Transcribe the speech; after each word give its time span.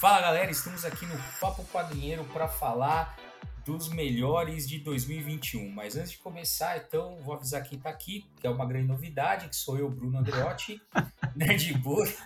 Fala 0.00 0.22
galera, 0.22 0.50
estamos 0.50 0.86
aqui 0.86 1.04
no 1.04 1.14
Papo 1.38 1.62
Quadrinheiro 1.64 2.24
para 2.32 2.48
falar 2.48 3.18
dos 3.66 3.90
melhores 3.90 4.66
de 4.66 4.78
2021. 4.78 5.68
Mas 5.68 5.94
antes 5.94 6.12
de 6.12 6.18
começar, 6.18 6.78
então, 6.78 7.18
vou 7.22 7.34
avisar 7.34 7.62
quem 7.62 7.76
está 7.76 7.90
aqui, 7.90 8.24
que 8.40 8.46
é 8.46 8.50
uma 8.50 8.64
grande 8.64 8.88
novidade, 8.88 9.46
que 9.46 9.54
sou 9.54 9.76
eu, 9.76 9.90
Bruno 9.90 10.18
Andreotti, 10.18 10.80
Nerdburg, 11.36 12.16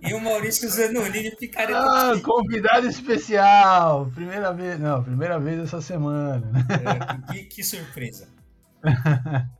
e 0.00 0.14
o 0.14 0.20
Maurício 0.22 0.70
Zanolini 0.70 1.36
Picareta. 1.36 1.78
Ah, 1.78 2.18
convidado 2.24 2.86
especial! 2.86 4.10
Primeira 4.14 4.50
vez, 4.54 4.80
não, 4.80 5.04
primeira 5.04 5.38
vez 5.38 5.60
essa 5.60 5.82
semana. 5.82 6.50
É, 7.28 7.30
que, 7.34 7.44
que 7.44 7.62
surpresa. 7.62 8.26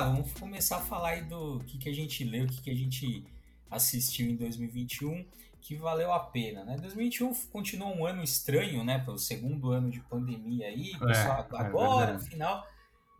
lá, 0.00 0.08
vamos 0.08 0.32
começar 0.32 0.76
a 0.76 0.80
falar 0.80 1.10
aí 1.10 1.22
do 1.22 1.60
que, 1.66 1.78
que 1.78 1.88
a 1.88 1.94
gente 1.94 2.24
leu, 2.24 2.44
o 2.44 2.48
que, 2.48 2.62
que 2.62 2.70
a 2.70 2.74
gente 2.74 3.24
assistiu 3.70 4.28
em 4.28 4.36
2021 4.36 5.24
que 5.60 5.76
valeu 5.76 6.12
a 6.12 6.18
pena, 6.18 6.64
né? 6.64 6.76
2021 6.76 7.32
continuou 7.52 7.96
um 7.96 8.04
ano 8.04 8.22
estranho, 8.22 8.82
né? 8.82 8.98
Pelo 8.98 9.16
segundo 9.16 9.70
ano 9.70 9.90
de 9.90 10.00
pandemia 10.00 10.66
aí, 10.66 10.90
é, 10.90 11.56
agora, 11.56 12.10
é 12.10 12.14
no 12.14 12.20
final 12.20 12.66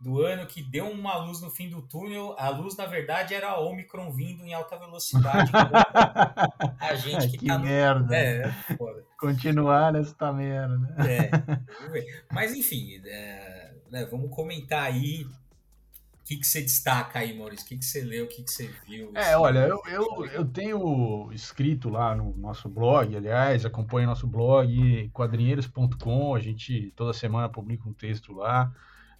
do 0.01 0.21
ano, 0.21 0.45
que 0.45 0.61
deu 0.61 0.91
uma 0.91 1.15
luz 1.15 1.41
no 1.41 1.49
fim 1.49 1.69
do 1.69 1.81
túnel. 1.81 2.35
A 2.37 2.49
luz, 2.49 2.75
na 2.75 2.85
verdade, 2.85 3.33
era 3.33 3.51
a 3.51 3.59
Omicron 3.61 4.11
vindo 4.11 4.43
em 4.43 4.53
alta 4.53 4.77
velocidade. 4.77 5.49
a 6.77 6.95
gente 6.95 7.29
que, 7.29 7.37
que 7.37 7.47
tá 7.47 7.57
no... 7.57 7.63
merda. 7.63 8.13
É, 8.13 8.41
é 8.41 8.51
foda. 8.75 9.05
Continuar 9.17 9.93
nessa 9.93 10.33
merda. 10.33 10.95
É, 11.07 11.31
mas 12.29 12.53
enfim, 12.53 13.01
é, 13.05 13.73
né, 13.89 14.05
vamos 14.11 14.29
comentar 14.35 14.83
aí 14.83 15.25
o 16.23 16.25
que, 16.25 16.37
que 16.37 16.47
você 16.47 16.61
destaca 16.61 17.19
aí, 17.19 17.37
Maurício? 17.37 17.65
O 17.65 17.67
que, 17.67 17.77
que 17.77 17.83
você 17.85 18.01
leu? 18.01 18.23
O 18.23 18.27
que, 18.29 18.43
que 18.43 18.49
você 18.49 18.73
viu? 18.87 19.11
É, 19.13 19.35
olha, 19.35 19.67
eu, 19.67 19.81
eu, 19.87 20.25
eu 20.27 20.45
tenho 20.45 21.29
escrito 21.33 21.89
lá 21.89 22.15
no 22.15 22.33
nosso 22.37 22.69
blog, 22.69 23.13
aliás, 23.13 23.65
acompanhe 23.65 24.07
nosso 24.07 24.25
blog, 24.25 25.09
quadrinheiros.com, 25.13 26.33
a 26.33 26.39
gente 26.39 26.93
toda 26.95 27.11
semana 27.11 27.49
publica 27.49 27.89
um 27.89 27.93
texto 27.93 28.31
lá, 28.31 28.73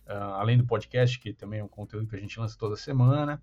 uh, 0.07 0.13
além 0.35 0.57
do 0.57 0.65
podcast, 0.65 1.19
que 1.19 1.33
também 1.33 1.59
é 1.59 1.63
um 1.63 1.67
conteúdo 1.67 2.07
que 2.07 2.15
a 2.15 2.19
gente 2.19 2.39
lança 2.39 2.57
toda 2.57 2.77
semana. 2.77 3.41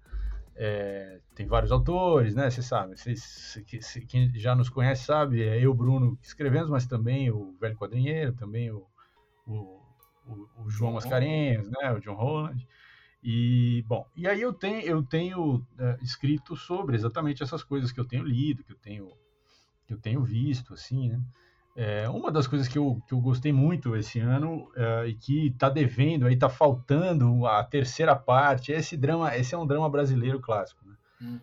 É, 0.56 1.20
tem 1.34 1.46
vários 1.46 1.70
autores, 1.70 2.34
né? 2.34 2.48
Você 2.48 2.62
sabe, 2.62 2.96
vocês, 2.96 3.62
quem 4.08 4.32
já 4.38 4.54
nos 4.54 4.70
conhece 4.70 5.04
sabe, 5.04 5.42
é 5.42 5.60
eu, 5.60 5.74
Bruno, 5.74 6.16
que 6.16 6.26
escrevemos, 6.26 6.70
mas 6.70 6.86
também 6.86 7.30
o 7.30 7.54
Velho 7.60 7.76
Quadrinheiro, 7.76 8.32
também 8.32 8.70
o, 8.70 8.86
o, 9.46 9.82
o, 10.26 10.64
o 10.64 10.70
João 10.70 10.94
Mascarenhas, 10.94 11.68
né? 11.68 11.92
O 11.92 12.00
John 12.00 12.14
Holland. 12.14 12.66
E, 13.22 13.84
bom, 13.86 14.06
e 14.16 14.26
aí 14.26 14.40
eu 14.40 14.52
tenho, 14.52 14.80
eu 14.80 15.02
tenho 15.02 15.66
é, 15.78 15.98
escrito 16.02 16.56
sobre 16.56 16.96
exatamente 16.96 17.42
essas 17.42 17.62
coisas 17.62 17.92
que 17.92 18.00
eu 18.00 18.04
tenho 18.04 18.24
lido, 18.24 18.64
que 18.64 18.72
eu 18.72 18.78
tenho, 18.78 19.12
que 19.86 19.92
eu 19.92 19.98
tenho 19.98 20.22
visto, 20.22 20.72
assim, 20.72 21.10
né? 21.10 21.20
É, 21.76 22.08
uma 22.08 22.32
das 22.32 22.46
coisas 22.46 22.66
que 22.66 22.76
eu, 22.76 23.00
que 23.06 23.14
eu 23.14 23.20
gostei 23.20 23.52
muito 23.52 23.94
esse 23.94 24.18
ano 24.18 24.70
é, 24.74 25.06
e 25.06 25.14
que 25.14 25.46
está 25.46 25.68
devendo, 25.68 26.26
aí 26.26 26.34
está 26.34 26.48
faltando 26.48 27.46
a 27.46 27.62
terceira 27.62 28.16
parte, 28.16 28.72
esse 28.72 28.96
drama, 28.96 29.34
esse 29.36 29.54
é 29.54 29.58
um 29.58 29.66
drama 29.66 29.88
brasileiro 29.88 30.40
clássico, 30.40 30.84
né? 30.84 30.94
Hum. 31.22 31.40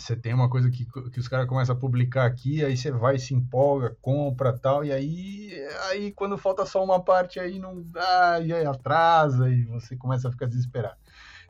Você 0.00 0.16
tem 0.16 0.32
uma 0.32 0.48
coisa 0.48 0.70
que, 0.70 0.84
que 0.84 1.20
os 1.20 1.28
caras 1.28 1.46
começam 1.46 1.76
a 1.76 1.78
publicar 1.78 2.24
aqui, 2.24 2.64
aí 2.64 2.76
você 2.76 2.90
vai, 2.90 3.18
se 3.18 3.34
empolga, 3.34 3.96
compra 4.00 4.56
tal, 4.56 4.84
e 4.84 4.90
aí, 4.90 5.52
aí 5.90 6.10
quando 6.12 6.38
falta 6.38 6.64
só 6.64 6.82
uma 6.82 7.00
parte, 7.02 7.38
aí 7.38 7.58
não 7.58 7.82
dá, 7.82 8.40
e 8.40 8.52
aí 8.52 8.64
atrasa, 8.64 9.50
e 9.50 9.64
você 9.64 9.96
começa 9.96 10.28
a 10.28 10.30
ficar 10.30 10.46
desesperado. 10.46 10.96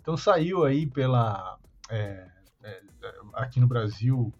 Então 0.00 0.16
saiu 0.16 0.65
aí 0.65 0.87
pela. 0.87 1.59
É, 1.88 2.27
é, 2.65 2.83
aqui 3.34 3.61
no 3.61 3.69
Brasil, 3.69 4.34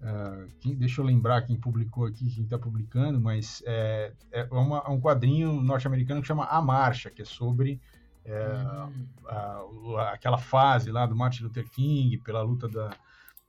uh, 0.00 0.48
quem, 0.60 0.74
deixa 0.74 1.00
eu 1.00 1.04
lembrar 1.04 1.42
quem 1.42 1.56
publicou 1.56 2.06
aqui, 2.06 2.28
quem 2.30 2.44
está 2.44 2.58
publicando, 2.58 3.20
mas 3.20 3.62
é, 3.64 4.12
é 4.32 4.44
uma, 4.50 4.90
um 4.90 5.00
quadrinho 5.00 5.62
norte-americano 5.62 6.20
que 6.20 6.26
chama 6.26 6.46
A 6.46 6.60
Marcha, 6.60 7.10
que 7.10 7.22
é 7.22 7.24
sobre. 7.24 7.80
É, 8.24 8.54
hum. 8.54 9.06
a, 9.26 9.64
a, 9.98 10.10
aquela 10.12 10.38
fase 10.38 10.90
lá 10.92 11.06
do 11.06 11.16
Martin 11.16 11.44
Luther 11.44 11.68
King, 11.70 12.18
pela 12.18 12.40
luta 12.40 12.68
da, 12.68 12.90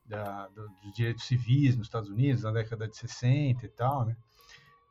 da, 0.04 0.48
do, 0.48 0.68
dos 0.82 0.92
direitos 0.94 1.24
civis 1.24 1.76
nos 1.76 1.86
Estados 1.86 2.10
Unidos, 2.10 2.42
na 2.42 2.50
década 2.50 2.86
de 2.86 2.96
60 2.96 3.64
e 3.64 3.68
tal, 3.68 4.04
né? 4.04 4.16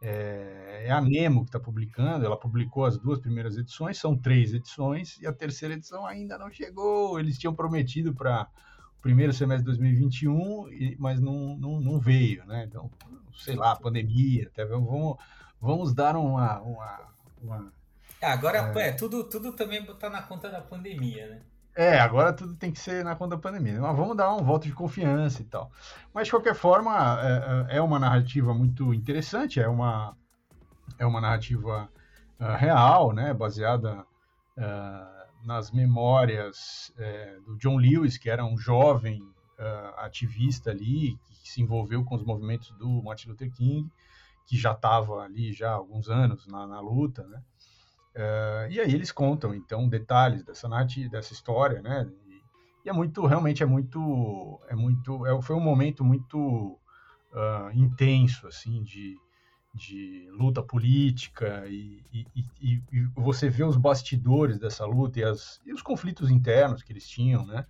É, 0.05 0.83
é 0.87 0.91
a 0.91 0.99
Nemo 0.99 1.43
que 1.43 1.49
está 1.49 1.59
publicando, 1.59 2.25
ela 2.25 2.37
publicou 2.37 2.83
as 2.83 2.97
duas 2.97 3.19
primeiras 3.19 3.57
edições, 3.57 3.97
são 3.97 4.17
três 4.17 4.53
edições, 4.53 5.17
e 5.21 5.25
a 5.25 5.31
terceira 5.31 5.75
edição 5.75 6.05
ainda 6.05 6.37
não 6.37 6.51
chegou. 6.51 7.17
Eles 7.17 7.37
tinham 7.37 7.55
prometido 7.55 8.13
para 8.13 8.49
o 8.97 9.01
primeiro 9.01 9.31
semestre 9.31 9.63
de 9.63 9.77
2021, 9.77 10.97
mas 10.99 11.21
não, 11.21 11.55
não, 11.57 11.79
não 11.79 11.99
veio, 11.99 12.45
né? 12.45 12.65
Então, 12.65 12.91
sei 13.33 13.55
lá, 13.55 13.77
pandemia, 13.77 14.47
até 14.47 14.65
vamos, 14.65 15.17
vamos 15.61 15.93
dar 15.93 16.17
uma. 16.17 16.59
uma, 16.59 17.07
uma 17.41 17.73
é, 18.19 18.27
agora 18.27 18.73
é, 18.75 18.89
é, 18.89 18.91
tudo, 18.91 19.23
tudo 19.23 19.53
também 19.53 19.83
está 19.83 20.09
na 20.09 20.21
conta 20.21 20.49
da 20.49 20.59
pandemia, 20.59 21.27
né? 21.27 21.41
É, 21.75 21.97
agora 21.99 22.31
tudo 22.31 22.55
tem 22.55 22.71
que 22.71 22.79
ser 22.79 23.03
na 23.03 23.15
conta 23.15 23.35
da 23.35 23.41
pandemia. 23.41 23.81
Mas 23.81 23.97
vamos 23.97 24.15
dar 24.15 24.33
um 24.35 24.43
voto 24.43 24.67
de 24.67 24.73
confiança 24.73 25.41
e 25.41 25.45
tal. 25.45 25.71
Mas, 26.13 26.27
de 26.27 26.31
qualquer 26.31 26.55
forma, 26.55 27.19
é, 27.21 27.75
é, 27.75 27.77
é 27.77 27.81
uma 27.81 27.99
narrativa 27.99 28.53
muito 28.53 28.93
interessante, 28.93 29.59
é 29.59 29.67
uma, 29.67 30.15
é 30.99 31.05
uma 31.05 31.19
narrativa 31.19 31.89
uh, 32.39 32.55
real, 32.57 33.11
né, 33.11 33.33
baseada 33.33 34.05
uh, 34.57 35.45
nas 35.45 35.71
memórias 35.71 36.93
uh, 36.97 37.41
do 37.43 37.57
John 37.57 37.77
Lewis, 37.77 38.17
que 38.17 38.29
era 38.29 38.45
um 38.45 38.57
jovem 38.57 39.21
ativista 39.97 40.71
ali, 40.71 41.17
que 41.41 41.49
se 41.49 41.61
envolveu 41.61 42.03
com 42.03 42.15
os 42.15 42.23
movimentos 42.25 42.71
do 42.71 43.01
Martin 43.01 43.29
Luther 43.29 43.49
King, 43.49 43.89
que 44.45 44.57
já 44.57 44.73
estava 44.73 45.21
ali 45.21 45.53
já 45.53 45.69
há 45.69 45.75
alguns 45.75 46.09
anos 46.09 46.45
na, 46.47 46.67
na 46.67 46.81
luta, 46.81 47.23
né? 47.27 47.41
Uh, 48.15 48.69
e 48.69 48.79
aí 48.79 48.93
eles 48.93 49.11
contam, 49.11 49.55
então, 49.55 49.89
detalhes 49.89 50.43
dessa 50.43 50.67
narrativa, 50.67 51.09
dessa 51.09 51.33
história, 51.33 51.81
né? 51.81 52.07
E, 52.27 52.41
e, 52.85 52.89
é 52.89 52.93
muito, 52.93 53.25
realmente 53.25 53.63
é 53.63 53.65
muito, 53.65 54.61
é 54.67 54.75
muito, 54.75 55.25
é, 55.25 55.41
foi 55.41 55.55
um 55.55 55.59
momento 55.59 56.03
muito 56.03 56.79
uh, 57.31 57.71
intenso, 57.73 58.47
assim, 58.47 58.83
de, 58.83 59.17
de 59.73 60.27
luta 60.31 60.61
política 60.61 61.65
e, 61.67 62.05
e, 62.13 62.25
e, 62.61 62.81
você 63.15 63.49
vê 63.49 63.63
os 63.63 63.77
bastidores 63.77 64.59
dessa 64.59 64.85
luta 64.85 65.19
e, 65.19 65.23
as, 65.23 65.59
os 65.73 65.81
conflitos 65.81 66.29
internos 66.29 66.83
que 66.83 66.93
eles 66.93 67.07
tinham, 67.07 67.45
né? 67.45 67.65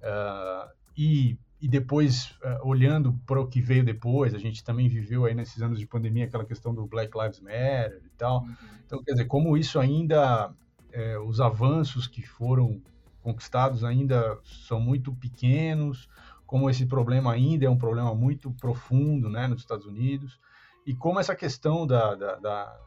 Uh, 0.00 0.70
e 0.96 1.38
e 1.60 1.68
depois, 1.68 2.30
uh, 2.42 2.66
olhando 2.66 3.12
para 3.26 3.40
o 3.40 3.46
que 3.46 3.60
veio 3.60 3.84
depois, 3.84 4.34
a 4.34 4.38
gente 4.38 4.64
também 4.64 4.88
viveu 4.88 5.26
aí 5.26 5.34
nesses 5.34 5.60
anos 5.60 5.78
de 5.78 5.86
pandemia 5.86 6.24
aquela 6.24 6.44
questão 6.44 6.74
do 6.74 6.86
Black 6.86 7.16
Lives 7.16 7.40
Matter 7.40 8.00
e 8.04 8.08
tal. 8.16 8.42
Uhum. 8.42 8.54
Então, 8.86 9.02
quer 9.04 9.12
dizer, 9.12 9.26
como 9.26 9.56
isso 9.56 9.78
ainda, 9.78 10.52
é, 10.90 11.18
os 11.18 11.40
avanços 11.40 12.06
que 12.06 12.22
foram 12.22 12.80
conquistados 13.22 13.84
ainda 13.84 14.38
são 14.44 14.80
muito 14.80 15.12
pequenos, 15.12 16.08
como 16.46 16.70
esse 16.70 16.86
problema 16.86 17.32
ainda 17.32 17.66
é 17.66 17.70
um 17.70 17.76
problema 17.76 18.14
muito 18.14 18.50
profundo 18.52 19.28
né, 19.28 19.46
nos 19.46 19.60
Estados 19.60 19.86
Unidos, 19.86 20.40
e 20.86 20.94
como 20.94 21.20
essa 21.20 21.36
questão 21.36 21.86
da, 21.86 22.14
da, 22.14 22.36
da, 22.36 22.80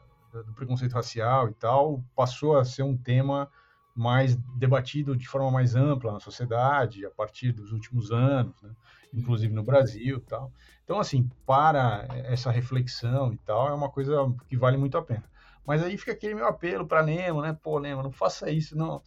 do 0.44 0.52
preconceito 0.52 0.92
racial 0.92 1.48
e 1.48 1.54
tal 1.54 2.04
passou 2.14 2.58
a 2.58 2.64
ser 2.64 2.82
um 2.82 2.96
tema 2.96 3.48
mais 3.94 4.36
debatido 4.56 5.16
de 5.16 5.28
forma 5.28 5.50
mais 5.50 5.76
ampla 5.76 6.12
na 6.12 6.20
sociedade 6.20 7.06
a 7.06 7.10
partir 7.10 7.52
dos 7.52 7.72
últimos 7.72 8.10
anos, 8.10 8.60
né? 8.62 8.70
inclusive 9.12 9.54
no 9.54 9.62
Brasil, 9.62 10.20
tal. 10.20 10.52
Então, 10.82 10.98
assim, 10.98 11.30
para 11.46 12.06
essa 12.24 12.50
reflexão 12.50 13.32
e 13.32 13.38
tal, 13.38 13.68
é 13.68 13.72
uma 13.72 13.88
coisa 13.88 14.14
que 14.48 14.56
vale 14.56 14.76
muito 14.76 14.98
a 14.98 15.02
pena. 15.02 15.24
Mas 15.64 15.82
aí 15.82 15.96
fica 15.96 16.12
aquele 16.12 16.34
meu 16.34 16.46
apelo 16.46 16.86
para 16.86 17.02
Nemo, 17.02 17.40
né? 17.40 17.56
Pô, 17.62 17.78
Nemo, 17.78 18.02
não 18.02 18.12
faça 18.12 18.50
isso, 18.50 18.76
não, 18.76 19.00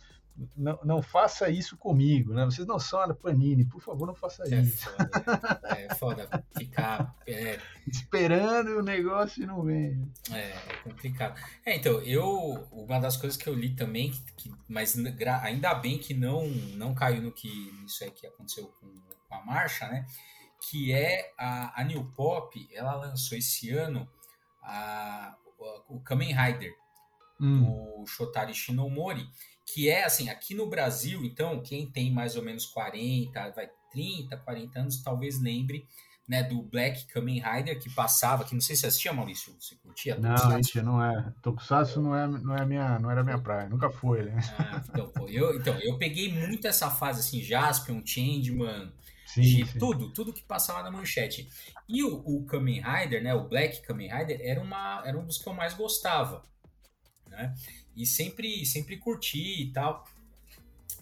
não, 0.55 0.79
não 0.83 1.01
faça 1.01 1.49
isso 1.49 1.75
comigo, 1.77 2.33
né? 2.33 2.45
Vocês 2.45 2.67
não 2.67 2.79
são 2.79 2.99
a 2.99 3.13
Panini, 3.13 3.65
por 3.65 3.81
favor, 3.81 4.05
não 4.05 4.13
faça 4.13 4.43
é 4.43 4.61
isso. 4.61 4.89
Foda, 4.89 5.59
é 5.69 5.95
foda 5.95 6.45
ficar. 6.57 7.15
É... 7.27 7.59
Esperando 7.85 8.79
o 8.79 8.81
negócio 8.81 9.43
e 9.43 9.45
não 9.45 9.63
vem. 9.63 10.09
É, 10.31 10.51
é 10.51 10.77
complicado. 10.83 11.39
É, 11.65 11.75
então, 11.75 11.99
eu. 12.01 12.67
Uma 12.71 12.99
das 12.99 13.17
coisas 13.17 13.37
que 13.37 13.47
eu 13.47 13.53
li 13.53 13.75
também, 13.75 14.11
que, 14.11 14.33
que, 14.33 14.53
mas 14.67 14.95
ainda 15.43 15.73
bem 15.75 15.97
que 15.97 16.13
não, 16.13 16.47
não 16.47 16.95
caiu 16.95 17.21
no 17.21 17.31
que 17.31 17.49
isso 17.85 18.03
é 18.03 18.09
que 18.09 18.25
aconteceu 18.25 18.67
com, 18.79 18.87
com 19.27 19.35
a 19.35 19.43
marcha, 19.45 19.87
né? 19.87 20.05
Que 20.69 20.93
é 20.93 21.33
a, 21.37 21.81
a 21.81 21.83
New 21.83 22.05
Pop, 22.15 22.67
ela 22.73 22.95
lançou 22.95 23.37
esse 23.37 23.71
ano 23.71 24.09
a, 24.63 25.35
o 25.89 25.99
Kamen 26.01 26.33
Rider, 26.33 26.73
hum. 27.39 27.99
do 27.99 28.07
Shotari 28.07 28.53
Shinomori, 28.53 29.29
que 29.67 29.89
é 29.89 30.05
assim, 30.05 30.29
aqui 30.29 30.55
no 30.55 30.69
Brasil, 30.69 31.25
então, 31.25 31.61
quem 31.61 31.85
tem 31.91 32.11
mais 32.11 32.37
ou 32.37 32.43
menos 32.43 32.65
40, 32.65 33.51
vai 33.51 33.69
30, 33.91 34.37
40 34.37 34.79
anos, 34.79 35.03
talvez 35.03 35.41
lembre 35.41 35.85
né, 36.27 36.43
do 36.43 36.61
Black 36.61 37.05
Kamen 37.07 37.41
Rider 37.41 37.79
que 37.79 37.89
passava, 37.89 38.43
que 38.43 38.53
não 38.53 38.61
sei 38.61 38.75
se 38.75 38.81
você 38.81 38.87
assistia, 38.87 39.13
Maurício, 39.13 39.55
você 39.59 39.75
curtia? 39.75 40.17
Não, 40.17 40.59
isso 40.59 40.81
não 40.83 41.03
é. 41.03 41.33
Tokusatsu 41.41 42.01
não, 42.01 42.15
é, 42.15 42.27
não, 42.27 42.55
é 42.55 42.65
minha, 42.65 42.99
não 42.99 43.09
era 43.09 43.23
minha 43.23 43.39
praia, 43.39 43.69
nunca 43.69 43.89
foi, 43.89 44.23
né? 44.23 44.39
Ah, 44.57 44.81
então, 44.89 45.09
pô, 45.09 45.27
eu, 45.27 45.57
então, 45.57 45.77
eu 45.79 45.97
peguei 45.97 46.31
muito 46.31 46.67
essa 46.67 46.89
fase, 46.89 47.21
assim, 47.21 47.41
Jaspion, 47.41 48.01
Changeman, 48.05 48.91
sim, 49.25 49.41
de 49.41 49.65
sim. 49.65 49.79
tudo, 49.79 50.11
tudo 50.11 50.33
que 50.33 50.43
passava 50.43 50.83
na 50.83 50.91
manchete. 50.91 51.49
E 51.87 52.03
o, 52.03 52.21
o 52.25 52.45
Kamen 52.45 52.81
Rider, 52.81 53.23
né, 53.23 53.33
o 53.33 53.47
Black 53.47 53.81
Kamen 53.81 54.13
Rider, 54.13 54.39
era, 54.41 54.61
uma, 54.61 55.01
era 55.05 55.17
um 55.17 55.25
dos 55.25 55.37
que 55.37 55.47
eu 55.47 55.53
mais 55.53 55.73
gostava, 55.73 56.43
né? 57.29 57.53
E 57.97 58.05
sempre, 58.05 58.65
sempre 58.65 58.95
curti 58.97 59.63
e 59.63 59.71
tal. 59.71 60.05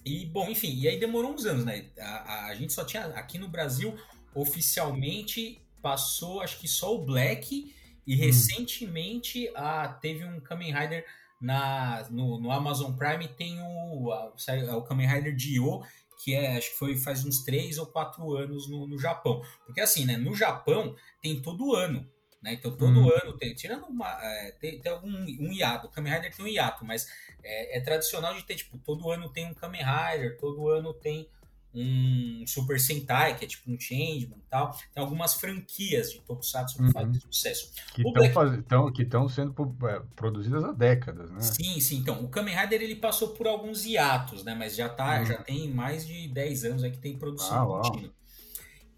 E, 0.04 0.24
bom, 0.24 0.48
enfim, 0.48 0.74
e 0.74 0.88
aí 0.88 0.98
demorou 0.98 1.32
uns 1.32 1.44
anos, 1.44 1.64
né? 1.64 1.86
A, 1.98 2.04
a, 2.04 2.46
a, 2.46 2.54
gente 2.54 2.72
só 2.72 2.84
tinha, 2.84 3.06
aqui 3.08 3.38
no 3.38 3.48
Brasil, 3.48 3.94
oficialmente 4.34 5.60
passou, 5.82 6.40
acho 6.40 6.58
que 6.58 6.66
só 6.66 6.94
o 6.94 7.04
Black, 7.04 7.74
e 8.06 8.14
hum. 8.14 8.18
recentemente 8.18 9.50
a, 9.54 9.88
teve 9.88 10.24
um 10.24 10.40
Kamen 10.40 10.72
Rider 10.72 11.04
na, 11.40 12.06
no, 12.10 12.40
no 12.40 12.50
Amazon 12.50 12.92
Prime, 12.92 13.28
tem 13.28 13.60
o, 13.60 14.10
a, 14.12 14.32
o 14.76 14.82
Kamen 14.82 15.06
Rider 15.06 15.34
Dio, 15.34 15.82
que 16.22 16.34
é, 16.34 16.56
acho 16.56 16.70
que 16.70 16.78
foi 16.78 16.96
faz 16.96 17.24
uns 17.24 17.42
três 17.44 17.78
ou 17.78 17.86
quatro 17.86 18.34
anos 18.34 18.68
no, 18.68 18.86
no 18.86 18.98
Japão. 18.98 19.42
Porque 19.64 19.80
assim, 19.80 20.04
né, 20.04 20.16
no 20.16 20.34
Japão 20.34 20.94
tem 21.20 21.40
todo 21.40 21.74
ano. 21.74 22.08
Né? 22.46 22.52
Então, 22.52 22.70
todo 22.70 23.00
hum. 23.00 23.10
ano 23.10 23.36
tem, 23.36 23.52
tirando 23.54 23.86
uma, 23.86 24.08
é, 24.22 24.52
tem, 24.52 24.78
tem, 24.78 24.92
algum 24.92 25.08
um 25.08 25.52
hiato, 25.52 25.88
o 25.88 25.90
Kamen 25.90 26.12
Rider 26.12 26.32
tem 26.32 26.44
um 26.44 26.48
hiato, 26.48 26.84
mas 26.84 27.08
é, 27.42 27.76
é, 27.76 27.80
tradicional 27.80 28.34
de 28.34 28.44
ter, 28.44 28.54
tipo, 28.54 28.78
todo 28.78 29.10
ano 29.10 29.28
tem 29.28 29.46
um 29.46 29.52
Kamen 29.52 29.82
Rider, 29.82 30.38
todo 30.38 30.68
ano 30.68 30.94
tem 30.94 31.28
um 31.74 32.44
Super 32.46 32.78
Sentai, 32.78 33.36
que 33.36 33.44
é 33.44 33.48
tipo 33.48 33.70
um 33.70 33.78
Changeman 33.78 34.38
e 34.38 34.48
tal. 34.48 34.70
Tem 34.94 35.02
algumas 35.02 35.34
franquias 35.34 36.12
de 36.12 36.20
Tokusatsu 36.20 36.76
que 36.76 36.84
uhum. 36.84 36.92
fazem 36.92 37.20
sucesso. 37.20 37.72
Que 37.92 38.00
estão 38.00 38.12
Black... 38.12 39.34
sendo 39.34 39.76
é, 39.86 40.00
produzidas 40.14 40.64
há 40.64 40.72
décadas, 40.72 41.30
né? 41.30 41.40
Sim, 41.40 41.78
sim. 41.80 41.96
Então, 41.98 42.24
o 42.24 42.28
Kamen 42.28 42.56
Rider 42.56 42.80
ele 42.80 42.96
passou 42.96 43.30
por 43.30 43.46
alguns 43.46 43.84
hiatos, 43.84 44.42
né? 44.42 44.54
Mas 44.54 44.74
já, 44.74 44.88
tá, 44.88 45.18
uhum. 45.18 45.26
já 45.26 45.42
tem 45.42 45.68
mais 45.68 46.06
de 46.06 46.28
10 46.28 46.64
anos 46.64 46.84
aí 46.84 46.92
que 46.92 46.98
tem 46.98 47.18
produção 47.18 47.76
ah, 47.76 47.82
contínua. 47.82 48.14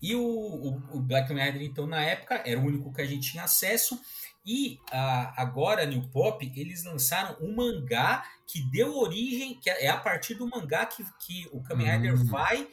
E 0.00 0.14
o, 0.14 0.20
o, 0.20 0.98
o 0.98 1.00
Black 1.00 1.32
Rider, 1.32 1.62
então, 1.62 1.86
na 1.86 2.02
época, 2.02 2.42
era 2.46 2.58
o 2.58 2.64
único 2.64 2.92
que 2.92 3.02
a 3.02 3.06
gente 3.06 3.32
tinha 3.32 3.44
acesso. 3.44 4.00
E 4.46 4.78
a, 4.90 5.42
agora, 5.42 5.84
New 5.84 6.08
Pop, 6.08 6.52
eles 6.56 6.84
lançaram 6.84 7.36
um 7.40 7.54
mangá 7.54 8.24
que 8.46 8.62
deu 8.70 8.96
origem, 8.96 9.58
que 9.60 9.68
é 9.68 9.88
a 9.88 9.98
partir 9.98 10.34
do 10.34 10.48
mangá 10.48 10.86
que, 10.86 11.04
que 11.20 11.48
o 11.52 11.62
Kamen 11.62 11.90
Rider 11.90 12.14
hum. 12.14 12.24
vai 12.24 12.66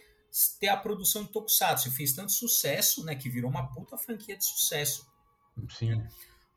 ter 0.60 0.70
a 0.70 0.78
produção 0.78 1.24
de 1.24 1.32
Tokusatsu. 1.32 1.92
Fez 1.92 2.14
tanto 2.14 2.32
sucesso, 2.32 3.04
né, 3.04 3.16
que 3.16 3.30
virou 3.30 3.50
uma 3.50 3.68
puta 3.74 3.98
franquia 3.98 4.38
de 4.38 4.46
sucesso. 4.46 5.06
Sim. 5.70 6.02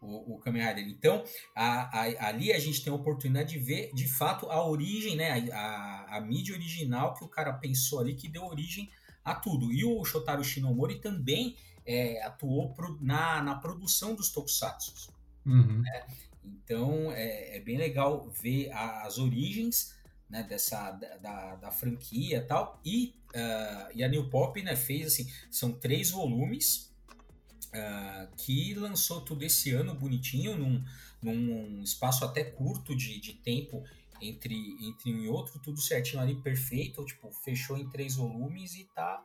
O, 0.01 0.35
o 0.35 0.39
Kamen 0.39 0.65
Rider. 0.65 0.87
Então, 0.87 1.25
a, 1.53 2.01
a, 2.01 2.29
ali 2.29 2.53
a 2.53 2.59
gente 2.59 2.85
tem 2.85 2.93
a 2.93 2.97
oportunidade 2.97 3.51
de 3.51 3.59
ver, 3.59 3.91
de 3.95 4.07
fato, 4.07 4.49
a 4.51 4.65
origem, 4.65 5.17
né, 5.17 5.51
a, 5.51 6.19
a 6.19 6.21
mídia 6.21 6.55
original 6.55 7.15
que 7.15 7.25
o 7.25 7.29
cara 7.29 7.53
pensou 7.55 7.99
ali, 8.01 8.15
que 8.15 8.29
deu 8.29 8.45
origem 8.45 8.89
a 9.31 9.35
tudo. 9.35 9.73
E 9.73 9.85
o 9.85 10.05
Shotaro 10.05 10.43
Shinomori 10.43 11.01
também 11.01 11.57
é, 11.87 12.23
atuou 12.23 12.75
pro, 12.75 12.99
na, 13.01 13.43
na 13.43 13.55
produção 13.55 14.15
dos 14.15 14.31
tokusatsu. 14.31 15.13
Uhum. 15.47 15.83
Né? 15.83 16.07
Então 16.45 17.13
é, 17.13 17.57
é, 17.57 17.61
bem 17.61 17.79
legal 17.79 18.29
ver 18.31 18.71
a, 18.73 19.03
as 19.03 19.19
origens 19.19 19.95
né, 20.29 20.43
dessa 20.43 20.91
da, 20.91 21.57
da, 21.57 21.71
franquia 21.71 22.45
tal. 22.47 22.81
E, 22.85 23.15
uh, 23.35 23.91
e 23.95 24.05
a 24.05 24.09
New 24.09 24.29
Pop 24.29 24.63
né, 24.63 24.77
fez 24.77 25.07
assim, 25.07 25.31
são 25.51 25.73
três 25.73 26.11
volumes 26.11 26.93
uh, 27.69 28.29
que 28.37 28.75
lançou 28.75 29.23
tudo 29.23 29.43
esse 29.45 29.73
ano 29.73 29.95
bonitinho, 29.95 30.57
num, 30.59 30.85
num 31.23 31.83
espaço 31.83 32.25
até 32.25 32.45
curto 32.45 32.95
de, 32.95 33.19
de 33.19 33.33
tempo 33.33 33.83
entre, 34.21 34.77
entre 34.81 35.13
um 35.13 35.19
e 35.19 35.29
outro, 35.29 35.59
tudo 35.59 35.81
certinho 35.81 36.23
ali, 36.23 36.35
perfeito. 36.37 37.05
Tipo, 37.05 37.31
fechou 37.31 37.77
em 37.77 37.89
três 37.89 38.17
volumes 38.17 38.75
e 38.75 38.85
tá 38.95 39.25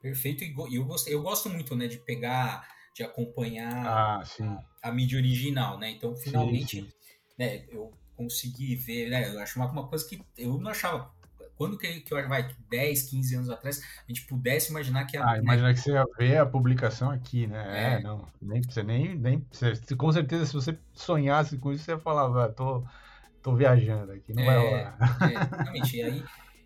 perfeito. 0.00 0.44
E 0.44 0.76
eu, 0.76 0.84
gostei, 0.84 1.14
eu 1.14 1.22
gosto 1.22 1.48
muito, 1.48 1.76
né, 1.76 1.86
de 1.86 1.98
pegar, 1.98 2.68
de 2.94 3.02
acompanhar 3.02 3.86
ah, 3.86 4.22
a, 4.82 4.88
a, 4.88 4.92
mídia 4.92 5.18
original, 5.18 5.78
né? 5.78 5.90
Então, 5.90 6.16
finalmente, 6.16 6.80
sim, 6.80 6.82
sim. 6.82 6.92
né, 7.38 7.64
eu 7.70 7.92
consegui 8.16 8.76
ver, 8.76 9.08
né? 9.08 9.34
Eu 9.34 9.40
acho 9.40 9.58
uma, 9.58 9.70
uma 9.70 9.86
coisa 9.86 10.06
que 10.06 10.20
eu 10.36 10.58
não 10.58 10.70
achava. 10.70 11.10
Quando 11.56 11.78
que, 11.78 12.00
que 12.00 12.14
vai 12.22 12.48
10, 12.70 13.02
15 13.04 13.34
anos 13.36 13.50
atrás, 13.50 13.80
a 13.80 14.12
gente 14.12 14.26
pudesse 14.26 14.70
imaginar 14.70 15.04
que 15.04 15.16
a. 15.16 15.30
Ah, 15.30 15.38
imagina 15.38 15.68
né, 15.68 15.74
que 15.74 15.80
você 15.80 15.92
ia 15.92 16.04
ver 16.18 16.38
a 16.38 16.46
publicação 16.46 17.10
aqui, 17.10 17.46
né? 17.46 17.94
É, 17.94 17.94
é 17.94 18.02
não. 18.02 18.26
Nem, 18.40 18.62
você 18.62 18.82
nem. 18.82 19.14
nem 19.16 19.46
você, 19.50 19.74
com 19.94 20.10
certeza, 20.10 20.46
se 20.46 20.54
você 20.54 20.76
sonhasse 20.92 21.58
com 21.58 21.72
isso, 21.72 21.84
você 21.84 21.92
ia 21.92 21.98
falar, 21.98 22.44
ah, 22.44 22.48
tô 22.48 22.84
tô 23.42 23.56
viajando 23.56 24.12
aqui, 24.12 24.32
não 24.32 24.42
é, 24.42 24.46
vai 24.46 24.58
rolar. 24.58 25.18
É, 25.20 25.26
exatamente. 25.34 25.96
E 25.96 26.02
aí, 26.02 26.24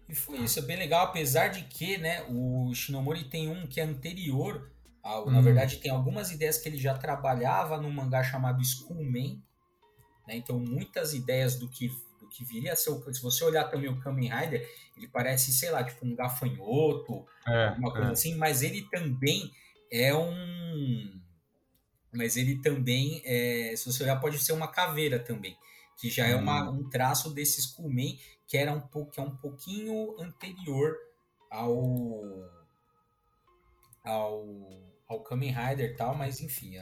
e 0.09 0.15
foi 0.15 0.39
isso, 0.39 0.59
é 0.59 0.63
bem 0.63 0.77
legal, 0.77 1.07
apesar 1.07 1.49
de 1.49 1.63
que, 1.63 1.97
né, 1.99 2.25
o 2.29 2.73
Shinomori 2.75 3.25
tem 3.25 3.49
um 3.49 3.67
que 3.67 3.81
é 3.81 3.85
anterior, 3.85 4.71
ao, 5.03 5.27
hum. 5.27 5.31
na 5.31 5.41
verdade 5.41 5.79
tem 5.79 5.91
algumas 5.91 6.31
ideias 6.31 6.59
que 6.59 6.69
ele 6.69 6.79
já 6.79 6.95
trabalhava 6.95 7.81
num 7.81 7.91
mangá 7.91 8.23
chamado 8.23 8.65
Schoolman, 8.65 9.43
né, 10.29 10.37
então 10.37 10.61
muitas 10.61 11.15
ideias 11.15 11.57
do 11.57 11.69
que, 11.69 11.89
do 12.21 12.29
que 12.29 12.45
viria 12.45 12.73
a 12.73 12.77
ser, 12.77 12.91
o, 12.91 13.15
se 13.15 13.23
você 13.23 13.43
olhar 13.45 13.65
também 13.65 13.91
o 13.91 13.99
Kamen 14.01 14.31
Rider, 14.31 14.69
ele 14.97 15.09
parece, 15.09 15.53
sei 15.53 15.71
lá, 15.71 15.83
tipo 15.83 16.07
um 16.07 16.15
gafanhoto, 16.15 17.27
é, 17.47 17.71
uma 17.79 17.91
coisa 17.91 18.11
é. 18.11 18.13
assim, 18.13 18.37
mas 18.37 18.63
ele 18.63 18.83
também 18.91 19.51
é 19.91 20.15
um... 20.15 21.21
Mas 22.13 22.37
ele 22.37 22.63
também, 22.63 23.21
é, 23.27 23.75
se 23.77 23.85
você 23.85 24.05
olhar, 24.05 24.19
pode 24.19 24.39
ser 24.39 24.53
uma 24.53 24.69
caveira 24.69 25.19
também 25.19 25.57
que 25.97 26.11
já 26.11 26.27
é 26.27 26.35
uma, 26.37 26.71
hum. 26.71 26.81
um 26.81 26.89
traço 26.89 27.33
desse 27.33 27.61
Skullman 27.61 28.19
que 28.47 28.57
era 28.57 28.73
um 28.73 28.81
pouco 28.81 29.13
que 29.13 29.21
é 29.21 29.23
um 29.23 29.37
pouquinho 29.37 30.15
anterior 30.21 30.95
ao 31.51 32.49
ao 34.05 34.87
ao 35.09 35.21
Kamen 35.21 35.53
Rider 35.53 35.91
e 35.93 35.95
tal, 35.95 36.17
mas 36.17 36.41
enfim, 36.41 36.75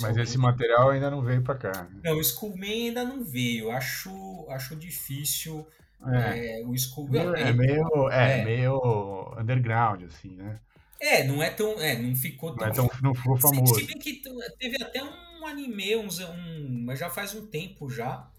Mas 0.00 0.16
esse 0.16 0.38
material 0.38 0.90
ainda 0.90 1.10
não 1.10 1.20
veio 1.20 1.42
para 1.42 1.56
cá. 1.56 1.82
Né? 1.82 2.00
Não, 2.04 2.16
o 2.16 2.20
Skullman 2.20 2.88
ainda 2.88 3.04
não 3.04 3.24
veio. 3.24 3.72
Acho 3.72 4.46
acho 4.48 4.76
difícil 4.76 5.66
é. 6.04 6.60
É, 6.60 6.64
o 6.64 6.74
Skullman 6.74 7.34
é, 7.36 7.52
meio 7.52 8.10
é, 8.10 8.40
é, 8.40 8.44
meio 8.44 9.34
underground 9.38 10.02
assim, 10.04 10.36
né? 10.36 10.60
É, 11.00 11.24
não 11.24 11.42
é 11.42 11.50
tão, 11.50 11.80
é, 11.80 11.98
não 11.98 12.14
ficou 12.14 12.54
tão, 12.54 12.66
não, 12.66 12.72
é 12.72 12.74
tão, 12.74 12.90
não 13.02 13.14
ficou 13.14 13.36
famoso. 13.36 13.74
Se, 13.74 13.80
se 13.80 13.86
bem 13.86 13.98
que 13.98 14.22
teve 14.58 14.82
até 14.82 15.02
um 15.02 15.46
anime, 15.46 15.96
um, 15.96 16.08
um, 16.08 16.84
mas 16.84 16.98
já 16.98 17.10
faz 17.10 17.34
um 17.34 17.46
tempo 17.46 17.90
já, 17.90 18.30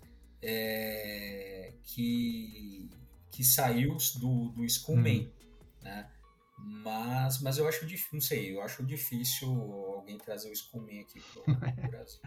é, 0.48 1.74
que, 1.84 2.90
que 3.30 3.44
saiu 3.44 3.98
do, 4.16 4.50
do 4.50 4.64
Skullman, 4.66 5.28
hum. 5.28 5.84
né? 5.84 6.10
Mas, 6.60 7.40
mas 7.42 7.58
eu 7.60 7.68
acho 7.68 7.86
difícil, 7.86 8.10
não 8.14 8.22
sei, 8.22 8.56
eu 8.56 8.62
acho 8.64 8.84
difícil 8.84 9.48
alguém 9.96 10.18
trazer 10.18 10.50
o 10.50 10.54
Skullman 10.54 11.02
aqui 11.02 11.22
pro, 11.22 11.44
pro 11.44 11.54
Brasil. 11.92 12.20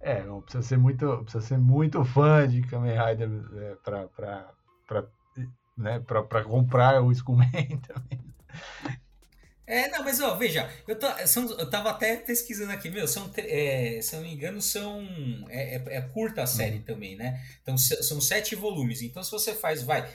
é, 0.00 0.22
não 0.22 0.40
precisa 0.40 0.62
ser 0.62 0.78
muito, 0.78 1.18
precisa 1.22 1.44
ser 1.44 1.58
muito 1.58 2.02
fã 2.04 2.48
de 2.48 2.62
Kamen 2.62 2.96
Rider 2.96 3.28
é, 3.56 3.74
para 3.76 4.08
né, 5.76 5.98
para 6.00 6.44
comprar 6.44 7.02
o 7.02 7.10
Skullman 7.10 7.78
também. 7.86 8.20
É, 9.66 9.88
não, 9.88 10.04
mas 10.04 10.20
ó, 10.20 10.34
veja, 10.34 10.70
eu, 10.86 10.98
tô, 10.98 11.06
são, 11.26 11.50
eu 11.52 11.68
tava 11.70 11.90
até 11.90 12.16
pesquisando 12.16 12.72
aqui, 12.72 12.90
meu, 12.90 13.08
são, 13.08 13.30
é, 13.38 13.98
se 14.02 14.14
eu 14.14 14.20
não 14.20 14.28
me 14.28 14.34
engano, 14.34 14.60
são. 14.60 15.02
É, 15.48 15.76
é, 15.76 15.96
é 15.96 16.00
curta 16.02 16.42
a 16.42 16.46
série 16.46 16.78
uhum. 16.78 16.82
também, 16.82 17.16
né? 17.16 17.42
Então 17.62 17.76
são 17.78 18.20
sete 18.20 18.54
volumes. 18.54 19.00
Então, 19.00 19.22
se 19.22 19.30
você 19.30 19.54
faz, 19.54 19.82
vai. 19.82 20.08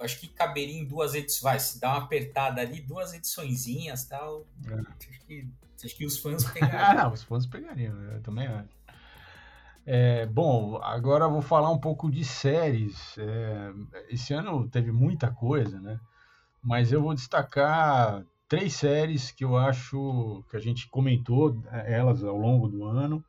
Acho 0.00 0.20
que 0.20 0.28
caberia 0.28 0.78
em 0.78 0.84
duas 0.84 1.14
edições, 1.14 1.42
vai, 1.42 1.58
se 1.60 1.80
dá 1.80 1.90
uma 1.90 2.04
apertada 2.04 2.60
ali, 2.60 2.80
duas 2.80 3.14
ediçõezinhas 3.14 4.04
tal. 4.04 4.46
É. 4.66 4.74
Acho, 4.74 5.26
que, 5.26 5.48
acho 5.84 5.96
que 5.96 6.04
os 6.04 6.18
fãs 6.18 6.44
pegariam. 6.50 7.00
ah, 7.00 7.12
os 7.12 7.22
fãs 7.22 7.46
pegariam, 7.46 7.96
eu 8.12 8.20
também 8.20 8.46
acho. 8.48 8.76
É, 9.86 10.26
bom, 10.26 10.80
agora 10.82 11.26
eu 11.26 11.30
vou 11.30 11.40
falar 11.40 11.70
um 11.70 11.78
pouco 11.78 12.10
de 12.10 12.24
séries. 12.24 13.16
É, 13.16 13.72
esse 14.08 14.34
ano 14.34 14.68
teve 14.68 14.90
muita 14.90 15.30
coisa, 15.30 15.80
né? 15.80 16.00
Mas 16.60 16.90
eu 16.90 17.00
vou 17.00 17.14
destacar 17.14 18.24
três 18.48 18.74
séries 18.74 19.30
que 19.30 19.44
eu 19.44 19.56
acho 19.56 20.44
que 20.48 20.56
a 20.56 20.60
gente 20.60 20.88
comentou 20.88 21.62
é, 21.70 21.94
elas 21.94 22.22
ao 22.22 22.36
longo 22.36 22.68
do 22.68 22.84
ano 22.84 23.24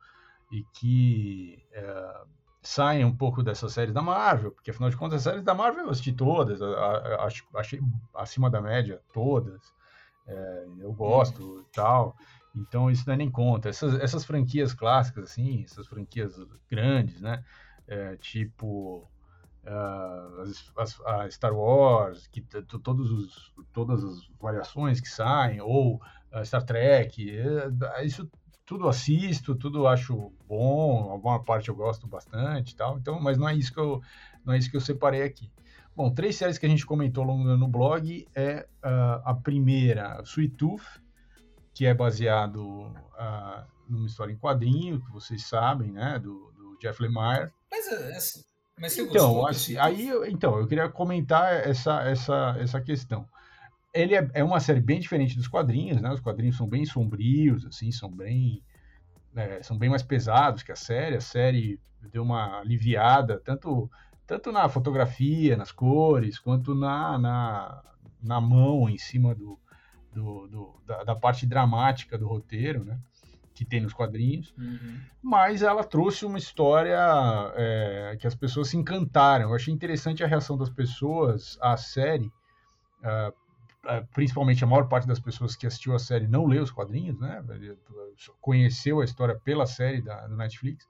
e 0.50 0.64
que 0.74 1.58
é, 1.72 2.20
saem 2.62 3.04
um 3.04 3.14
pouco 3.14 3.42
dessas 3.42 3.72
séries 3.72 3.94
da 3.94 4.02
Marvel, 4.02 4.52
porque 4.52 4.70
afinal 4.70 4.90
de 4.90 4.96
contas 4.96 5.16
as 5.16 5.22
séries 5.22 5.44
da 5.44 5.54
Marvel 5.54 5.84
eu 5.84 5.90
assisti 5.90 6.12
todas, 6.12 6.60
acho, 6.62 7.44
achei 7.54 7.80
acima 8.14 8.50
da 8.50 8.60
média 8.60 9.00
todas, 9.12 9.60
é, 10.26 10.66
eu 10.80 10.92
gosto 10.92 11.60
e 11.60 11.74
tal, 11.74 12.16
então 12.54 12.90
isso 12.90 13.04
não 13.06 13.14
é 13.14 13.16
nem 13.16 13.30
conta. 13.30 13.68
Essas, 13.68 13.94
essas 13.94 14.24
franquias 14.24 14.72
clássicas, 14.74 15.24
assim, 15.24 15.64
essas 15.64 15.86
franquias 15.86 16.36
grandes, 16.70 17.20
né, 17.20 17.42
é, 17.86 18.16
tipo 18.16 19.08
as, 20.76 21.00
a 21.04 21.30
Star 21.30 21.54
Wars, 21.54 22.26
que 22.28 22.40
todos 22.82 23.10
os, 23.10 23.54
todas 23.72 24.02
as 24.02 24.28
variações 24.40 25.00
que 25.00 25.08
saem, 25.08 25.60
ou 25.60 26.00
Star 26.44 26.62
Trek, 26.62 27.30
é, 27.30 28.04
isso 28.04 28.28
tudo 28.64 28.86
assisto, 28.86 29.54
tudo 29.54 29.86
acho 29.86 30.30
bom, 30.46 31.10
alguma 31.10 31.42
parte 31.42 31.70
eu 31.70 31.74
gosto 31.74 32.06
bastante, 32.06 32.76
tal. 32.76 32.98
Então, 32.98 33.18
mas 33.18 33.38
não 33.38 33.48
é 33.48 33.54
isso 33.54 33.72
que 33.72 33.80
eu 33.80 34.02
não 34.44 34.52
é 34.52 34.58
isso 34.58 34.70
que 34.70 34.76
eu 34.76 34.80
separei 34.80 35.22
aqui. 35.22 35.50
Bom, 35.96 36.12
três 36.12 36.36
séries 36.36 36.58
que 36.58 36.66
a 36.66 36.68
gente 36.68 36.86
comentou 36.86 37.24
no 37.24 37.66
blog 37.66 38.26
é 38.34 38.68
uh, 38.84 39.20
a 39.24 39.34
primeira, 39.34 40.20
Sweet 40.22 40.54
Tooth, 40.54 41.02
que 41.74 41.86
é 41.86 41.94
baseado 41.94 42.62
uh, 42.62 43.66
numa 43.88 44.06
história 44.06 44.32
em 44.32 44.38
quadrinho, 44.38 45.00
que 45.00 45.10
vocês 45.10 45.46
sabem, 45.46 45.90
né, 45.90 46.18
do, 46.18 46.52
do 46.52 46.78
Jeff 46.78 47.02
Lemire. 47.02 47.50
Mas, 47.70 47.88
assim, 47.88 48.44
mas 48.80 48.92
você 48.92 49.02
então, 49.02 49.34
gostou 49.34 49.46
assim, 49.48 49.76
aí, 49.76 50.10
então, 50.28 50.58
eu 50.58 50.66
queria 50.66 50.88
comentar 50.88 51.52
essa, 51.66 52.02
essa, 52.02 52.56
essa 52.58 52.80
questão. 52.80 53.26
Ele 53.92 54.14
é, 54.14 54.28
é, 54.34 54.44
uma 54.44 54.60
série 54.60 54.80
bem 54.80 55.00
diferente 55.00 55.36
dos 55.36 55.48
quadrinhos, 55.48 56.00
né? 56.00 56.10
Os 56.12 56.20
quadrinhos 56.20 56.56
são 56.56 56.68
bem 56.68 56.84
sombrios, 56.84 57.64
assim, 57.66 57.90
são 57.90 58.10
bem, 58.10 58.62
é, 59.34 59.62
são 59.62 59.76
bem 59.76 59.88
mais 59.88 60.02
pesados 60.02 60.62
que 60.62 60.70
a 60.70 60.76
série. 60.76 61.16
A 61.16 61.20
série 61.20 61.80
deu 62.12 62.22
uma 62.22 62.60
aliviada, 62.60 63.40
tanto, 63.44 63.90
tanto 64.26 64.52
na 64.52 64.68
fotografia, 64.68 65.56
nas 65.56 65.72
cores, 65.72 66.38
quanto 66.38 66.74
na, 66.74 67.18
na, 67.18 67.82
na 68.22 68.40
mão 68.40 68.88
em 68.88 68.98
cima 68.98 69.34
do, 69.34 69.58
do, 70.12 70.46
do 70.46 70.82
da, 70.86 71.04
da 71.04 71.16
parte 71.16 71.46
dramática 71.46 72.16
do 72.16 72.28
roteiro, 72.28 72.84
né? 72.84 72.98
Que 73.58 73.64
tem 73.64 73.80
nos 73.80 73.92
quadrinhos, 73.92 74.54
uhum. 74.56 75.00
mas 75.20 75.62
ela 75.62 75.82
trouxe 75.82 76.24
uma 76.24 76.38
história 76.38 76.96
é, 77.56 78.16
que 78.20 78.26
as 78.26 78.34
pessoas 78.36 78.68
se 78.68 78.76
encantaram. 78.76 79.48
Eu 79.48 79.54
achei 79.54 79.74
interessante 79.74 80.22
a 80.22 80.28
reação 80.28 80.56
das 80.56 80.70
pessoas 80.70 81.58
à 81.60 81.76
série, 81.76 82.32
uh, 83.02 83.34
principalmente 84.12 84.62
a 84.62 84.66
maior 84.66 84.88
parte 84.88 85.08
das 85.08 85.18
pessoas 85.18 85.56
que 85.56 85.66
assistiu 85.66 85.92
a 85.92 85.98
série 85.98 86.28
não 86.28 86.46
leu 86.46 86.62
os 86.62 86.70
quadrinhos, 86.70 87.18
né? 87.18 87.42
Conheceu 88.40 89.00
a 89.00 89.04
história 89.04 89.34
pela 89.42 89.66
série 89.66 90.02
da, 90.02 90.26
do 90.28 90.36
Netflix 90.36 90.86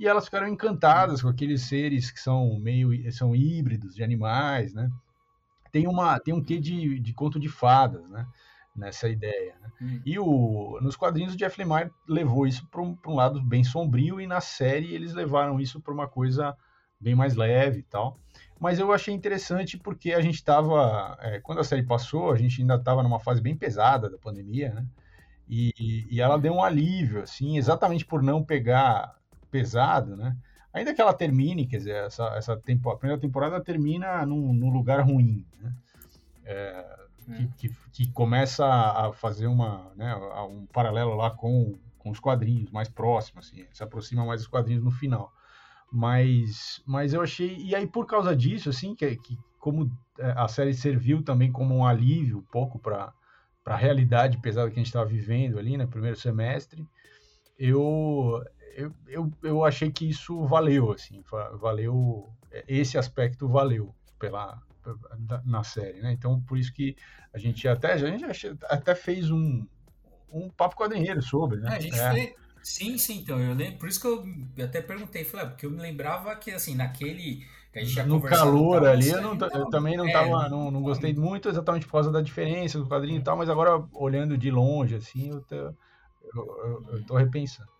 e 0.00 0.08
elas 0.08 0.24
ficaram 0.24 0.48
encantadas 0.48 1.22
com 1.22 1.28
aqueles 1.28 1.62
seres 1.62 2.10
que 2.10 2.20
são 2.20 2.58
meio 2.58 3.12
são 3.12 3.34
híbridos 3.34 3.94
de 3.94 4.02
animais, 4.02 4.74
né? 4.74 4.90
Tem 5.70 5.86
uma 5.86 6.18
tem 6.18 6.34
um 6.34 6.42
quê 6.42 6.58
de, 6.58 6.98
de 6.98 7.12
conto 7.12 7.38
de 7.38 7.48
fadas, 7.48 8.08
né? 8.08 8.26
Nessa 8.78 9.08
ideia. 9.08 9.54
Né? 9.60 9.70
Hum. 9.82 10.00
E 10.06 10.18
o, 10.18 10.78
nos 10.80 10.96
quadrinhos 10.96 11.34
o 11.34 11.36
Jeff 11.36 11.60
Lemire 11.60 11.90
levou 12.08 12.46
isso 12.46 12.66
para 12.68 12.80
um, 12.80 12.96
um, 13.06 13.14
lado 13.14 13.42
bem 13.42 13.64
sombrio 13.64 14.20
e 14.20 14.26
na 14.26 14.40
série 14.40 14.94
eles 14.94 15.12
levaram 15.12 15.60
isso 15.60 15.80
para 15.80 15.92
uma 15.92 16.08
coisa 16.08 16.56
bem 17.00 17.14
mais 17.14 17.34
leve 17.34 17.80
e 17.80 17.82
tal. 17.82 18.18
Mas 18.58 18.78
eu 18.78 18.92
achei 18.92 19.14
interessante 19.14 19.76
porque 19.76 20.12
a 20.12 20.20
gente 20.20 20.36
estava, 20.36 21.16
é, 21.20 21.40
quando 21.40 21.60
a 21.60 21.64
série 21.64 21.84
passou, 21.84 22.32
a 22.32 22.36
gente 22.36 22.60
ainda 22.60 22.74
estava 22.74 23.02
numa 23.02 23.20
fase 23.20 23.40
bem 23.40 23.56
pesada 23.56 24.10
da 24.10 24.18
pandemia, 24.18 24.74
né? 24.74 24.86
E, 25.48 26.06
e, 26.10 26.20
ela 26.20 26.38
deu 26.38 26.52
um 26.52 26.62
alívio, 26.62 27.22
assim, 27.22 27.56
exatamente 27.56 28.04
por 28.04 28.22
não 28.22 28.44
pegar 28.44 29.14
pesado, 29.50 30.14
né? 30.14 30.36
Ainda 30.74 30.92
que 30.92 31.00
ela 31.00 31.14
termine, 31.14 31.66
quer 31.66 31.78
dizer, 31.78 32.04
essa, 32.04 32.26
essa 32.36 32.56
tempo, 32.56 32.90
a 32.90 32.98
primeira 32.98 33.20
temporada 33.20 33.58
termina 33.62 34.26
num, 34.26 34.52
num 34.52 34.70
lugar 34.70 35.00
ruim, 35.00 35.46
né? 35.58 35.72
É, 36.44 36.97
hum. 37.28 37.48
que, 37.56 37.70
que, 37.92 38.10
começa 38.12 38.64
a 38.66 39.12
fazer 39.12 39.46
uma, 39.46 39.92
né, 39.96 40.14
um 40.48 40.66
paralelo 40.66 41.14
lá 41.14 41.30
com, 41.30 41.78
com 41.98 42.10
os 42.10 42.20
quadrinhos 42.20 42.70
mais 42.70 42.88
próximos, 42.88 43.46
assim, 43.46 43.66
se 43.72 43.82
aproxima 43.82 44.24
mais 44.24 44.40
dos 44.40 44.48
quadrinhos 44.48 44.82
no 44.82 44.90
final. 44.90 45.32
Mas, 45.90 46.82
mas 46.86 47.14
eu 47.14 47.22
achei, 47.22 47.56
e 47.56 47.74
aí 47.74 47.86
por 47.86 48.06
causa 48.06 48.36
disso, 48.36 48.68
assim, 48.68 48.94
que, 48.94 49.16
que 49.16 49.38
como 49.58 49.90
é, 50.18 50.32
a 50.36 50.48
série 50.48 50.74
serviu 50.74 51.22
também 51.22 51.50
como 51.50 51.74
um 51.74 51.86
alívio 51.86 52.38
um 52.38 52.42
pouco 52.52 52.78
para 52.78 53.12
a 53.64 53.76
realidade 53.76 54.38
pesada 54.38 54.68
que 54.70 54.76
a 54.76 54.78
gente 54.78 54.86
estava 54.86 55.06
vivendo 55.06 55.58
ali 55.58 55.72
no 55.72 55.78
né, 55.78 55.86
primeiro 55.86 56.16
semestre, 56.16 56.86
eu, 57.58 58.42
eu, 58.76 58.94
eu, 59.06 59.32
eu 59.42 59.64
achei 59.64 59.90
que 59.90 60.08
isso 60.08 60.44
valeu, 60.46 60.92
assim, 60.92 61.22
valeu, 61.60 62.28
esse 62.66 62.96
aspecto 62.96 63.48
valeu 63.48 63.94
pela, 64.18 64.60
na 65.44 65.64
série, 65.64 66.00
né? 66.00 66.12
Então, 66.12 66.40
por 66.40 66.58
isso 66.58 66.72
que 66.72 66.96
a 67.32 67.38
gente 67.38 67.66
até, 67.66 67.92
a 67.92 67.96
gente 67.96 68.56
até 68.64 68.94
fez 68.94 69.30
um, 69.30 69.66
um 70.32 70.48
papo 70.50 70.76
quadrinheiro 70.76 71.22
sobre, 71.22 71.58
né? 71.60 71.70
É, 71.72 71.76
a 71.76 71.80
gente 71.80 71.98
é. 71.98 72.12
fez, 72.12 72.34
sim, 72.62 72.98
sim, 72.98 73.18
então, 73.20 73.40
eu 73.40 73.54
lembro, 73.54 73.78
por 73.78 73.88
isso 73.88 74.00
que 74.00 74.06
eu 74.06 74.64
até 74.64 74.80
perguntei, 74.80 75.24
falei, 75.24 75.46
ah, 75.46 75.48
porque 75.50 75.66
eu 75.66 75.70
me 75.70 75.80
lembrava 75.80 76.34
que, 76.36 76.50
assim, 76.50 76.74
naquele, 76.74 77.44
que 77.72 77.78
a 77.78 77.82
gente 77.82 77.94
já 77.94 78.06
No 78.06 78.20
calor 78.20 78.86
ali, 78.86 79.08
eu, 79.08 79.20
não, 79.20 79.34
então, 79.34 79.48
eu, 79.52 79.66
também 79.70 79.96
não 79.96 80.06
é, 80.08 80.12
tava, 80.12 80.48
não, 80.48 80.70
não 80.70 80.82
gostei 80.82 81.14
muito 81.14 81.48
exatamente 81.48 81.86
por 81.86 81.92
causa 81.92 82.10
da 82.10 82.20
diferença 82.20 82.78
do 82.78 82.86
quadrinho 82.86 83.20
e 83.20 83.22
tal, 83.22 83.36
mas 83.36 83.48
agora, 83.48 83.82
olhando 83.92 84.36
de 84.36 84.50
longe, 84.50 84.94
assim, 84.94 85.30
eu, 85.30 85.40
tô, 85.42 85.54
eu, 85.54 85.74
eu, 86.34 86.86
eu 86.92 87.06
tô 87.06 87.16
repensando. 87.16 87.70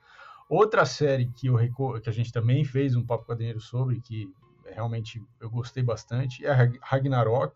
Outra 0.49 0.87
série 0.87 1.27
que, 1.27 1.49
eu, 1.49 1.59
que 2.01 2.09
a 2.09 2.13
gente 2.13 2.33
também 2.33 2.65
fez 2.65 2.97
um 2.97 3.05
papo 3.05 3.27
quadrinheiro 3.27 3.61
sobre, 3.61 4.01
que 4.01 4.33
realmente 4.79 5.21
eu 5.41 5.51
gostei 5.51 5.83
bastante, 5.83 6.47
é 6.47 6.53
Ragnarok, 6.81 7.53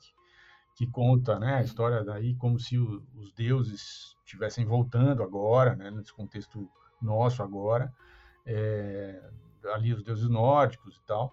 que 0.75 0.89
conta 0.89 1.39
né, 1.39 1.55
a 1.55 1.63
história 1.63 2.03
daí 2.03 2.35
como 2.35 2.59
se 2.59 2.77
o, 2.77 3.01
os 3.15 3.33
deuses 3.33 4.17
estivessem 4.25 4.65
voltando 4.65 5.23
agora, 5.23 5.77
né, 5.77 5.89
nesse 5.89 6.13
contexto 6.13 6.69
nosso 7.01 7.41
agora, 7.41 7.93
é, 8.45 9.23
ali 9.73 9.95
os 9.95 10.03
deuses 10.03 10.29
nórdicos 10.29 10.97
e 10.97 11.07
tal. 11.07 11.33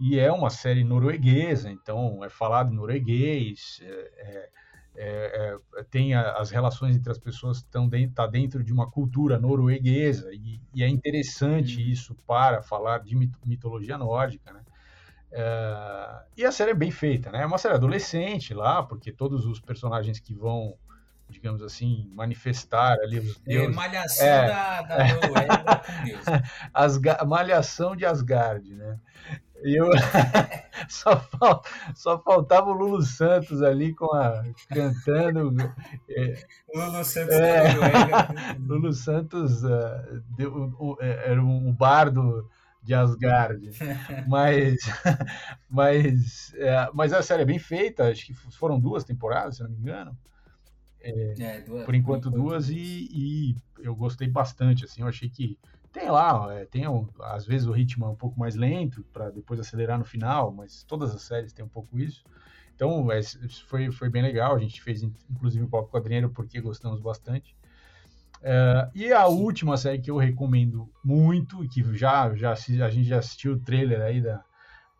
E 0.00 0.18
é 0.18 0.32
uma 0.32 0.48
série 0.48 0.82
norueguesa, 0.82 1.70
então 1.70 2.24
é 2.24 2.30
falado 2.30 2.72
em 2.72 2.76
norueguês, 2.76 3.80
é, 3.82 3.90
é, 4.16 4.50
é, 4.96 5.58
é 5.76 5.84
tem 5.90 6.14
a, 6.14 6.38
as 6.38 6.50
relações 6.50 6.96
entre 6.96 7.12
as 7.12 7.18
pessoas 7.18 7.58
estão 7.58 7.86
dentro, 7.86 8.14
tá 8.14 8.26
dentro 8.26 8.64
de 8.64 8.72
uma 8.72 8.90
cultura 8.90 9.38
norueguesa 9.38 10.32
e, 10.32 10.58
e 10.72 10.82
é 10.82 10.88
interessante 10.88 11.82
uhum. 11.82 11.88
isso 11.88 12.14
para 12.26 12.62
falar 12.62 13.00
de 13.00 13.14
mitologia 13.44 13.98
nórdica, 13.98 14.54
né? 14.54 14.62
É, 15.30 16.22
e 16.36 16.44
a 16.44 16.52
série 16.52 16.70
é 16.70 16.74
bem 16.74 16.90
feita, 16.90 17.30
né? 17.30 17.42
É 17.42 17.46
uma 17.46 17.58
série 17.58 17.74
adolescente 17.74 18.54
lá, 18.54 18.82
porque 18.82 19.12
todos 19.12 19.46
os 19.46 19.60
personagens 19.60 20.18
que 20.18 20.34
vão, 20.34 20.74
digamos 21.28 21.62
assim, 21.62 22.10
manifestar 22.14 22.98
ali 23.00 23.18
os 23.18 23.36
é, 23.36 23.40
deuses... 23.44 23.68
É, 23.68 23.76
malhação 23.76 24.26
é, 24.26 24.48
da, 24.48 24.82
da 24.82 24.96
Deus. 26.04 26.24
Asga 26.72 27.24
malhação 27.24 27.94
de 27.94 28.06
Asgard, 28.06 28.74
né? 28.74 28.98
E 29.62 29.74
eu 29.76 29.90
só, 30.88 31.16
fal... 31.16 31.62
só 31.94 32.18
faltava 32.20 32.70
o 32.70 32.72
Lulu 32.72 33.02
Santos 33.02 33.60
ali 33.62 33.92
com 33.92 34.12
a 34.14 34.44
cantando. 34.68 35.74
É, 36.08 36.44
Lulu 36.74 37.04
Santos 37.04 37.34
é, 37.34 37.74
Lulu 38.60 38.92
Santos 38.92 39.64
uh, 39.64 40.22
deu, 40.36 40.72
uh, 40.78 40.96
era 41.00 41.42
um 41.42 41.72
bardo 41.72 42.48
de 42.88 42.94
Asgard. 42.94 43.70
mas, 44.26 44.78
mas, 45.68 46.54
é, 46.54 46.88
mas 46.94 47.12
a 47.12 47.22
série 47.22 47.42
é 47.42 47.44
bem 47.44 47.58
feita, 47.58 48.08
acho 48.08 48.24
que 48.24 48.32
foram 48.32 48.80
duas 48.80 49.04
temporadas, 49.04 49.56
se 49.56 49.62
não 49.62 49.68
me 49.68 49.76
engano. 49.76 50.16
É, 50.98 51.34
é, 51.38 51.60
duas, 51.60 51.84
por 51.84 51.94
enquanto 51.94 52.30
duas, 52.30 52.70
e, 52.70 53.08
e, 53.12 53.56
eu 53.80 53.94
gostei 53.94 54.26
bastante, 54.26 54.86
assim, 54.86 55.02
eu 55.02 55.06
achei 55.06 55.28
que 55.28 55.58
tem 55.92 56.10
lá, 56.10 56.52
é, 56.54 56.64
tem 56.64 56.84
às 57.20 57.46
vezes 57.46 57.66
o 57.66 57.72
ritmo 57.72 58.06
é 58.06 58.08
um 58.08 58.16
pouco 58.16 58.40
mais 58.40 58.54
lento, 58.56 59.04
para 59.12 59.30
depois 59.30 59.60
acelerar 59.60 59.98
no 59.98 60.04
final, 60.04 60.50
mas 60.50 60.82
todas 60.84 61.14
as 61.14 61.20
séries 61.20 61.52
têm 61.52 61.64
um 61.64 61.68
pouco 61.68 61.98
isso. 61.98 62.24
Então, 62.74 63.12
é, 63.12 63.20
foi, 63.66 63.90
foi 63.92 64.08
bem 64.08 64.22
legal, 64.22 64.56
a 64.56 64.58
gente 64.58 64.80
fez 64.80 65.02
inclusive 65.02 65.62
um 65.62 65.68
pouco 65.68 65.90
quadrinheiro 65.90 66.30
porque 66.30 66.58
gostamos 66.58 67.00
bastante. 67.00 67.54
É, 68.42 68.88
e 68.94 69.12
a 69.12 69.26
última 69.26 69.76
série 69.76 69.98
que 69.98 70.10
eu 70.10 70.16
recomendo 70.16 70.88
muito, 71.04 71.68
que 71.68 71.82
já, 71.96 72.34
já 72.34 72.52
a 72.52 72.90
gente 72.90 73.04
já 73.04 73.18
assistiu 73.18 73.54
o 73.54 73.60
trailer 73.60 74.00
aí 74.00 74.20
da, 74.20 74.42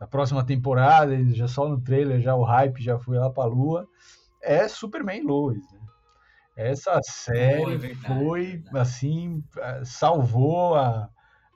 da 0.01 0.07
próxima 0.07 0.45
temporada, 0.45 1.17
já 1.33 1.47
só 1.47 1.69
no 1.69 1.81
trailer 1.81 2.21
já 2.21 2.35
o 2.35 2.43
hype 2.43 2.83
já 2.83 2.99
foi 2.99 3.19
lá 3.19 3.31
para 3.31 3.45
a 3.45 3.47
lua, 3.47 3.87
é 4.43 4.67
Superman 4.67 5.23
Lois. 5.23 5.63
Né? 5.73 5.79
Essa 6.57 7.01
série 7.03 7.65
oh, 7.65 7.71
é 7.71 7.77
verdade, 7.77 8.07
foi 8.07 8.63
é 8.75 8.79
assim, 8.79 9.45
salvou 9.85 10.75
a, 10.75 11.09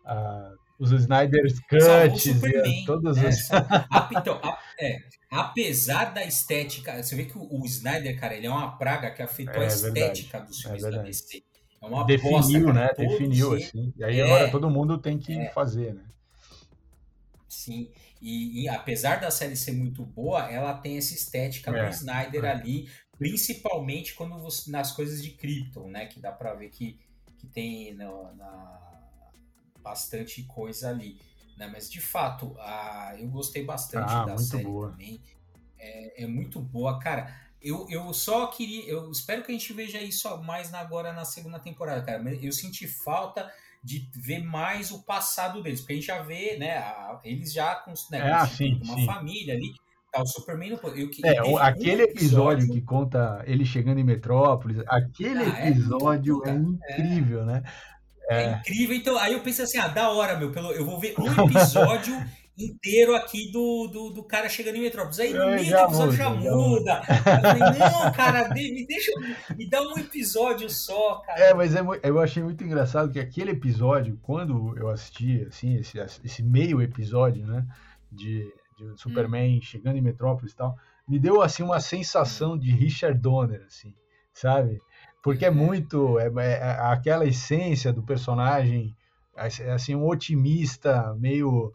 a 0.05 0.53
os 0.83 0.91
Snyder's 0.91 1.61
Cuts, 1.61 2.27
e 2.27 2.85
todos 2.85 3.17
né? 3.17 3.29
os... 3.29 3.49
então, 4.11 4.41
a, 4.43 4.59
é, 4.81 4.99
apesar 5.31 6.07
da 6.13 6.25
estética, 6.25 7.01
você 7.01 7.15
vê 7.15 7.25
que 7.25 7.39
o, 7.39 7.61
o, 7.61 7.65
Snyder, 7.67 8.19
cara, 8.19 8.35
ele 8.35 8.49
é 8.49 8.51
uma 8.51 8.77
praga 8.77 9.13
que 9.13 9.23
afetou 9.23 9.63
é, 9.63 9.67
a 9.67 9.69
estética 9.69 10.39
verdade, 10.39 10.47
dos 10.49 10.59
é 10.59 10.63
filmes 10.63 10.85
é 10.85 10.91
da 10.91 11.03
DC. 11.03 11.45
É 11.83 11.87
uma 11.87 12.05
Definiu, 12.05 12.73
né? 12.73 12.91
Definiu, 12.97 13.55
assim. 13.55 13.93
E 13.97 14.05
aí 14.05 14.21
é, 14.21 14.25
agora 14.25 14.51
todo 14.51 14.71
mundo 14.71 14.99
tem 14.99 15.19
que 15.19 15.37
é. 15.37 15.51
fazer, 15.51 15.95
né? 15.95 16.05
Sim. 17.49 17.91
E, 18.21 18.63
e, 18.63 18.69
apesar 18.69 19.21
da 19.21 19.33
série 19.33 19.57
ser 19.57 19.73
muito 19.73 20.05
boa, 20.05 20.49
ela 20.49 20.75
tem 20.75 20.97
essa 20.97 21.13
estética 21.13 21.73
do 21.73 21.91
Snyder 21.91 22.45
ali, 22.45 22.89
principalmente 23.19 24.15
quando 24.15 24.39
você, 24.39 24.71
nas 24.71 24.93
coisas 24.93 25.21
de 25.21 25.31
Krypton, 25.31 25.89
né? 25.89 26.07
Que 26.07 26.21
dá 26.21 26.31
pra 26.31 26.55
ver 26.55 26.71
que, 26.71 27.01
que 27.37 27.49
tem 27.49 27.95
no, 27.95 28.33
na, 28.37 28.81
bastante 29.83 30.45
coisa 30.45 30.91
ali. 30.91 31.19
Né? 31.57 31.69
Mas 31.73 31.91
de 31.91 32.01
fato, 32.01 32.55
a, 32.61 33.17
eu 33.19 33.29
gostei 33.29 33.65
bastante 33.65 34.13
ah, 34.13 34.25
da 34.25 34.39
série 34.39 34.63
boa. 34.63 34.91
também. 34.91 35.21
É, 35.79 36.23
é, 36.23 36.27
muito 36.29 36.61
boa, 36.61 37.01
cara. 37.01 37.42
Eu, 37.63 37.87
eu 37.89 38.13
só 38.13 38.47
queria. 38.49 38.85
Eu 38.91 39.11
espero 39.11 39.43
que 39.43 39.51
a 39.51 39.55
gente 39.55 39.73
veja 39.73 40.01
isso 40.01 40.29
mais 40.39 40.73
agora 40.75 41.13
na 41.13 41.25
segunda 41.25 41.59
temporada, 41.59 42.03
cara. 42.03 42.23
Eu 42.35 42.53
senti 42.53 42.89
falta 42.89 43.51
de 43.83 44.09
ver 44.15 44.39
mais 44.39 44.91
o 44.91 45.03
passado 45.03 45.63
deles, 45.63 45.81
porque 45.81 45.93
a 45.93 45.97
gente 45.97 46.07
já 46.07 46.23
vê, 46.23 46.57
né? 46.57 46.79
A, 46.79 47.21
eles 47.25 47.53
já 47.53 47.75
com, 47.75 47.93
né, 48.11 48.19
é, 48.19 48.33
ah, 48.33 48.47
sim, 48.47 48.81
uma 48.83 48.95
sim. 48.95 49.07
família 49.07 49.55
ali. 49.55 49.75
Tá, 50.13 50.23
o 50.23 50.27
Superman 50.27 50.71
não, 50.71 50.91
eu, 50.91 51.09
é, 51.25 51.63
aquele 51.63 52.03
um 52.03 52.05
episódio, 52.05 52.71
que 52.71 52.83
conta 52.83 53.43
ele 53.47 53.65
chegando 53.65 53.99
em 53.99 54.05
Metrópolis, 54.05 54.83
aquele 54.87 55.43
ah, 55.43 55.65
é 55.65 55.69
episódio 55.71 56.43
é, 56.45 56.51
é 56.51 56.55
incrível, 56.55 57.47
né? 57.47 57.63
É. 58.29 58.45
é. 58.45 58.53
incrível. 58.53 58.95
Então, 58.95 59.17
aí 59.17 59.33
eu 59.33 59.41
pensei 59.41 59.65
assim, 59.65 59.79
ah, 59.79 59.89
da 59.89 60.11
hora, 60.11 60.37
meu, 60.37 60.53
pelo, 60.53 60.71
eu 60.73 60.85
vou 60.85 61.01
ver 61.01 61.15
um 61.19 61.27
episódio 61.47 62.15
inteiro 62.59 63.15
aqui 63.15 63.51
do, 63.51 63.89
do, 63.89 64.11
do, 64.11 64.23
cara 64.25 64.49
chegando 64.49 64.77
em 64.77 64.83
Metrópolis. 64.83 65.19
Aí 65.21 65.33
no 65.33 65.47
meio 65.47 65.71
do 65.71 65.77
episódio 65.77 66.13
já 66.13 66.31
muda. 66.31 67.03
Já 67.07 67.41
falei, 67.41 67.79
não, 67.79 68.13
cara, 68.13 68.49
me 68.51 68.87
deixa, 68.87 69.13
me 69.57 69.69
dá 69.69 69.83
um 69.83 69.99
episódio 69.99 70.69
só, 70.69 71.17
cara. 71.21 71.41
É, 71.41 71.55
mas 71.55 71.75
é, 71.75 71.81
eu 72.03 72.21
achei 72.21 72.43
muito 72.43 72.63
engraçado 72.63 73.11
que 73.11 73.19
aquele 73.19 73.53
episódio, 73.53 74.19
quando 74.23 74.77
eu 74.77 74.89
assisti, 74.89 75.47
assim, 75.49 75.77
esse, 75.77 75.99
esse 75.99 76.43
meio 76.43 76.83
episódio, 76.83 77.47
né, 77.47 77.67
de, 78.11 78.53
de 78.79 79.01
Superman 79.01 79.59
hum. 79.59 79.63
chegando 79.63 79.97
em 79.97 80.03
Metrópolis 80.03 80.53
e 80.53 80.57
tal, 80.57 80.77
me 81.09 81.19
deu, 81.19 81.43
assim, 81.43 81.63
uma 81.63 81.81
sensação 81.81 82.57
de 82.59 82.71
Richard 82.71 83.19
Donner, 83.19 83.65
assim, 83.67 83.95
sabe? 84.33 84.81
porque 85.23 85.47
é 85.47 85.51
muito 85.51 86.19
é, 86.19 86.27
é, 86.27 86.53
é, 86.53 86.71
aquela 86.81 87.25
essência 87.25 87.93
do 87.93 88.03
personagem 88.03 88.95
assim 89.73 89.95
um 89.95 90.07
otimista 90.07 91.15
meio 91.15 91.73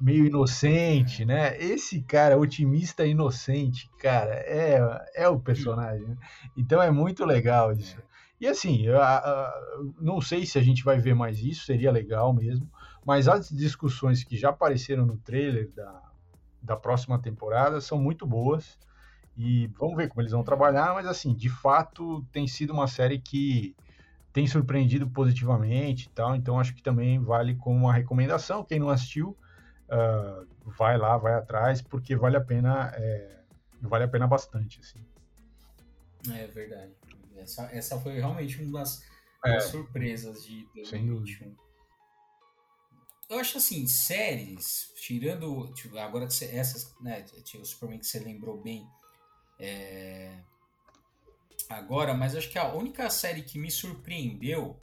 meio 0.00 0.26
inocente 0.26 1.24
né 1.24 1.56
esse 1.58 2.02
cara 2.02 2.38
otimista 2.38 3.06
inocente 3.06 3.90
cara 3.98 4.34
é 4.34 4.78
é 5.14 5.28
o 5.28 5.40
personagem 5.40 6.06
né? 6.06 6.16
então 6.56 6.82
é 6.82 6.90
muito 6.90 7.24
legal 7.24 7.72
isso 7.72 7.96
e 8.40 8.46
assim 8.46 8.82
eu, 8.82 8.96
eu, 8.96 9.94
não 10.00 10.20
sei 10.20 10.44
se 10.44 10.58
a 10.58 10.62
gente 10.62 10.84
vai 10.84 10.98
ver 10.98 11.14
mais 11.14 11.40
isso 11.40 11.64
seria 11.64 11.90
legal 11.90 12.32
mesmo 12.32 12.70
mas 13.04 13.28
as 13.28 13.48
discussões 13.48 14.24
que 14.24 14.36
já 14.36 14.50
apareceram 14.50 15.06
no 15.06 15.16
trailer 15.16 15.70
da, 15.74 16.02
da 16.60 16.76
próxima 16.76 17.20
temporada 17.20 17.80
são 17.80 17.98
muito 17.98 18.26
boas 18.26 18.78
e 19.36 19.66
vamos 19.78 19.96
ver 19.96 20.08
como 20.08 20.22
eles 20.22 20.32
vão 20.32 20.42
trabalhar, 20.42 20.94
mas 20.94 21.06
assim, 21.06 21.34
de 21.34 21.50
fato 21.50 22.24
tem 22.32 22.48
sido 22.48 22.72
uma 22.72 22.86
série 22.86 23.18
que 23.18 23.76
tem 24.32 24.46
surpreendido 24.46 25.08
positivamente 25.08 26.06
e 26.06 26.10
tal, 26.10 26.34
então 26.34 26.58
acho 26.58 26.74
que 26.74 26.82
também 26.82 27.18
vale 27.18 27.54
como 27.54 27.84
uma 27.84 27.92
recomendação. 27.92 28.64
Quem 28.64 28.78
não 28.78 28.88
assistiu, 28.88 29.36
uh, 29.88 30.46
vai 30.64 30.96
lá, 30.98 31.16
vai 31.16 31.34
atrás, 31.34 31.82
porque 31.82 32.16
vale 32.16 32.36
a 32.36 32.40
pena, 32.40 32.92
é, 32.94 33.40
vale 33.80 34.04
a 34.04 34.08
pena 34.08 34.26
bastante, 34.26 34.80
assim. 34.80 35.04
É 36.32 36.46
verdade. 36.46 36.92
Essa, 37.36 37.62
essa 37.72 38.00
foi 38.00 38.14
realmente 38.14 38.62
uma 38.62 38.80
das, 38.80 39.02
é, 39.44 39.54
das 39.54 39.64
surpresas 39.64 40.44
de 40.44 40.66
2021. 40.74 41.54
Eu 43.28 43.40
acho 43.40 43.58
assim, 43.58 43.86
séries, 43.86 44.92
tirando. 44.96 45.72
Tipo, 45.74 45.98
agora 45.98 46.26
que 46.26 46.34
você, 46.34 46.46
essas, 46.56 46.94
né? 47.00 47.24
O 47.60 47.64
Superman 47.64 47.98
que 47.98 48.06
você 48.06 48.20
lembrou 48.20 48.60
bem, 48.60 48.88
é... 49.58 50.38
Agora, 51.68 52.14
mas 52.14 52.36
acho 52.36 52.50
que 52.50 52.58
a 52.58 52.72
única 52.72 53.10
série 53.10 53.42
que 53.42 53.58
me 53.58 53.70
surpreendeu. 53.70 54.80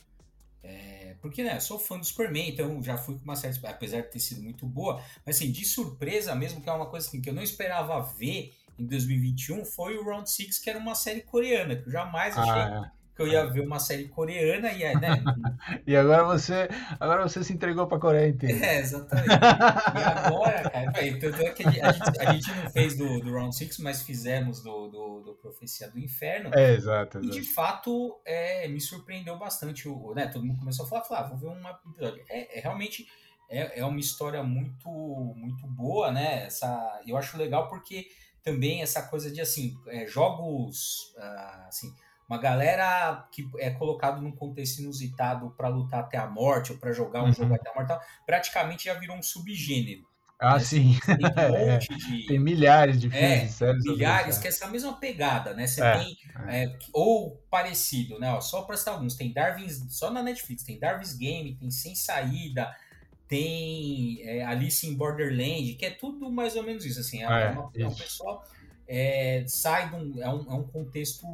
É... 0.64 1.16
Porque, 1.22 1.44
né, 1.44 1.58
eu 1.58 1.62
sou 1.62 1.78
fã 1.78 1.98
do 1.98 2.06
Superman, 2.06 2.50
então 2.50 2.82
já 2.82 2.98
fui 2.98 3.16
com 3.16 3.24
uma 3.24 3.36
série, 3.36 3.58
apesar 3.66 4.02
de 4.02 4.10
ter 4.10 4.20
sido 4.20 4.42
muito 4.42 4.66
boa, 4.66 5.02
mas 5.26 5.36
assim, 5.36 5.52
de 5.52 5.66
surpresa 5.66 6.34
mesmo, 6.36 6.62
que 6.62 6.70
é 6.70 6.74
uma 6.74 6.86
coisa 6.86 7.08
assim, 7.08 7.22
que 7.22 7.30
eu 7.30 7.34
não 7.34 7.44
esperava 7.44 8.00
ver 8.02 8.54
em 8.80 8.86
2021, 8.86 9.66
foi 9.66 9.98
o 9.98 10.04
Round 10.04 10.30
Six 10.30 10.58
que 10.60 10.70
era 10.70 10.80
uma 10.80 10.96
série 10.96 11.22
coreana, 11.22 11.76
que 11.76 11.88
eu 11.88 11.92
jamais 11.92 12.38
achei. 12.38 12.52
Ah, 12.52 12.92
é 13.00 13.03
que 13.16 13.22
eu 13.22 13.28
ia 13.28 13.46
ver 13.46 13.62
uma 13.62 13.80
série 13.80 14.08
coreana 14.08 14.72
e 14.72 14.84
aí, 14.84 14.96
né? 14.96 15.24
e 15.86 15.96
agora 15.96 16.24
você, 16.24 16.68
agora 17.00 17.28
você 17.28 17.44
se 17.44 17.54
entregou 17.54 17.86
para 17.86 17.98
a 17.98 18.02
Coreia 18.02 18.28
inteira. 18.28 18.66
É, 18.66 18.80
exatamente. 18.80 19.30
E 19.30 20.04
agora, 20.04 20.70
cara, 20.70 20.92
tanto 21.20 21.42
é 21.42 21.50
que 21.52 21.64
a 21.64 21.92
gente, 21.92 22.20
a 22.20 22.34
gente 22.34 22.52
não 22.52 22.70
fez 22.72 22.98
do, 22.98 23.20
do 23.20 23.32
Round 23.32 23.56
Six, 23.56 23.78
mas 23.78 24.02
fizemos 24.02 24.64
do, 24.64 24.88
do, 24.88 25.22
do 25.22 25.34
Profecia 25.36 25.90
do 25.90 26.00
Inferno. 26.00 26.50
É, 26.54 26.74
exato, 26.74 27.20
exato. 27.20 27.38
E 27.38 27.42
de 27.42 27.48
fato, 27.48 28.20
é, 28.26 28.68
me 28.68 28.82
surpreendeu 28.82 29.38
bastante. 29.38 29.88
O, 29.88 30.14
né, 30.16 30.28
todo 30.28 30.44
mundo 30.44 30.60
começou 30.60 30.86
a 30.86 30.90
falar, 30.90 31.04
falar 31.04 31.20
ah, 31.22 31.28
vou 31.28 31.38
ver 31.38 31.48
um 31.48 31.70
episódio. 31.70 32.24
É, 32.30 32.58
é 32.58 32.62
realmente 32.62 33.08
é, 33.48 33.80
é 33.80 33.86
uma 33.86 34.00
história 34.00 34.42
muito, 34.42 34.90
muito 34.90 35.68
boa, 35.68 36.12
né? 36.12 36.46
Essa, 36.46 37.02
eu 37.06 37.16
acho 37.16 37.38
legal 37.38 37.68
porque 37.68 38.08
também 38.42 38.82
essa 38.82 39.04
coisa 39.04 39.32
de 39.32 39.40
assim, 39.40 39.78
é, 39.88 40.08
jogos 40.08 41.14
uh, 41.16 41.68
assim 41.68 41.94
uma 42.34 42.38
galera 42.40 43.28
que 43.32 43.48
é 43.60 43.70
colocado 43.70 44.22
num 44.22 44.32
contexto 44.32 44.80
inusitado 44.80 45.54
para 45.56 45.68
lutar 45.68 46.00
até 46.00 46.18
a 46.18 46.28
morte 46.28 46.72
ou 46.72 46.78
para 46.80 46.92
jogar 46.92 47.22
um 47.22 47.28
uhum. 47.28 47.34
jogo 47.34 47.54
até 47.54 47.70
a 47.70 47.76
morte, 47.76 47.94
praticamente 48.26 48.86
já 48.86 48.96
virou 48.96 49.16
um 49.16 49.22
subgênero. 49.22 50.04
Ah, 50.40 50.56
né? 50.56 50.60
sim. 50.60 50.98
Tem, 51.06 51.16
um 51.16 51.70
é, 51.70 51.78
de... 51.78 52.26
tem 52.26 52.40
milhares 52.40 53.00
de 53.00 53.10
filmes, 53.10 53.62
é. 53.62 53.74
Milhares, 53.74 54.38
que 54.40 54.48
é 54.48 54.50
essa 54.50 54.68
mesma 54.68 55.00
pegada, 55.00 55.54
né? 55.54 55.68
Você 55.68 55.82
é, 55.82 55.98
tem, 55.98 56.18
é. 56.48 56.64
é 56.66 56.80
ou 56.92 57.38
parecido, 57.52 58.20
né? 58.20 58.32
Ó, 58.34 58.42
só 58.42 58.64
para 58.64 58.76
citar 58.76 58.96
alguns, 58.96 59.16
tem 59.16 59.32
Darwin's, 59.32 59.86
só 59.90 60.10
na 60.10 60.24
Netflix, 60.24 60.64
tem 60.64 60.80
Darwin's 60.80 61.14
Game, 61.14 61.56
tem 61.56 61.70
Sem 61.70 61.96
Saída, 61.96 62.76
tem 63.28 64.22
é, 64.24 64.44
Alice 64.44 64.86
in 64.86 64.96
Borderland, 64.96 65.76
que 65.76 65.86
é 65.86 65.92
tudo 65.92 66.32
mais 66.32 66.56
ou 66.56 66.64
menos 66.64 66.84
isso, 66.84 67.00
assim. 67.00 67.22
É, 67.22 67.28
uma, 67.28 67.72
é 67.76 67.88
um 67.88 67.94
pessoal 67.94 68.44
sai 69.48 69.90
de 69.90 70.22
é 70.22 70.30
um, 70.30 70.52
é 70.52 70.54
um 70.54 70.64
contexto 70.64 71.26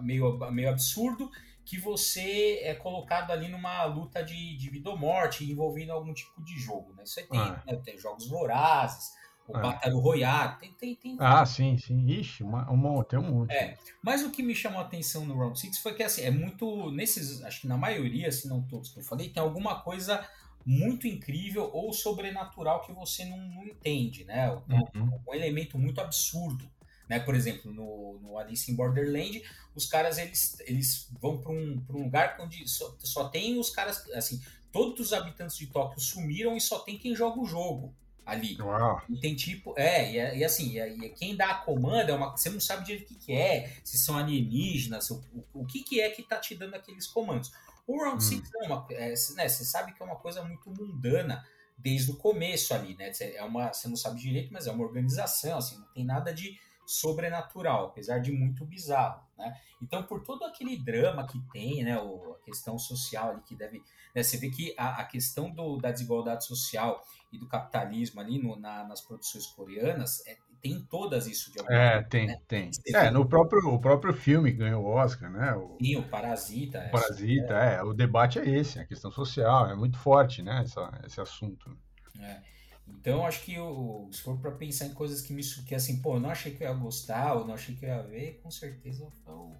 meio, 0.00 0.38
meio 0.50 0.70
absurdo 0.70 1.30
que 1.64 1.78
você 1.78 2.60
é 2.62 2.74
colocado 2.74 3.30
ali 3.30 3.48
numa 3.48 3.84
luta 3.84 4.22
de, 4.22 4.56
de 4.56 4.70
vida 4.70 4.90
ou 4.90 4.98
morte 4.98 5.44
envolvendo 5.44 5.92
algum 5.92 6.12
tipo 6.12 6.42
de 6.42 6.58
jogo, 6.58 6.92
né? 6.94 7.04
Isso 7.04 7.20
aí 7.20 7.26
tem, 7.26 7.40
ah. 7.40 7.62
né? 7.66 7.76
tem 7.84 7.98
jogos 7.98 8.26
vorazes, 8.26 9.12
o 9.46 9.56
ah. 9.56 9.60
Battle 9.60 10.00
Royale, 10.00 10.58
tem, 10.58 10.72
tem, 10.72 10.94
tem... 10.94 11.16
Ah, 11.20 11.44
sim, 11.44 11.76
sim. 11.78 12.06
Ixi, 12.06 12.42
uma, 12.42 12.68
uma, 12.70 13.04
tem 13.04 13.18
um 13.18 13.22
monte. 13.22 13.52
É, 13.52 13.76
mas 14.02 14.22
o 14.22 14.30
que 14.30 14.42
me 14.42 14.54
chamou 14.54 14.80
a 14.80 14.84
atenção 14.84 15.24
no 15.24 15.36
Round 15.36 15.58
6 15.58 15.78
foi 15.78 15.94
que, 15.94 16.02
assim, 16.02 16.22
é 16.22 16.30
muito... 16.30 16.90
Nesses, 16.90 17.42
acho 17.44 17.62
que 17.62 17.66
na 17.66 17.76
maioria, 17.76 18.30
se 18.30 18.48
não 18.48 18.62
todos 18.62 18.90
que 18.90 19.00
eu 19.00 19.04
falei, 19.04 19.28
tem 19.28 19.42
alguma 19.42 19.80
coisa 19.80 20.26
muito 20.64 21.06
incrível 21.06 21.70
ou 21.72 21.92
sobrenatural 21.92 22.82
que 22.82 22.92
você 22.92 23.24
não, 23.24 23.36
não 23.36 23.64
entende, 23.64 24.24
né? 24.24 24.50
Uhum. 24.68 25.20
Um 25.26 25.34
elemento 25.34 25.78
muito 25.78 26.00
absurdo. 26.00 26.70
Né? 27.12 27.20
Por 27.20 27.34
exemplo, 27.34 27.70
no, 27.70 28.18
no 28.22 28.38
Alice 28.38 28.72
in 28.72 28.74
Borderland, 28.74 29.42
os 29.74 29.84
caras 29.84 30.16
eles, 30.16 30.56
eles 30.60 31.10
vão 31.20 31.36
para 31.36 31.52
um, 31.52 31.84
um 31.90 32.04
lugar 32.04 32.38
onde 32.40 32.66
só, 32.66 32.96
só 33.00 33.28
tem 33.28 33.58
os 33.58 33.68
caras, 33.68 34.10
assim, 34.12 34.40
todos 34.72 35.08
os 35.08 35.12
habitantes 35.12 35.58
de 35.58 35.66
Tóquio 35.66 36.00
sumiram 36.00 36.56
e 36.56 36.60
só 36.60 36.78
tem 36.78 36.96
quem 36.96 37.14
joga 37.14 37.38
o 37.38 37.44
jogo 37.44 37.94
ali. 38.24 38.56
Uau. 38.58 39.02
E 39.10 39.20
tem 39.20 39.36
tipo, 39.36 39.74
é, 39.76 40.10
e, 40.10 40.18
é, 40.18 40.38
e 40.38 40.42
assim, 40.42 40.78
e, 40.78 41.10
quem 41.10 41.36
dá 41.36 41.50
a 41.50 41.54
comanda 41.56 42.12
é 42.12 42.14
uma. 42.14 42.30
Você 42.30 42.48
não 42.48 42.58
sabe 42.58 42.86
direito 42.86 43.04
o 43.04 43.08
que, 43.08 43.26
que 43.26 43.32
é, 43.34 43.76
se 43.84 43.98
são 43.98 44.16
alienígenas, 44.16 45.10
o, 45.10 45.22
o, 45.34 45.60
o 45.60 45.66
que, 45.66 45.82
que 45.82 46.00
é 46.00 46.08
que 46.08 46.22
tá 46.22 46.38
te 46.38 46.54
dando 46.54 46.76
aqueles 46.76 47.06
comandos. 47.06 47.52
O 47.86 48.02
Round 48.02 48.24
6 48.24 48.40
hum. 48.40 48.44
é 48.54 48.66
uma. 48.66 48.86
É, 48.88 49.08
né, 49.34 49.48
você 49.50 49.66
sabe 49.66 49.92
que 49.92 50.02
é 50.02 50.06
uma 50.06 50.16
coisa 50.16 50.42
muito 50.42 50.70
mundana 50.70 51.46
desde 51.76 52.10
o 52.10 52.16
começo 52.16 52.72
ali, 52.72 52.96
né? 52.96 53.12
É 53.20 53.42
uma, 53.42 53.70
você 53.70 53.86
não 53.86 53.96
sabe 53.96 54.18
direito, 54.18 54.50
mas 54.50 54.66
é 54.66 54.70
uma 54.70 54.82
organização, 54.82 55.58
assim, 55.58 55.76
não 55.76 55.92
tem 55.92 56.06
nada 56.06 56.32
de 56.32 56.58
sobrenatural, 56.92 57.86
apesar 57.86 58.18
de 58.18 58.32
muito 58.32 58.64
bizarro, 58.64 59.22
né? 59.36 59.56
Então, 59.82 60.02
por 60.02 60.22
todo 60.22 60.44
aquele 60.44 60.76
drama 60.76 61.26
que 61.26 61.40
tem, 61.52 61.82
né, 61.82 62.00
o, 62.00 62.34
a 62.34 62.44
questão 62.44 62.78
social 62.78 63.30
ali 63.30 63.42
que 63.42 63.56
deve, 63.56 63.82
né, 64.14 64.22
você 64.22 64.36
vê 64.36 64.50
que 64.50 64.74
a, 64.78 65.00
a 65.00 65.04
questão 65.04 65.50
do, 65.50 65.76
da 65.78 65.90
desigualdade 65.90 66.46
social 66.46 67.02
e 67.32 67.38
do 67.38 67.48
capitalismo 67.48 68.20
ali 68.20 68.38
no, 68.38 68.56
na, 68.56 68.84
nas 68.84 69.00
produções 69.00 69.46
coreanas 69.46 70.24
é, 70.26 70.36
tem 70.62 70.80
todas 70.88 71.26
isso 71.26 71.50
de 71.50 71.58
alguma 71.58 71.76
É, 71.76 72.02
tem, 72.02 72.28
né? 72.28 72.40
tem. 72.46 72.70
é, 72.94 73.10
no 73.10 73.28
próprio, 73.28 73.68
o 73.68 73.80
próprio 73.80 74.14
filme 74.14 74.52
ganhou 74.52 74.84
o 74.84 74.88
Oscar, 74.88 75.28
né? 75.28 75.52
O, 75.54 75.76
Sim, 75.82 75.96
o 75.96 76.08
Parasita. 76.08 76.86
O 76.86 76.90
Parasita, 76.92 77.54
é. 77.54 77.74
é. 77.74 77.82
O 77.82 77.92
debate 77.92 78.38
é 78.38 78.48
esse, 78.48 78.78
a 78.78 78.86
questão 78.86 79.10
social, 79.10 79.68
é 79.68 79.74
muito 79.74 79.98
forte, 79.98 80.40
né? 80.40 80.62
Essa, 80.62 81.00
esse 81.04 81.20
assunto. 81.20 81.76
É. 82.20 82.40
Então, 82.88 83.26
acho 83.26 83.44
que 83.44 83.54
eu, 83.54 84.08
se 84.12 84.22
for 84.22 84.38
para 84.38 84.52
pensar 84.52 84.86
em 84.86 84.94
coisas 84.94 85.20
que 85.20 85.32
me 85.32 85.42
que 85.42 85.74
assim, 85.74 86.00
pô, 86.00 86.16
eu 86.16 86.20
não 86.20 86.30
achei 86.30 86.52
que 86.52 86.62
eu 86.62 86.68
ia 86.68 86.74
gostar, 86.74 87.34
ou 87.34 87.46
não 87.46 87.54
achei 87.54 87.74
que 87.74 87.84
eu 87.84 87.88
ia 87.88 88.02
ver, 88.02 88.40
com 88.42 88.50
certeza 88.50 89.06
foi 89.24 89.34
o. 89.34 89.52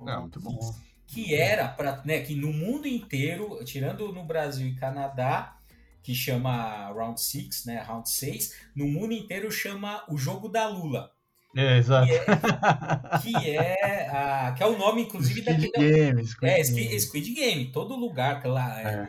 Não, 0.00 0.22
muito 0.22 0.40
bom. 0.40 0.74
Que 1.06 1.34
era 1.34 1.68
para, 1.68 2.02
né, 2.04 2.20
que 2.20 2.34
no 2.34 2.52
mundo 2.52 2.86
inteiro, 2.86 3.64
tirando 3.64 4.12
no 4.12 4.24
Brasil 4.24 4.66
e 4.66 4.74
Canadá, 4.74 5.56
que 6.02 6.14
chama 6.14 6.90
Round 6.92 7.20
6, 7.20 7.64
né, 7.64 7.80
Round 7.80 8.08
6, 8.08 8.54
no 8.74 8.86
mundo 8.86 9.12
inteiro 9.12 9.50
chama 9.50 10.04
o 10.08 10.16
jogo 10.16 10.48
da 10.48 10.68
Lula. 10.68 11.12
É, 11.56 11.78
exato. 11.78 12.06
Que 12.06 12.14
é, 12.14 13.18
que 13.22 13.56
é, 13.56 14.08
a, 14.10 14.52
que 14.52 14.62
é 14.62 14.66
o 14.66 14.78
nome, 14.78 15.02
inclusive, 15.02 15.40
Squid 15.40 15.70
daquele. 15.70 15.92
Game, 15.92 16.26
Squid 16.26 16.52
é, 16.52 16.62
Game. 16.62 17.00
Squid 17.00 17.34
Game. 17.34 17.72
Todo 17.72 17.96
lugar 17.96 18.44
lá. 18.46 18.80
É. 18.80 19.08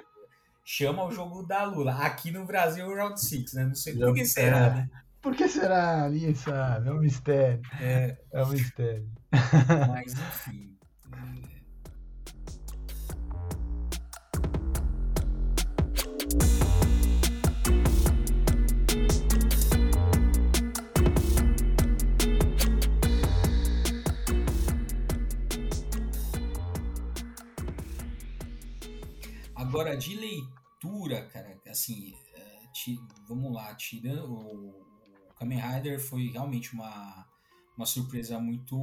Chama 0.71 1.03
o 1.03 1.11
jogo 1.11 1.41
da 1.41 1.63
Lula. 1.63 1.93
Aqui 1.93 2.29
no 2.29 2.45
Brasil 2.45 2.85
é 2.85 2.87
o 2.87 2.95
Round 2.95 3.19
6, 3.19 3.53
né? 3.53 3.65
Não 3.65 3.73
sei 3.73 3.97
por 3.97 4.13
que 4.13 4.23
será, 4.23 4.57
é. 4.57 4.69
né? 4.69 4.89
Por 5.19 5.35
que 5.35 5.49
será? 5.49 6.07
Ninguém 6.07 6.35
sabe. 6.35 6.87
É 6.87 6.91
um 6.91 6.99
mistério. 6.99 7.61
É, 7.81 8.17
é 8.31 8.43
um 8.43 8.49
mistério. 8.49 9.09
Mas, 9.89 10.13
enfim. 10.13 10.77
Agora, 29.55 29.97
de 29.97 30.15
leitura, 30.15 30.58
cara, 31.29 31.59
assim, 31.67 32.13
é, 32.33 32.59
vamos 33.27 33.53
lá, 33.53 33.73
tirando. 33.75 34.31
O, 34.31 34.69
o 35.29 35.33
Kamen 35.35 35.59
Rider 35.59 35.99
foi 35.99 36.27
realmente 36.27 36.73
uma, 36.73 37.27
uma 37.75 37.85
surpresa 37.85 38.39
muito, 38.39 38.77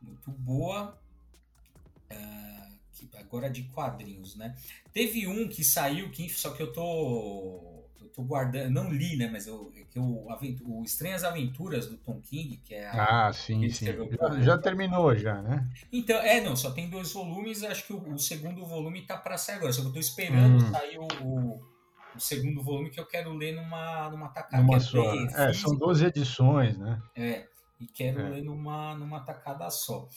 muito 0.00 0.30
boa. 0.30 0.98
É, 2.08 2.50
agora 3.18 3.48
de 3.48 3.64
quadrinhos, 3.64 4.36
né? 4.36 4.56
Teve 4.92 5.26
um 5.26 5.48
que 5.48 5.64
saiu, 5.64 6.10
que, 6.10 6.28
só 6.28 6.50
que 6.52 6.62
eu 6.62 6.72
tô 6.72 7.69
tô 8.08 8.22
guardando, 8.22 8.70
não 8.70 8.90
li, 8.90 9.16
né, 9.16 9.28
mas 9.30 9.46
eu, 9.46 9.72
é 9.76 9.84
que 9.84 9.98
o, 9.98 10.26
o 10.66 10.82
Estranhas 10.82 11.24
Aventuras 11.24 11.86
do 11.86 11.96
Tom 11.98 12.20
King, 12.20 12.56
que 12.58 12.74
é 12.74 12.88
a, 12.88 13.28
Ah, 13.28 13.32
sim, 13.32 13.68
sim. 13.68 13.86
Já, 13.86 14.40
já, 14.40 14.58
terminou 14.58 15.14
já, 15.14 15.40
né? 15.42 15.68
Então, 15.92 16.16
é, 16.18 16.40
não, 16.40 16.56
só 16.56 16.70
tem 16.70 16.88
dois 16.88 17.12
volumes, 17.12 17.62
acho 17.62 17.86
que 17.86 17.92
o, 17.92 18.14
o 18.14 18.18
segundo 18.18 18.64
volume 18.64 19.06
tá 19.06 19.16
para 19.16 19.36
sair 19.36 19.56
agora, 19.56 19.72
só 19.72 19.82
que 19.82 19.88
eu 19.88 19.92
tô 19.92 20.00
esperando 20.00 20.56
hum. 20.56 20.70
sair 20.70 20.98
o, 20.98 21.08
o, 21.22 21.60
o, 22.16 22.20
segundo 22.20 22.62
volume 22.62 22.90
que 22.90 23.00
eu 23.00 23.06
quero 23.06 23.32
ler 23.34 23.54
numa 23.54 24.10
numa 24.10 24.28
tacada. 24.28 24.62
Numa 24.62 24.80
só. 24.80 25.14
É, 25.36 25.52
são 25.52 25.76
12 25.76 26.04
edições, 26.06 26.78
né? 26.78 27.00
É, 27.14 27.46
e 27.80 27.86
quero 27.86 28.20
é. 28.20 28.28
ler 28.30 28.42
numa 28.42 28.94
numa 28.96 29.20
tacada 29.20 29.68
só. 29.70 30.08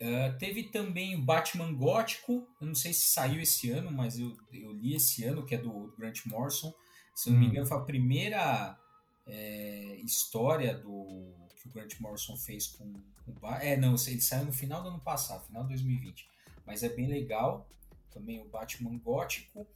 Uh, 0.00 0.38
teve 0.38 0.62
também 0.64 1.16
o 1.16 1.22
Batman 1.22 1.74
Gótico, 1.74 2.46
eu 2.60 2.68
não 2.68 2.74
sei 2.74 2.92
se 2.92 3.08
saiu 3.08 3.40
esse 3.40 3.68
ano, 3.70 3.90
mas 3.90 4.16
eu, 4.16 4.32
eu 4.52 4.72
li 4.72 4.94
esse 4.94 5.24
ano, 5.24 5.44
que 5.44 5.56
é 5.56 5.58
do 5.58 5.92
Grant 5.98 6.24
Morrison. 6.26 6.72
Se 7.18 7.32
não 7.32 7.40
me 7.40 7.46
engano, 7.46 7.66
foi 7.66 7.76
a 7.76 7.80
primeira 7.80 8.78
é, 9.26 9.96
história 10.04 10.72
do 10.78 11.34
que 11.56 11.66
o 11.66 11.72
Grant 11.72 11.98
Morrison 11.98 12.36
fez 12.36 12.68
com, 12.68 12.84
o 12.84 13.46
É, 13.60 13.76
não, 13.76 13.96
ele 14.06 14.20
saiu 14.20 14.44
no 14.44 14.52
final 14.52 14.84
do 14.84 14.90
ano 14.90 15.00
passado, 15.00 15.44
final 15.44 15.64
de 15.64 15.70
2020. 15.70 16.28
Mas 16.64 16.84
é 16.84 16.88
bem 16.88 17.08
legal. 17.08 17.68
Também 18.12 18.40
o 18.40 18.44
Batman 18.44 18.96
Gótico. 18.98 19.66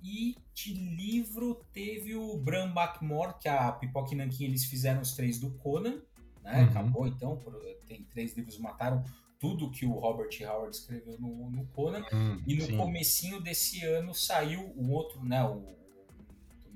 E 0.00 0.36
de 0.54 0.72
livro 0.72 1.66
teve 1.72 2.14
o 2.14 2.38
Bram 2.38 2.72
Backmore, 2.72 3.40
que 3.40 3.48
a 3.48 3.72
Pipoca 3.72 4.14
e 4.14 4.16
Nankin 4.16 4.44
eles 4.44 4.64
fizeram 4.64 5.00
os 5.00 5.16
três 5.16 5.36
do 5.36 5.50
Conan. 5.50 6.00
Né? 6.44 6.62
Uhum. 6.62 6.68
Acabou 6.68 7.08
então, 7.08 7.42
tem 7.88 8.04
três 8.04 8.36
livros, 8.36 8.56
mataram 8.58 9.02
tudo 9.40 9.68
que 9.68 9.84
o 9.84 9.94
Robert 9.94 10.30
Howard 10.42 10.76
escreveu 10.76 11.18
no, 11.18 11.50
no 11.50 11.66
Conan. 11.74 12.04
Hum, 12.12 12.40
e 12.46 12.54
no 12.54 12.66
sim. 12.66 12.76
comecinho 12.76 13.40
desse 13.40 13.84
ano 13.84 14.14
saiu 14.14 14.72
o 14.76 14.92
outro, 14.92 15.24
né? 15.24 15.42
O, 15.44 15.82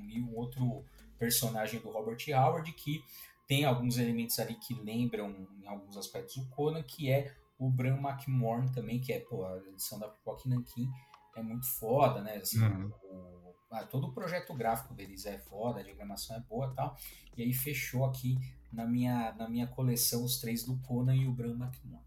e 0.09 0.21
um 0.21 0.35
outro 0.37 0.85
personagem 1.19 1.81
do 1.81 1.91
Robert 1.91 2.19
Howard 2.29 2.71
que 2.73 3.03
tem 3.47 3.65
alguns 3.65 3.97
elementos 3.97 4.39
ali 4.39 4.55
que 4.55 4.75
lembram 4.75 5.49
em 5.63 5.67
alguns 5.67 5.97
aspectos 5.97 6.37
o 6.37 6.49
Conan, 6.51 6.83
que 6.83 7.11
é 7.11 7.35
o 7.59 7.71
Bram 7.71 7.99
McMorn 7.99 8.71
também, 8.73 9.01
que 9.01 9.13
é 9.13 9.21
pô, 9.21 9.45
a 9.45 9.57
edição 9.69 9.99
da 9.99 10.09
Pipoca 10.09 10.49
Nankin 10.49 10.89
é 11.35 11.43
muito 11.43 11.67
foda, 11.67 12.21
né? 12.21 12.37
Assim, 12.37 12.63
uhum. 12.63 12.93
o, 13.03 13.55
ah, 13.71 13.85
todo 13.85 14.09
o 14.09 14.13
projeto 14.13 14.55
gráfico 14.55 14.95
deles 14.95 15.27
é 15.27 15.39
foda, 15.39 15.81
a 15.81 15.83
diagramação 15.83 16.37
é 16.37 16.41
boa 16.41 16.73
tal. 16.75 16.97
E 17.37 17.43
aí 17.43 17.53
fechou 17.53 18.05
aqui 18.05 18.39
na 18.73 18.85
minha, 18.85 19.33
na 19.33 19.49
minha 19.49 19.67
coleção 19.67 20.25
os 20.25 20.39
três 20.41 20.65
do 20.65 20.77
Conan 20.81 21.17
e 21.17 21.27
o 21.27 21.33
Bram 21.33 21.55
McMorn. 21.55 22.05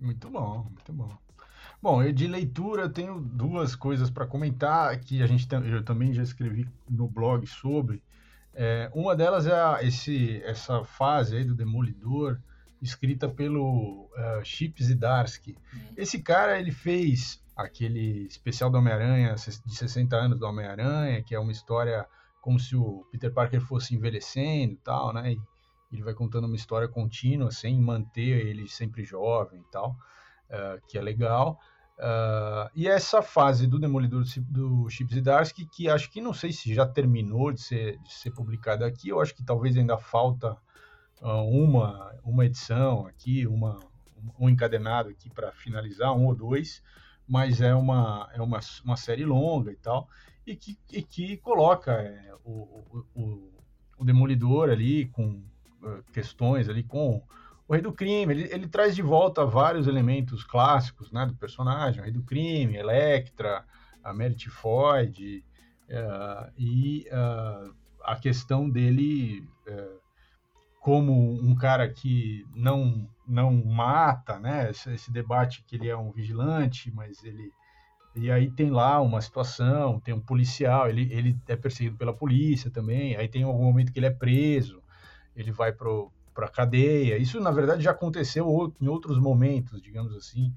Muito 0.00 0.28
bom, 0.28 0.64
muito 0.64 0.92
bom. 0.92 1.16
Bom, 1.82 2.00
eu 2.00 2.12
de 2.12 2.28
leitura 2.28 2.88
tenho 2.88 3.18
duas 3.20 3.74
coisas 3.74 4.08
para 4.08 4.24
comentar 4.24 4.96
que 5.00 5.20
a 5.20 5.26
gente 5.26 5.48
eu 5.52 5.82
também 5.82 6.14
já 6.14 6.22
escrevi 6.22 6.68
no 6.88 7.08
blog 7.08 7.44
sobre. 7.44 8.00
É, 8.54 8.88
uma 8.94 9.16
delas 9.16 9.48
é 9.48 9.52
a, 9.52 9.80
esse, 9.82 10.40
essa 10.44 10.84
fase 10.84 11.36
aí 11.36 11.44
do 11.44 11.56
Demolidor, 11.56 12.38
escrita 12.80 13.28
pelo 13.28 14.08
uh, 14.16 14.44
Chip 14.44 14.80
Zdarsky. 14.80 15.56
Uhum. 15.74 15.80
Esse 15.96 16.22
cara 16.22 16.56
ele 16.60 16.70
fez 16.70 17.42
aquele 17.56 18.26
especial 18.26 18.70
do 18.70 18.78
Homem-Aranha 18.78 19.34
de 19.34 19.74
60 19.74 20.14
anos 20.14 20.38
do 20.38 20.46
Homem-Aranha, 20.46 21.20
que 21.24 21.34
é 21.34 21.38
uma 21.40 21.50
história 21.50 22.06
como 22.40 22.60
se 22.60 22.76
o 22.76 23.04
Peter 23.10 23.32
Parker 23.32 23.60
fosse 23.60 23.92
envelhecendo 23.92 24.74
e 24.74 24.78
tal, 24.84 25.12
né? 25.12 25.32
E 25.32 25.40
ele 25.92 26.04
vai 26.04 26.14
contando 26.14 26.46
uma 26.46 26.56
história 26.56 26.86
contínua 26.86 27.50
sem 27.50 27.80
manter 27.80 28.46
ele 28.46 28.68
sempre 28.68 29.02
jovem 29.02 29.60
e 29.60 29.70
tal, 29.72 29.90
uh, 30.48 30.80
que 30.86 30.96
é 30.96 31.02
legal. 31.02 31.58
Uh, 31.98 32.68
e 32.74 32.88
essa 32.88 33.22
fase 33.22 33.66
do 33.66 33.78
Demolidor 33.78 34.24
do 34.48 34.88
Chip 34.88 35.14
Zdarsky, 35.14 35.66
que 35.66 35.88
acho 35.88 36.10
que 36.10 36.20
não 36.20 36.32
sei 36.32 36.52
se 36.52 36.74
já 36.74 36.86
terminou 36.86 37.52
de 37.52 37.60
ser, 37.60 37.98
de 37.98 38.12
ser 38.12 38.30
publicada 38.32 38.86
aqui, 38.86 39.10
eu 39.10 39.20
acho 39.20 39.34
que 39.34 39.44
talvez 39.44 39.76
ainda 39.76 39.96
falta 39.98 40.56
uh, 41.20 41.48
uma, 41.48 42.12
uma 42.24 42.44
edição 42.44 43.06
aqui, 43.06 43.46
uma, 43.46 43.78
um 44.38 44.48
encadenado 44.48 45.10
aqui 45.10 45.30
para 45.30 45.52
finalizar, 45.52 46.12
um 46.12 46.26
ou 46.26 46.34
dois, 46.34 46.82
mas 47.28 47.60
é 47.60 47.74
uma, 47.74 48.28
é 48.32 48.42
uma, 48.42 48.58
uma 48.84 48.96
série 48.96 49.24
longa 49.24 49.70
e 49.70 49.76
tal, 49.76 50.08
e 50.46 50.56
que, 50.56 50.76
e 50.90 51.02
que 51.02 51.36
coloca 51.36 51.92
é, 51.92 52.34
o, 52.44 53.04
o, 53.14 53.52
o 53.98 54.04
Demolidor 54.04 54.70
ali 54.70 55.06
com 55.06 55.44
uh, 55.82 56.02
questões 56.12 56.68
ali 56.68 56.82
com 56.82 57.22
o 57.72 57.74
Rei 57.74 57.80
do 57.80 57.92
Crime, 57.92 58.34
ele, 58.34 58.48
ele 58.52 58.68
traz 58.68 58.94
de 58.94 59.00
volta 59.00 59.46
vários 59.46 59.86
elementos 59.86 60.44
clássicos 60.44 61.10
né, 61.10 61.24
do 61.24 61.34
personagem, 61.34 62.00
o 62.00 62.04
Rei 62.04 62.12
do 62.12 62.22
Crime, 62.22 62.76
Electra, 62.76 63.64
a 64.04 64.12
Merit 64.12 64.50
Floyd, 64.50 65.42
uh, 65.88 66.52
e 66.58 67.06
uh, 67.08 67.74
a 68.04 68.16
questão 68.16 68.68
dele 68.68 69.48
uh, 69.66 69.98
como 70.80 71.32
um 71.42 71.54
cara 71.54 71.88
que 71.88 72.44
não, 72.54 73.08
não 73.26 73.50
mata, 73.64 74.38
né, 74.38 74.68
esse, 74.68 74.92
esse 74.92 75.10
debate 75.10 75.64
que 75.66 75.76
ele 75.76 75.88
é 75.88 75.96
um 75.96 76.12
vigilante, 76.12 76.92
mas 76.94 77.24
ele... 77.24 77.50
E 78.14 78.30
aí 78.30 78.50
tem 78.50 78.70
lá 78.70 79.00
uma 79.00 79.22
situação, 79.22 79.98
tem 79.98 80.12
um 80.12 80.20
policial, 80.20 80.90
ele, 80.90 81.10
ele 81.10 81.38
é 81.48 81.56
perseguido 81.56 81.96
pela 81.96 82.12
polícia 82.12 82.70
também, 82.70 83.16
aí 83.16 83.28
tem 83.28 83.44
algum 83.44 83.64
momento 83.64 83.90
que 83.90 83.98
ele 83.98 84.04
é 84.04 84.10
preso, 84.10 84.82
ele 85.34 85.50
vai 85.50 85.72
pro 85.72 86.12
para 86.34 86.46
a 86.46 86.50
cadeia. 86.50 87.18
Isso, 87.18 87.40
na 87.40 87.50
verdade, 87.50 87.82
já 87.82 87.90
aconteceu 87.90 88.74
em 88.80 88.88
outros 88.88 89.18
momentos, 89.18 89.80
digamos 89.82 90.14
assim, 90.14 90.52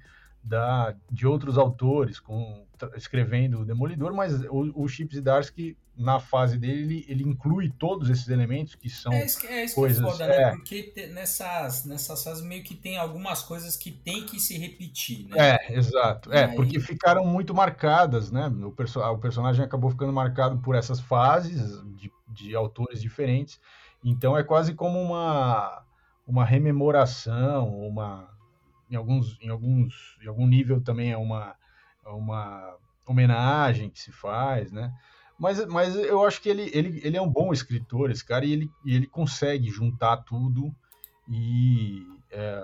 da, 0.46 0.96
de 1.12 1.26
outros 1.26 1.58
autores 1.58 2.20
com, 2.20 2.66
escrevendo 2.96 3.62
o 3.62 3.66
Demolidor, 3.66 4.14
mas 4.14 4.44
o, 4.46 4.84
o 4.84 4.88
Chip 4.88 5.16
Zdarsky, 5.16 5.76
na 5.98 6.20
fase 6.20 6.58
dele, 6.60 6.84
ele, 6.84 7.06
ele, 7.08 7.24
inclui 7.24 7.72
todos 7.80 8.10
esses 8.10 8.28
elementos 8.28 8.76
que 8.76 8.90
são 8.90 9.12
é 9.12 9.26
isso, 9.26 9.48
é 9.48 9.64
isso 9.64 9.76
coisas... 9.76 10.04
Que 10.04 10.08
é 10.08 10.12
foda, 10.12 10.28
né? 10.28 10.42
É. 10.44 10.52
Porque 10.52 11.10
nessas, 11.14 11.86
nessas 11.86 12.24
fases 12.24 12.44
meio 12.44 12.64
que 12.64 12.76
tem 12.76 12.98
algumas 12.98 13.42
coisas 13.42 13.76
que 13.76 13.90
tem 13.90 14.26
que 14.26 14.40
se 14.40 14.58
repetir, 14.58 15.26
né? 15.30 15.56
É, 15.56 15.74
exato. 15.74 16.32
É, 16.32 16.46
aí... 16.46 16.56
porque 16.56 16.80
ficaram 16.80 17.26
muito 17.26 17.56
marcadas, 17.56 18.30
né? 18.30 18.48
O, 18.48 18.72
perso 18.72 19.00
o 19.00 19.18
personagem 19.18 19.66
acabou 19.66 19.90
ficando 19.90 20.14
marcado 20.14 20.60
por 20.60 20.76
essas 20.76 21.00
fases 21.00 21.82
de, 21.96 22.12
de 22.28 22.56
autores 22.56 23.02
diferentes, 23.02 23.60
então 24.06 24.38
é 24.38 24.44
quase 24.44 24.74
como 24.76 25.02
uma, 25.02 25.84
uma 26.28 26.46
rememoração, 26.46 27.76
uma 27.76 28.30
em 28.90 28.96
alguns 28.96 29.38
em 29.42 29.50
alguns 29.50 30.16
em 30.22 30.28
algum 30.28 30.46
nível 30.46 30.80
também 30.80 31.12
é 31.12 31.18
uma 31.18 31.56
é 32.06 32.10
uma 32.10 32.78
homenagem 33.06 33.90
que 33.90 34.00
se 34.00 34.12
faz, 34.12 34.72
né? 34.72 34.94
Mas, 35.38 35.66
mas 35.66 35.96
eu 35.96 36.26
acho 36.26 36.42
que 36.42 36.48
ele, 36.48 36.70
ele, 36.74 37.02
ele 37.04 37.18
é 37.18 37.22
um 37.22 37.30
bom 37.30 37.52
escritor, 37.52 38.10
esse 38.10 38.24
cara, 38.24 38.46
e 38.46 38.54
ele, 38.54 38.72
ele 38.86 39.06
consegue 39.06 39.70
juntar 39.70 40.18
tudo 40.18 40.74
e 41.28 42.06
é, 42.32 42.64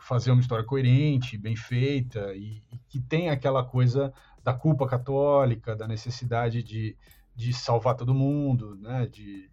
fazer 0.00 0.30
uma 0.30 0.40
história 0.40 0.64
coerente, 0.64 1.36
bem 1.36 1.56
feita, 1.56 2.32
e, 2.34 2.62
e, 2.72 2.78
que 2.88 3.00
tem 3.00 3.30
aquela 3.30 3.64
coisa 3.64 4.12
da 4.44 4.54
culpa 4.54 4.86
católica, 4.86 5.74
da 5.74 5.88
necessidade 5.88 6.62
de, 6.62 6.96
de 7.34 7.52
salvar 7.52 7.96
todo 7.96 8.14
mundo, 8.14 8.76
né? 8.76 9.06
de, 9.06 9.50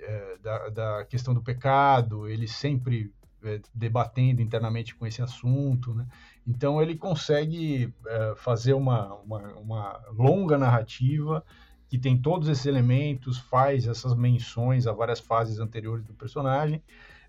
é, 0.00 0.38
da, 0.42 0.68
da 0.68 1.04
questão 1.04 1.34
do 1.34 1.42
pecado, 1.42 2.28
ele 2.28 2.48
sempre 2.48 3.12
é, 3.44 3.60
debatendo 3.74 4.40
internamente 4.40 4.94
com 4.94 5.06
esse 5.06 5.20
assunto, 5.20 5.94
né? 5.94 6.06
Então 6.46 6.80
ele 6.80 6.96
consegue 6.96 7.92
é, 8.06 8.34
fazer 8.36 8.72
uma, 8.74 9.14
uma, 9.16 9.38
uma, 9.54 10.00
longa 10.12 10.56
narrativa 10.56 11.44
que 11.88 11.98
tem 11.98 12.16
todos 12.16 12.48
esses 12.48 12.66
elementos, 12.66 13.38
faz 13.38 13.86
essas 13.86 14.14
menções 14.14 14.86
a 14.86 14.92
várias 14.92 15.20
fases 15.20 15.58
anteriores 15.58 16.04
do 16.04 16.14
personagem. 16.14 16.82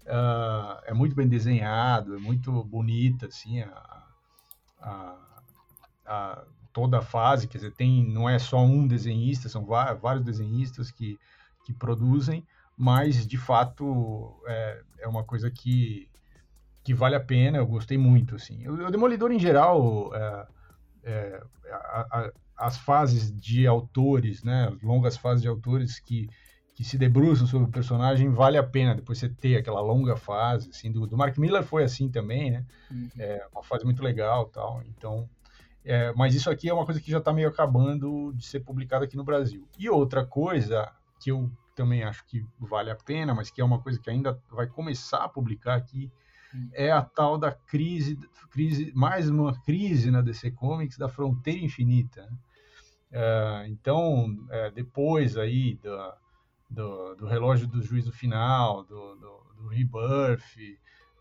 Uh, 0.03 0.79
é 0.85 0.93
muito 0.93 1.15
bem 1.15 1.27
desenhado, 1.27 2.15
é 2.15 2.19
muito 2.19 2.63
bonita 2.63 3.27
assim 3.27 3.61
a, 3.61 4.03
a, 4.81 5.15
a, 6.05 6.43
toda 6.73 6.99
a 6.99 7.01
fase, 7.01 7.47
quer 7.47 7.57
dizer, 7.57 7.71
tem 7.71 8.05
não 8.05 8.29
é 8.29 8.37
só 8.37 8.63
um 8.63 8.85
desenhista, 8.85 9.47
são 9.47 9.65
vários 9.65 10.23
desenhistas 10.23 10.91
que, 10.91 11.17
que 11.65 11.73
produzem, 11.73 12.45
mas 12.77 13.25
de 13.27 13.37
fato 13.37 14.41
é, 14.47 14.81
é 14.99 15.07
uma 15.07 15.23
coisa 15.23 15.49
que, 15.51 16.09
que 16.83 16.93
vale 16.93 17.15
a 17.15 17.19
pena, 17.19 17.57
eu 17.57 17.67
gostei 17.67 17.97
muito, 17.97 18.35
assim. 18.35 18.67
O, 18.67 18.87
o 18.87 18.91
Demolidor, 18.91 19.31
em 19.31 19.39
geral, 19.39 20.13
é, 20.15 20.47
é, 21.03 21.43
a, 21.71 22.07
a, 22.11 22.31
as 22.57 22.77
fases 22.77 23.31
de 23.31 23.67
autores, 23.67 24.43
né, 24.43 24.69
as 24.73 24.81
longas 24.81 25.17
fases 25.17 25.41
de 25.41 25.47
autores 25.47 25.99
que, 25.99 26.29
que 26.75 26.83
se 26.83 26.97
debruçam 26.97 27.45
sobre 27.45 27.67
o 27.67 27.71
personagem, 27.71 28.29
vale 28.29 28.57
a 28.57 28.63
pena 28.63 28.95
depois 28.95 29.17
você 29.17 29.29
ter 29.29 29.57
aquela 29.57 29.81
longa 29.81 30.15
fase, 30.15 30.69
assim, 30.69 30.91
do, 30.91 31.05
do 31.05 31.17
Mark 31.17 31.37
Miller 31.37 31.63
foi 31.63 31.83
assim 31.83 32.09
também, 32.09 32.51
né, 32.51 32.65
uhum. 32.89 33.09
é 33.19 33.47
uma 33.51 33.63
fase 33.63 33.85
muito 33.85 34.03
legal 34.03 34.45
tal, 34.45 34.81
então... 34.83 35.29
É, 35.85 36.13
mas 36.13 36.33
isso 36.33 36.49
aqui 36.49 36.69
é 36.69 36.73
uma 36.73 36.85
coisa 36.85 37.01
que 37.01 37.11
já 37.11 37.17
está 37.17 37.33
meio 37.33 37.49
acabando 37.49 38.31
de 38.33 38.45
ser 38.45 38.61
publicada 38.61 39.03
aqui 39.03 39.17
no 39.17 39.23
Brasil. 39.25 39.67
E 39.77 39.89
outra 39.89 40.25
coisa 40.25 40.89
que 41.19 41.29
eu 41.29 41.51
também 41.75 42.03
acho 42.03 42.25
que 42.25 42.45
vale 42.59 42.91
a 42.91 42.95
pena, 42.95 43.33
mas 43.33 43.49
que 43.49 43.61
é 43.61 43.65
uma 43.65 43.79
coisa 43.79 43.99
que 43.99 44.09
ainda 44.09 44.41
vai 44.51 44.67
começar 44.67 45.23
a 45.23 45.29
publicar 45.29 45.75
aqui, 45.75 46.11
hum. 46.53 46.69
é 46.73 46.91
a 46.91 47.01
tal 47.01 47.37
da 47.37 47.51
crise, 47.51 48.17
crise, 48.49 48.91
mais 48.95 49.29
uma 49.29 49.59
crise 49.61 50.11
na 50.11 50.21
DC 50.21 50.51
Comics 50.51 50.97
da 50.97 51.09
fronteira 51.09 51.59
infinita. 51.59 52.29
É, 53.11 53.65
então, 53.67 54.35
é, 54.49 54.71
depois 54.71 55.37
aí 55.37 55.75
do, 55.75 56.13
do, 56.69 57.15
do, 57.15 57.27
relógio 57.27 57.67
do 57.67 57.81
juízo 57.81 58.11
final, 58.11 58.83
do, 58.83 59.15
do, 59.15 59.43
do 59.55 59.67
Rebirth, 59.67 60.57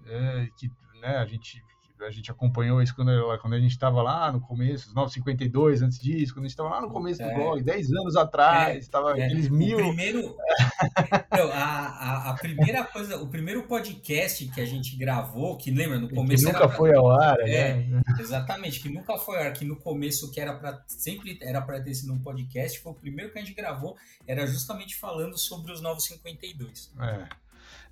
é, 0.06 0.48
que 0.56 0.70
né, 1.00 1.18
a 1.18 1.26
gente 1.26 1.62
a 2.06 2.10
gente 2.10 2.30
acompanhou 2.30 2.82
isso 2.82 2.94
quando, 2.94 3.10
quando 3.38 3.54
a 3.54 3.60
gente 3.60 3.72
estava 3.72 4.02
lá 4.02 4.32
no 4.32 4.40
começo, 4.40 4.88
os 4.88 4.94
952 4.94 5.82
antes 5.82 5.98
disso, 5.98 6.32
quando 6.34 6.44
a 6.44 6.48
gente 6.48 6.52
estava 6.52 6.68
lá 6.68 6.80
no 6.80 6.90
começo 6.90 7.22
é. 7.22 7.28
do 7.28 7.34
blog, 7.34 7.62
10 7.62 7.92
anos 7.92 8.16
atrás, 8.16 8.78
estava 8.78 9.18
é, 9.18 9.24
aqueles 9.24 9.48
mil. 9.48 9.76
Primeiro, 9.76 10.36
então, 11.32 11.50
a, 11.52 11.86
a, 11.86 12.30
a, 12.30 12.34
primeira 12.34 12.84
coisa, 12.84 13.16
o 13.18 13.28
primeiro 13.28 13.62
podcast 13.64 14.46
que 14.48 14.60
a 14.60 14.66
gente 14.66 14.96
gravou, 14.96 15.56
que 15.56 15.70
lembra, 15.70 15.98
no 15.98 16.08
começo. 16.08 16.44
Que 16.44 16.52
nunca 16.52 16.68
pra, 16.68 16.76
foi 16.76 16.94
ao 16.94 17.10
ar, 17.10 17.40
é, 17.40 17.74
né? 17.74 18.02
Exatamente, 18.18 18.80
que 18.80 18.88
nunca 18.88 19.16
foi 19.18 19.38
ao 19.38 19.44
ar, 19.44 19.52
que 19.52 19.64
no 19.64 19.76
começo 19.76 20.30
que 20.30 20.40
era 20.40 20.54
para 20.54 20.82
sempre 20.86 21.38
era 21.40 21.60
para 21.60 21.80
ter 21.80 21.94
sido 21.94 22.12
um 22.12 22.18
podcast, 22.18 22.80
foi 22.80 22.92
o 22.92 22.94
primeiro 22.94 23.32
que 23.32 23.38
a 23.38 23.42
gente 23.42 23.54
gravou, 23.54 23.96
era 24.26 24.46
justamente 24.46 24.96
falando 24.96 25.38
sobre 25.38 25.72
os 25.72 25.80
952. 25.80 26.92
É. 27.00 27.41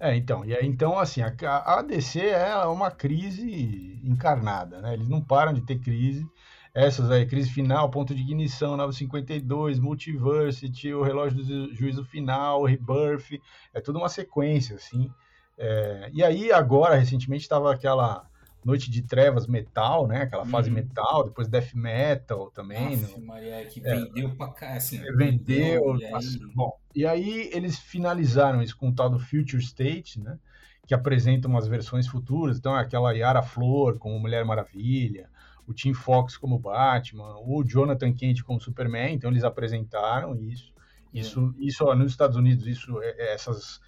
É, 0.01 0.17
então, 0.17 0.47
e 0.47 0.57
aí, 0.57 0.67
então, 0.67 0.99
assim, 0.99 1.21
a, 1.21 1.31
a 1.47 1.83
DC 1.83 2.21
é 2.21 2.57
uma 2.65 2.91
crise 2.91 4.01
encarnada, 4.03 4.81
né? 4.81 4.95
Eles 4.95 5.09
não 5.09 5.21
param 5.21 5.53
de 5.53 5.61
ter 5.61 5.79
crise. 5.79 6.27
Essas 6.73 7.11
aí, 7.11 7.27
crise 7.27 7.51
final, 7.51 7.91
ponto 7.91 8.15
de 8.15 8.23
ignição, 8.23 8.79
952, 8.79 9.79
Multiversity, 9.79 10.95
o 10.95 11.03
relógio 11.03 11.45
do 11.45 11.75
juízo 11.75 12.03
final, 12.03 12.65
Rebirth, 12.65 13.41
é 13.75 13.81
tudo 13.81 13.99
uma 13.99 14.09
sequência, 14.09 14.77
assim. 14.77 15.13
É, 15.59 16.09
e 16.15 16.25
aí, 16.25 16.51
agora, 16.51 16.97
recentemente, 16.97 17.43
estava 17.43 17.71
aquela 17.71 18.27
Noite 18.65 18.91
de 18.91 19.03
Trevas 19.03 19.47
Metal, 19.47 20.07
né? 20.07 20.23
Aquela 20.23 20.47
fase 20.47 20.71
hum. 20.71 20.75
metal, 20.75 21.25
depois 21.25 21.49
Death 21.49 21.75
Metal 21.75 22.51
também. 22.53 22.97
Nossa, 22.97 23.19
no... 23.19 23.27
Maria, 23.27 23.67
que 23.67 23.81
é. 23.85 23.95
vendeu 23.95 24.29
é, 24.29 24.35
pra 24.35 24.49
cá, 24.49 24.73
assim. 24.75 24.99
Vendeu. 25.17 25.93
vendeu 25.93 26.17
aí... 26.17 26.55
Bom, 26.55 26.73
e 26.95 27.07
aí 27.07 27.51
eles 27.53 27.79
finalizaram 27.79 28.63
isso 28.63 28.77
com 28.77 28.89
o 28.89 28.95
tal 28.95 29.11
do 29.11 29.19
Future 29.19 29.63
State, 29.63 30.21
né? 30.21 30.39
Que 30.87 30.95
apresenta 30.95 31.47
umas 31.47 31.69
versões 31.69 32.09
futuras. 32.09 32.59
Então, 32.59 32.77
é 32.77 32.81
aquela 32.81 33.13
Yara 33.13 33.43
Flor 33.43 33.99
como 33.99 34.19
Mulher 34.19 34.45
Maravilha, 34.45 35.31
o 35.67 35.73
Tim 35.73 35.95
Fox 35.95 36.37
como 36.37 36.59
Batman, 36.59 37.37
o 37.45 37.63
Jonathan 37.65 38.13
Kent 38.13 38.43
como 38.43 38.61
Superman. 38.61 39.15
Então, 39.15 39.31
eles 39.31 39.45
apresentaram 39.45 40.35
isso. 40.37 40.73
Isso, 41.13 41.55
isso 41.59 41.85
ó, 41.85 41.95
nos 41.95 42.13
Estados 42.13 42.37
Unidos, 42.37 42.67
isso, 42.67 43.01
é, 43.03 43.35
essas, 43.35 43.81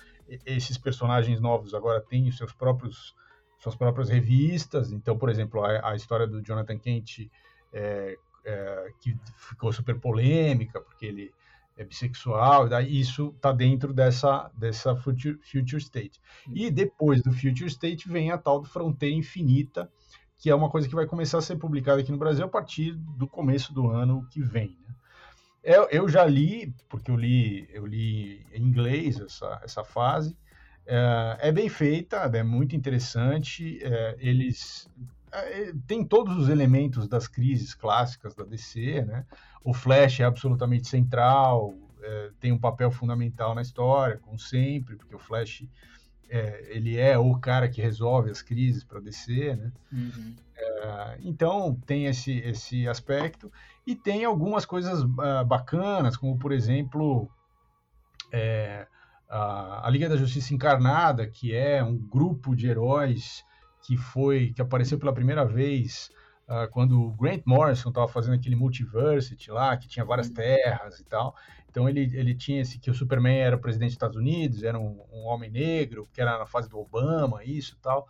esses 0.44 0.76
personagens 0.76 1.40
novos 1.40 1.72
agora 1.72 2.00
têm 2.00 2.28
os 2.28 2.36
seus 2.36 2.52
próprios 2.52 3.14
suas 3.62 3.76
próprias 3.76 4.08
revistas. 4.08 4.90
Então, 4.90 5.16
por 5.16 5.30
exemplo, 5.30 5.64
a, 5.64 5.90
a 5.90 5.94
história 5.94 6.26
do 6.26 6.42
Jonathan 6.42 6.78
Kent, 6.78 7.30
é, 7.72 8.16
é, 8.44 8.88
que 9.00 9.16
ficou 9.36 9.72
super 9.72 10.00
polêmica, 10.00 10.80
porque 10.80 11.06
ele 11.06 11.32
é 11.76 11.84
bissexual, 11.84 12.68
daí 12.68 13.00
isso 13.00 13.32
está 13.36 13.52
dentro 13.52 13.92
dessa, 13.92 14.50
dessa 14.56 14.94
future, 14.96 15.38
future 15.42 15.80
State. 15.80 16.20
E 16.52 16.70
depois 16.70 17.22
do 17.22 17.32
Future 17.32 17.66
State 17.66 18.08
vem 18.08 18.30
a 18.30 18.38
tal 18.38 18.60
do 18.60 18.68
Fronteira 18.68 19.14
Infinita, 19.14 19.90
que 20.36 20.50
é 20.50 20.54
uma 20.54 20.68
coisa 20.68 20.88
que 20.88 20.94
vai 20.94 21.06
começar 21.06 21.38
a 21.38 21.42
ser 21.42 21.56
publicada 21.56 22.00
aqui 22.00 22.12
no 22.12 22.18
Brasil 22.18 22.44
a 22.44 22.48
partir 22.48 22.94
do 22.94 23.26
começo 23.26 23.72
do 23.72 23.88
ano 23.88 24.26
que 24.28 24.42
vem. 24.42 24.76
Né? 24.86 24.94
Eu, 25.62 25.88
eu 25.90 26.08
já 26.08 26.24
li, 26.24 26.74
porque 26.88 27.10
eu 27.10 27.16
li, 27.16 27.68
eu 27.72 27.86
li 27.86 28.44
em 28.52 28.62
inglês 28.62 29.20
essa, 29.20 29.60
essa 29.62 29.84
fase, 29.84 30.36
é, 30.84 31.38
é 31.40 31.52
bem 31.52 31.68
feita, 31.68 32.16
é 32.16 32.42
muito 32.42 32.74
interessante. 32.74 33.78
É, 33.82 34.16
eles 34.18 34.90
é, 34.98 35.21
tem 35.86 36.04
todos 36.04 36.36
os 36.36 36.48
elementos 36.48 37.08
das 37.08 37.26
crises 37.26 37.74
clássicas 37.74 38.34
da 38.34 38.44
DC, 38.44 39.02
né? 39.02 39.24
O 39.64 39.72
Flash 39.72 40.20
é 40.20 40.24
absolutamente 40.24 40.88
central, 40.88 41.74
é, 42.02 42.30
tem 42.40 42.52
um 42.52 42.58
papel 42.58 42.90
fundamental 42.90 43.54
na 43.54 43.62
história, 43.62 44.18
como 44.18 44.38
sempre, 44.38 44.96
porque 44.96 45.14
o 45.14 45.18
Flash 45.18 45.64
é, 46.28 46.66
ele 46.70 46.98
é 46.98 47.16
o 47.16 47.38
cara 47.38 47.68
que 47.68 47.80
resolve 47.80 48.30
as 48.30 48.42
crises 48.42 48.82
para 48.82 49.00
DC, 49.00 49.54
né? 49.54 49.72
Uhum. 49.92 50.34
É, 50.56 51.18
então 51.20 51.74
tem 51.86 52.06
esse 52.06 52.38
esse 52.38 52.88
aspecto 52.88 53.52
e 53.86 53.94
tem 53.94 54.24
algumas 54.24 54.64
coisas 54.64 55.02
uh, 55.02 55.44
bacanas, 55.46 56.16
como 56.16 56.38
por 56.38 56.52
exemplo 56.52 57.30
é, 58.32 58.86
a, 59.28 59.86
a 59.86 59.90
Liga 59.90 60.08
da 60.08 60.16
Justiça 60.16 60.54
Encarnada, 60.54 61.26
que 61.26 61.54
é 61.54 61.82
um 61.82 61.96
grupo 61.96 62.56
de 62.56 62.66
heróis 62.66 63.44
que 63.82 63.96
foi 63.96 64.52
que 64.52 64.62
apareceu 64.62 64.98
pela 64.98 65.12
primeira 65.12 65.44
vez 65.44 66.10
uh, 66.48 66.70
quando 66.70 67.00
o 67.00 67.12
Grant 67.12 67.42
Morrison 67.44 67.88
estava 67.88 68.08
fazendo 68.08 68.34
aquele 68.34 68.56
Multiversity 68.56 69.50
lá, 69.50 69.76
que 69.76 69.88
tinha 69.88 70.04
várias 70.04 70.30
terras 70.30 71.00
e 71.00 71.04
tal. 71.04 71.34
Então 71.68 71.88
ele, 71.88 72.02
ele 72.14 72.34
tinha 72.34 72.60
esse 72.60 72.78
que 72.78 72.90
o 72.90 72.94
Superman 72.94 73.38
era 73.38 73.58
presidente 73.58 73.88
dos 73.88 73.94
Estados 73.94 74.16
Unidos, 74.16 74.62
era 74.62 74.78
um, 74.78 75.02
um 75.12 75.24
homem 75.24 75.50
negro, 75.50 76.08
que 76.12 76.20
era 76.20 76.38
na 76.38 76.46
fase 76.46 76.68
do 76.68 76.78
Obama, 76.78 77.42
isso 77.44 77.74
e 77.74 77.82
tal. 77.82 78.08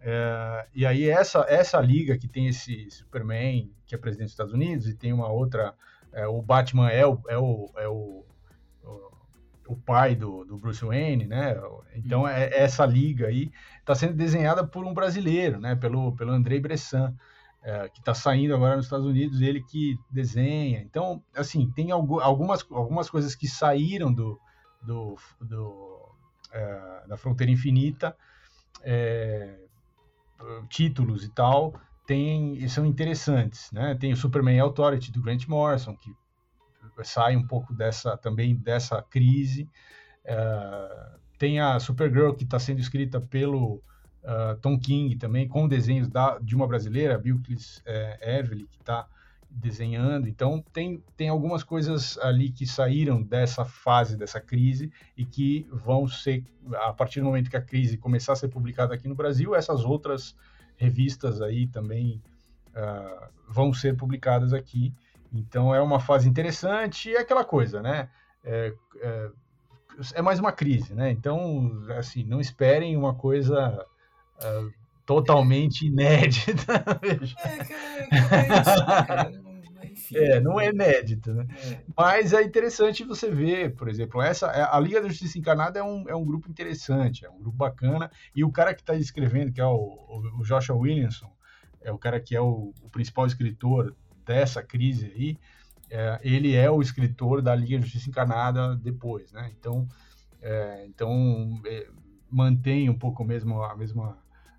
É, 0.00 0.66
e 0.74 0.86
aí 0.86 1.08
essa 1.08 1.44
essa 1.48 1.80
liga 1.80 2.18
que 2.18 2.26
tem 2.26 2.48
esse 2.48 2.90
Superman 2.90 3.70
que 3.86 3.94
é 3.94 3.98
presidente 3.98 4.26
dos 4.26 4.32
Estados 4.32 4.52
Unidos 4.52 4.88
e 4.88 4.94
tem 4.94 5.12
uma 5.12 5.28
outra, 5.28 5.74
é, 6.12 6.26
o 6.26 6.42
Batman 6.42 6.90
é 6.90 7.06
o, 7.06 7.20
é 7.28 7.38
o, 7.38 7.70
é 7.76 7.88
o 7.88 8.24
o 9.66 9.76
pai 9.76 10.14
do, 10.14 10.44
do 10.44 10.58
Bruce 10.58 10.84
Wayne, 10.84 11.26
né? 11.26 11.56
Então, 11.94 12.26
é, 12.26 12.50
essa 12.52 12.84
liga 12.84 13.28
aí 13.28 13.50
está 13.80 13.94
sendo 13.94 14.14
desenhada 14.14 14.66
por 14.66 14.84
um 14.84 14.94
brasileiro, 14.94 15.60
né? 15.60 15.74
Pelo, 15.74 16.14
pelo 16.16 16.32
Andrei 16.32 16.60
Bressan, 16.60 17.14
é, 17.62 17.88
que 17.88 18.00
está 18.00 18.14
saindo 18.14 18.54
agora 18.54 18.76
nos 18.76 18.86
Estados 18.86 19.06
Unidos, 19.06 19.40
ele 19.40 19.62
que 19.62 19.96
desenha. 20.10 20.80
Então, 20.80 21.22
assim, 21.34 21.70
tem 21.70 21.90
algumas, 21.90 22.66
algumas 22.70 23.08
coisas 23.08 23.34
que 23.34 23.46
saíram 23.46 24.12
do, 24.12 24.38
do, 24.82 25.16
do 25.40 26.14
é, 26.52 27.06
da 27.08 27.16
Fronteira 27.16 27.52
Infinita, 27.52 28.16
é, 28.82 29.58
títulos 30.68 31.24
e 31.24 31.28
tal, 31.28 31.74
tem, 32.06 32.66
são 32.68 32.84
interessantes, 32.84 33.70
né? 33.70 33.94
Tem 33.94 34.12
o 34.12 34.16
Superman 34.16 34.58
Authority 34.60 35.12
do 35.12 35.22
Grant 35.22 35.46
Morrison, 35.46 35.96
que 35.96 36.12
sai 37.02 37.36
um 37.36 37.46
pouco 37.46 37.74
dessa 37.74 38.16
também 38.16 38.54
dessa 38.54 39.02
crise. 39.02 39.68
É, 40.24 41.12
tem 41.38 41.58
a 41.58 41.80
Supergirl 41.80 42.34
que 42.34 42.44
está 42.44 42.58
sendo 42.58 42.80
escrita 42.80 43.20
pelo 43.20 43.82
uh, 44.22 44.56
Tom 44.60 44.78
King 44.78 45.16
também, 45.16 45.48
com 45.48 45.66
desenhos 45.66 46.08
da, 46.08 46.38
de 46.38 46.54
uma 46.54 46.68
brasileira, 46.68 47.18
Bilkis 47.18 47.82
é, 47.84 48.38
Evelyn, 48.38 48.66
que 48.66 48.78
está 48.78 49.08
desenhando. 49.50 50.28
Então, 50.28 50.64
tem, 50.72 51.02
tem 51.16 51.28
algumas 51.28 51.62
coisas 51.62 52.16
ali 52.18 52.50
que 52.50 52.64
saíram 52.66 53.22
dessa 53.22 53.64
fase, 53.64 54.16
dessa 54.16 54.40
crise, 54.40 54.92
e 55.16 55.24
que 55.24 55.66
vão 55.70 56.06
ser, 56.06 56.44
a 56.74 56.92
partir 56.92 57.20
do 57.20 57.26
momento 57.26 57.50
que 57.50 57.56
a 57.56 57.62
crise 57.62 57.98
começar 57.98 58.32
a 58.32 58.36
ser 58.36 58.48
publicada 58.48 58.94
aqui 58.94 59.08
no 59.08 59.14
Brasil, 59.14 59.54
essas 59.54 59.84
outras 59.84 60.36
revistas 60.76 61.42
aí 61.42 61.66
também 61.66 62.22
uh, 62.68 63.28
vão 63.48 63.74
ser 63.74 63.96
publicadas 63.96 64.52
aqui. 64.52 64.94
Então, 65.32 65.74
é 65.74 65.80
uma 65.80 66.00
fase 66.00 66.28
interessante 66.28 67.08
e 67.08 67.14
é 67.14 67.20
aquela 67.20 67.44
coisa, 67.44 67.80
né? 67.80 68.08
É, 68.44 68.74
é, 69.00 69.30
é, 70.14 70.22
mais 70.22 70.38
uma 70.38 70.52
crise, 70.52 70.94
né? 70.94 71.10
Então, 71.10 71.84
assim, 71.96 72.24
não 72.24 72.40
esperem 72.40 72.96
uma 72.96 73.14
coisa. 73.14 73.86
Uh, 74.38 74.72
totalmente 75.06 75.86
inédita. 75.86 76.84
É, 80.14 80.40
não 80.40 80.60
é 80.60 80.68
inédita, 80.68 81.32
né? 81.32 81.46
É. 81.64 81.80
Mas 81.96 82.32
é 82.32 82.42
interessante 82.42 83.04
você 83.04 83.30
ver, 83.30 83.74
por 83.74 83.88
exemplo, 83.88 84.20
essa 84.20 84.46
é, 84.48 84.62
a 84.62 84.78
Liga 84.78 85.00
da 85.00 85.08
Justiça 85.08 85.38
Encarnada 85.38 85.78
é 85.78 85.82
um, 85.82 86.08
é 86.08 86.14
um 86.14 86.24
grupo 86.24 86.50
interessante, 86.50 87.24
é 87.24 87.30
um 87.30 87.38
grupo 87.38 87.56
bacana, 87.56 88.10
e 88.34 88.44
o 88.44 88.50
cara 88.50 88.74
que 88.74 88.80
está 88.80 88.94
escrevendo, 88.94 89.52
que 89.52 89.60
é 89.60 89.64
o, 89.64 90.30
o, 90.38 90.44
Joshua 90.44 90.76
Williamson, 90.76 91.30
é 91.80 91.90
o 91.90 91.98
cara 91.98 92.20
que 92.20 92.36
é 92.36 92.40
o, 92.40 92.72
o 92.82 92.90
principal 92.90 93.26
escritor 93.26 93.94
dessa 94.32 94.62
crise 94.62 95.12
aí, 95.14 95.38
é, 95.90 96.18
ele 96.22 96.54
é 96.54 96.70
o 96.70 96.80
escritor 96.80 97.42
da 97.42 97.54
Liga 97.54 97.78
Justiça 97.78 98.08
Encarnada 98.08 98.74
depois, 98.76 99.30
né? 99.30 99.52
Então, 99.58 99.86
é, 100.40 100.86
então 100.86 101.60
é, 101.66 101.86
mantém 102.30 102.88
um 102.88 102.98
pouco 102.98 103.22
mesmo 103.22 103.62
a 103.62 103.76
mesma 103.76 104.16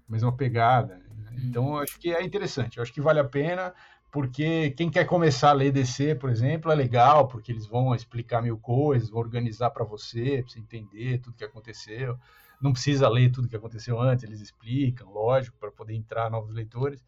mesma 0.08 0.32
pegada. 0.32 1.02
Né? 1.18 1.38
Então, 1.44 1.70
uhum. 1.70 1.78
acho 1.78 2.00
que 2.00 2.14
é 2.14 2.24
interessante. 2.24 2.80
Acho 2.80 2.94
que 2.94 3.02
vale 3.02 3.20
a 3.20 3.24
pena, 3.24 3.74
porque 4.12 4.70
quem 4.78 4.92
quer 4.92 5.06
começar 5.06 5.50
a 5.50 5.54
ler 5.54 5.72
DC, 5.72 6.16
por 6.16 6.30
exemplo, 6.30 6.72
é 6.72 6.76
legal, 6.76 7.28
porque 7.28 7.52
eles 7.52 7.66
vão 7.66 7.96
explicar 7.96 8.44
mil 8.44 8.58
coisas, 8.58 9.10
vão 9.10 9.20
organizar 9.20 9.72
para 9.72 9.84
você, 9.84 10.44
para 10.44 10.54
você 10.54 10.60
entender 10.60 11.18
tudo 11.18 11.36
que 11.36 11.44
aconteceu. 11.44 12.16
Não 12.62 12.72
precisa 12.72 13.10
ler 13.10 13.32
tudo 13.32 13.50
que 13.50 13.56
aconteceu 13.56 14.00
antes, 14.00 14.24
eles 14.24 14.40
explicam, 14.40 15.10
lógico, 15.10 15.58
para 15.58 15.72
poder 15.72 15.96
entrar 15.96 16.30
novos 16.30 16.54
leitores. 16.54 17.04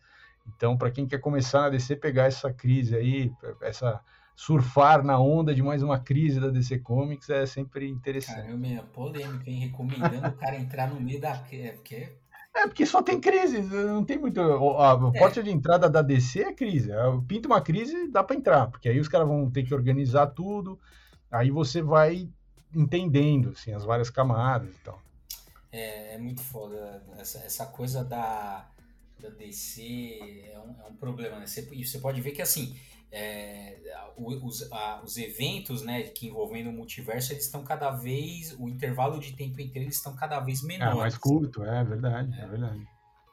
Então, 0.47 0.77
para 0.77 0.91
quem 0.91 1.08
quer 1.08 1.19
começar 1.19 1.62
na 1.62 1.69
DC, 1.69 1.95
pegar 1.95 2.25
essa 2.25 2.53
crise 2.53 2.95
aí, 2.95 3.31
essa 3.62 4.01
surfar 4.36 5.03
na 5.03 5.17
onda 5.17 5.55
de 5.55 5.63
mais 5.63 5.81
uma 5.81 5.97
crise 5.97 6.39
da 6.39 6.49
DC 6.49 6.79
Comics 6.79 7.29
é 7.29 7.45
sempre 7.45 7.89
interessante. 7.89 8.47
Caramba, 8.47 8.67
é 8.67 8.81
polêmica, 8.93 9.49
hein? 9.49 9.60
Recomendando 9.60 10.27
o 10.27 10.34
cara 10.34 10.58
entrar 10.58 10.89
no 10.89 10.99
meio 10.99 11.21
da. 11.21 11.41
É, 11.51 11.71
porque 11.71 12.10
é, 12.55 12.67
porque 12.67 12.86
só 12.86 13.01
tem 13.01 13.19
crise, 13.19 13.62
não 13.62 14.03
tem 14.05 14.17
muito. 14.17 14.39
A 14.39 15.12
é. 15.13 15.19
porta 15.19 15.43
de 15.43 15.51
entrada 15.51 15.89
da 15.89 16.01
DC 16.01 16.41
é 16.41 16.53
crise. 16.53 16.91
É, 16.91 16.97
pinta 17.27 17.47
uma 17.47 17.60
crise, 17.60 18.10
dá 18.10 18.23
para 18.23 18.36
entrar, 18.36 18.67
porque 18.67 18.88
aí 18.88 18.99
os 18.99 19.10
caras 19.10 19.27
vão 19.27 19.51
ter 19.51 19.63
que 19.63 19.73
organizar 19.73 20.27
tudo, 20.27 20.79
aí 21.29 21.51
você 21.51 21.81
vai 21.81 22.29
entendendo 22.73 23.49
assim, 23.49 23.73
as 23.73 23.84
várias 23.84 24.10
camadas 24.10 24.73
e 24.73 24.79
tal. 24.79 25.01
É, 25.69 26.15
é 26.15 26.17
muito 26.17 26.41
foda. 26.41 27.03
Essa, 27.17 27.39
essa 27.39 27.65
coisa 27.65 28.05
da, 28.05 28.65
da 29.29 29.35
DC 29.35 30.49
é 30.53 30.59
um, 30.59 30.81
é 30.81 30.89
um 30.89 30.95
problema, 30.95 31.39
né? 31.39 31.47
Você, 31.47 31.61
você 31.61 31.99
pode 31.99 32.21
ver 32.21 32.31
que 32.31 32.41
assim 32.41 32.77
é, 33.11 33.77
os, 34.17 34.69
a, 34.71 35.01
os 35.03 35.17
eventos 35.17 35.81
né, 35.81 36.03
que 36.03 36.27
envolvendo 36.27 36.69
o 36.69 36.73
multiverso, 36.73 37.31
eles 37.31 37.45
estão 37.45 37.63
cada 37.63 37.91
vez, 37.91 38.53
o 38.59 38.67
intervalo 38.67 39.19
de 39.19 39.33
tempo 39.33 39.59
entre 39.61 39.79
eles 39.79 39.95
estão 39.95 40.15
cada 40.15 40.39
vez 40.41 40.61
menores. 40.61 40.93
É 40.93 40.99
mais 40.99 41.17
curto, 41.17 41.63
é 41.63 41.83
verdade, 41.83 42.38
é, 42.38 42.43
é 42.43 42.47
verdade. 42.47 42.88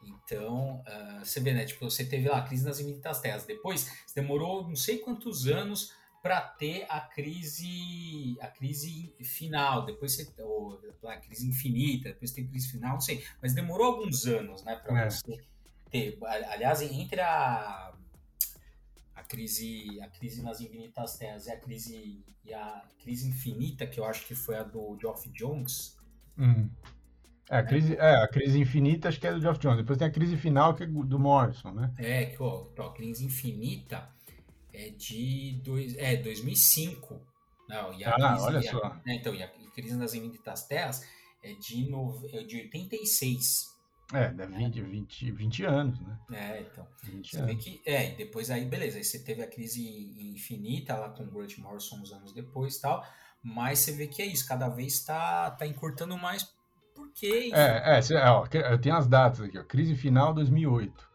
Então, 0.05 0.83
uh, 0.87 1.25
você 1.25 1.41
vê, 1.41 1.53
né, 1.53 1.65
tipo, 1.65 1.85
você 1.85 2.05
teve 2.05 2.29
lá 2.29 2.39
a 2.39 2.43
crise 2.43 2.65
nas 2.65 2.79
infinitas 2.79 3.21
terras, 3.21 3.45
depois 3.45 3.91
demorou 4.15 4.69
não 4.69 4.77
sei 4.77 4.99
quantos 4.99 5.49
anos 5.49 5.93
para 6.23 6.41
ter 6.41 6.87
a 6.89 7.01
crise 7.01 8.39
a 8.41 8.47
crise 8.47 9.13
final, 9.21 9.85
depois 9.85 10.15
você 10.15 10.33
ou, 10.41 10.81
a 11.05 11.17
crise 11.17 11.49
infinita, 11.49 12.11
depois 12.11 12.31
tem 12.31 12.47
crise 12.47 12.71
final, 12.71 12.95
não 12.95 13.01
sei, 13.01 13.25
mas 13.41 13.53
demorou 13.53 13.89
alguns 13.89 14.27
anos, 14.27 14.63
né, 14.63 14.77
para 14.77 15.03
é. 15.03 15.11
você. 15.11 15.43
Aliás, 16.49 16.83
entre 16.83 17.21
a 17.21 17.93
a 19.15 19.23
crise, 19.23 20.01
a 20.01 20.09
crise 20.09 20.43
nas 20.43 20.61
infinitas 20.61 21.17
terras 21.17 21.47
e 21.47 21.51
a 21.51 21.57
crise 21.57 22.25
e 22.45 22.53
a 22.53 22.83
crise 23.01 23.29
infinita, 23.29 23.87
que 23.87 24.01
eu 24.01 24.05
acho 24.05 24.27
que 24.27 24.35
foi 24.35 24.57
a 24.57 24.63
do 24.63 24.99
Geoff 25.01 25.29
Jones. 25.31 25.97
Hum. 26.37 26.69
É, 27.49 27.59
a 27.59 27.63
crise, 27.63 27.97
é, 27.97 28.17
a 28.17 28.29
crise 28.29 28.59
infinita 28.59 29.09
acho 29.09 29.21
que 29.21 29.27
é 29.27 29.33
do 29.33 29.41
Geoff 29.41 29.61
Jones. 29.61 29.79
Depois 29.79 29.99
tem 29.99 30.09
a 30.09 30.11
crise 30.11 30.37
final 30.37 30.75
que 30.75 30.85
é 30.85 30.87
do 30.87 31.19
Morrison, 31.19 31.73
né? 31.73 31.93
É, 31.99 32.27
que 32.27 32.43
ó, 32.43 32.67
a 32.79 32.93
crise 32.93 33.25
infinita 33.25 34.09
é 34.73 34.91
de 34.91 35.61
dois, 35.63 35.97
é, 35.97 36.17
2005. 36.17 37.21
Não, 37.69 37.93
e 37.95 38.05
a 38.05 38.11
ah, 38.11 38.15
crise, 38.15 38.45
olha 38.45 38.59
a, 38.59 38.63
só. 38.63 38.95
Né, 39.07 39.15
então, 39.15 39.35
e 39.35 39.43
a 39.43 39.49
crise 39.49 39.97
nas 39.97 40.15
infinitas 40.15 40.67
terras 40.67 41.07
é 41.43 41.53
de, 41.55 41.89
no, 41.89 42.21
é 42.33 42.43
de 42.43 42.57
86. 42.57 43.72
É, 44.13 44.29
deve 44.29 44.55
20, 44.55 44.83
20, 44.83 45.31
20 45.33 45.65
anos, 45.65 46.01
né? 46.01 46.19
É, 46.33 46.61
então. 46.61 46.87
Você 47.23 47.39
anos. 47.39 47.49
vê 47.49 47.57
que. 47.57 47.83
É, 47.87 48.11
depois 48.15 48.51
aí, 48.51 48.65
beleza. 48.65 48.99
Aí 48.99 49.05
você 49.05 49.19
teve 49.19 49.43
a 49.43 49.47
crise 49.47 49.83
infinita 50.35 50.97
lá 50.97 51.09
com 51.09 51.23
o 51.23 51.27
Grant 51.27 51.57
Morrison 51.59 51.97
uns 51.97 52.13
anos 52.13 52.33
depois 52.33 52.77
e 52.77 52.83
tal. 52.83 53.05
Mas 53.43 53.81
você 53.81 53.93
vê 53.93 54.07
que 54.07 54.23
é 54.23 54.27
isso, 54.27 54.47
cada 54.47 54.69
vez 54.69 54.95
está 54.95 55.51
tá 55.51 55.67
encurtando 55.67 56.17
mais. 56.17 56.49
Por 56.95 57.11
quê? 57.13 57.51
É, 57.53 57.97
é, 57.97 58.03
cê, 58.03 58.15
ó, 58.17 58.47
eu 58.53 58.79
tenho 58.81 58.97
as 58.97 59.07
datas 59.09 59.41
aqui, 59.41 59.59
ó. 59.59 59.65
Crise 59.65 59.97
final 59.97 60.33
2008. 60.35 61.11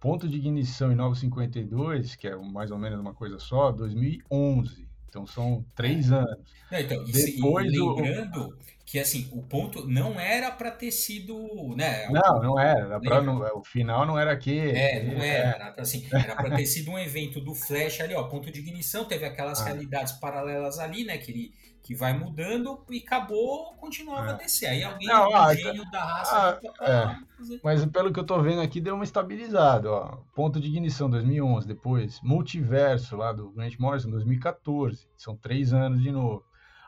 Ponto 0.00 0.28
de 0.28 0.36
ignição 0.36 0.92
em 0.92 0.94
952, 0.94 2.14
que 2.14 2.28
é 2.28 2.36
mais 2.36 2.70
ou 2.70 2.78
menos 2.78 3.00
uma 3.00 3.12
coisa 3.12 3.38
só, 3.38 3.72
2011. 3.72 4.88
Então 5.08 5.26
são 5.26 5.64
três 5.74 6.10
é. 6.10 6.16
anos. 6.16 6.54
Não, 6.70 6.78
então, 6.78 7.04
Depois, 7.04 7.72
e, 7.72 7.78
lembrando 7.78 8.48
o... 8.48 8.56
que 8.86 9.00
assim, 9.00 9.28
o 9.32 9.42
ponto 9.42 9.84
não 9.88 10.18
era 10.18 10.48
para 10.52 10.70
ter 10.70 10.92
sido. 10.92 11.34
Né, 11.76 12.08
não, 12.08 12.40
não 12.40 12.58
era. 12.58 13.00
pra, 13.00 13.20
não, 13.20 13.40
o 13.58 13.64
final 13.64 14.06
não 14.06 14.16
era 14.16 14.30
aqui. 14.30 14.56
É, 14.56 15.02
não 15.02 15.20
é. 15.20 15.28
era. 15.28 15.48
Era, 15.48 15.74
assim, 15.82 16.06
era 16.12 16.36
para 16.36 16.54
ter 16.54 16.66
sido 16.66 16.92
um 16.92 16.98
evento 16.98 17.40
do 17.40 17.52
Flash 17.52 18.00
ali, 18.00 18.14
ó, 18.14 18.22
ponto 18.28 18.50
de 18.50 18.60
ignição, 18.60 19.04
teve 19.04 19.26
aquelas 19.26 19.60
ah. 19.60 19.64
realidades 19.64 20.12
paralelas 20.12 20.78
ali, 20.78 21.04
né? 21.04 21.18
Que 21.18 21.32
ele 21.32 21.52
que 21.82 21.94
vai 21.94 22.12
mudando 22.18 22.84
e 22.90 22.98
acabou, 22.98 23.72
continuava 23.74 24.30
é. 24.30 24.30
a 24.30 24.32
descer. 24.32 24.66
Aí 24.66 24.82
alguém, 24.82 25.06
não, 25.06 25.32
ah, 25.32 25.54
gênio 25.54 25.88
da 25.88 26.02
raça... 26.02 26.60
Ah, 26.80 26.84
é. 26.84 27.56
Mas 27.62 27.86
pelo 27.86 28.12
que 28.12 28.18
eu 28.18 28.24
tô 28.24 28.42
vendo 28.42 28.60
aqui, 28.60 28.80
deu 28.80 28.96
uma 28.96 29.04
estabilizada, 29.04 29.88
ó. 29.88 30.18
Ponto 30.34 30.58
de 30.58 30.66
ignição, 30.66 31.08
2011. 31.08 31.64
Depois, 31.64 32.20
Multiverso, 32.22 33.16
lá 33.16 33.32
do 33.32 33.52
Grant 33.52 33.78
Morrison, 33.78 34.10
2014. 34.10 35.06
São 35.16 35.36
três 35.36 35.72
anos 35.72 36.02
de 36.02 36.10
novo. 36.10 36.42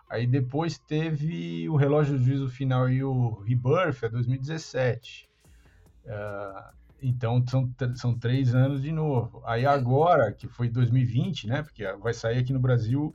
Aí 0.09 0.27
depois 0.27 0.79
teve 0.79 1.69
o 1.69 1.77
Relógio 1.77 2.17
do 2.17 2.25
Juízo 2.25 2.49
Final 2.49 2.89
e 2.89 3.05
o 3.05 3.41
Rebirth, 3.41 4.03
é 4.03 4.09
2017. 4.09 5.29
Uh, 6.05 6.79
então 7.03 7.45
são, 7.47 7.71
são 7.95 8.19
três 8.19 8.55
anos 8.55 8.83
de 8.83 8.91
novo. 8.91 9.43
Aí 9.45 9.67
agora, 9.67 10.33
que 10.33 10.49
foi 10.49 10.69
2020, 10.69 11.47
né? 11.47 11.63
Porque 11.63 11.85
vai 11.93 12.15
sair 12.15 12.39
aqui 12.39 12.53
no 12.53 12.59
Brasil 12.59 13.15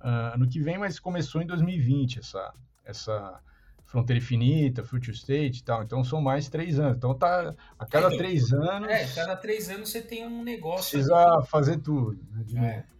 uh, 0.00 0.34
ano 0.34 0.48
que 0.48 0.60
vem, 0.60 0.78
mas 0.78 0.98
começou 0.98 1.40
em 1.40 1.46
2020 1.46 2.18
essa, 2.18 2.52
essa 2.84 3.40
Fronteira 3.84 4.18
Infinita, 4.18 4.82
Future 4.82 5.16
State 5.16 5.60
e 5.60 5.64
tal. 5.64 5.82
Então 5.82 6.02
são 6.02 6.20
mais 6.20 6.48
três 6.48 6.78
anos. 6.78 6.96
Então 6.96 7.14
tá 7.14 7.54
a 7.78 7.86
cada 7.86 8.08
então, 8.08 8.18
três 8.18 8.52
anos. 8.52 8.88
É, 8.88 9.06
cada 9.14 9.36
três 9.36 9.70
anos 9.70 9.90
você 9.90 10.02
tem 10.02 10.26
um 10.26 10.42
negócio. 10.42 10.90
Precisa 10.90 11.42
fazer 11.42 11.78
tudo. 11.78 12.18
Né? 12.50 12.84
É. 12.88 12.92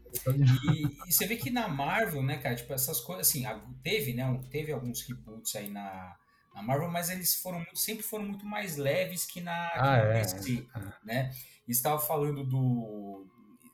E, 0.72 1.08
e, 1.08 1.12
você 1.12 1.26
vê 1.26 1.36
que 1.36 1.50
na 1.50 1.68
Marvel, 1.68 2.22
né, 2.22 2.38
cara, 2.38 2.54
tipo, 2.54 2.72
essas 2.72 3.00
coisas, 3.00 3.28
assim, 3.28 3.44
teve, 3.82 4.12
né, 4.12 4.40
teve 4.50 4.72
alguns 4.72 5.02
reboots 5.02 5.54
aí 5.56 5.70
na, 5.70 6.16
na 6.54 6.62
Marvel, 6.62 6.90
mas 6.90 7.10
eles 7.10 7.36
foram 7.36 7.64
sempre 7.74 8.02
foram 8.02 8.24
muito 8.24 8.44
mais 8.44 8.76
leves 8.76 9.24
que 9.24 9.40
na, 9.40 9.70
que 9.70 9.78
ah, 9.78 9.82
na 9.82 9.96
é, 9.96 10.22
DC, 10.22 10.66
é. 10.74 10.80
né? 11.04 11.30
E 11.66 11.72
estava 11.72 11.98
falando 11.98 12.44
do, 12.44 13.26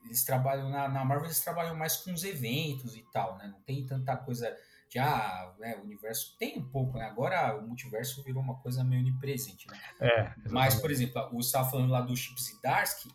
eles 0.05 0.23
trabalham 0.23 0.69
na, 0.69 0.87
na, 0.87 1.05
Marvel, 1.05 1.25
eles 1.25 1.39
trabalham 1.39 1.75
mais 1.75 1.97
com 1.97 2.11
os 2.11 2.23
eventos 2.23 2.95
e 2.95 3.03
tal, 3.11 3.37
né? 3.37 3.47
Não 3.47 3.61
tem 3.61 3.85
tanta 3.85 4.15
coisa 4.17 4.55
de 4.89 4.97
ah, 4.97 5.53
né, 5.59 5.77
o 5.77 5.83
universo 5.83 6.35
tem 6.39 6.57
um 6.57 6.67
pouco, 6.67 6.97
né? 6.97 7.05
Agora 7.05 7.55
o 7.55 7.67
multiverso 7.67 8.23
virou 8.23 8.41
uma 8.41 8.55
coisa 8.55 8.83
meio 8.83 9.01
onipresente, 9.01 9.67
né? 9.67 9.79
É, 9.99 10.33
Mas, 10.49 10.75
por 10.75 10.89
exemplo, 10.89 11.29
o 11.31 11.39
estava 11.39 11.69
falando 11.69 11.91
lá 11.91 12.01
do 12.01 12.15
Chip 12.17 12.41
Zdarsky, 12.41 13.09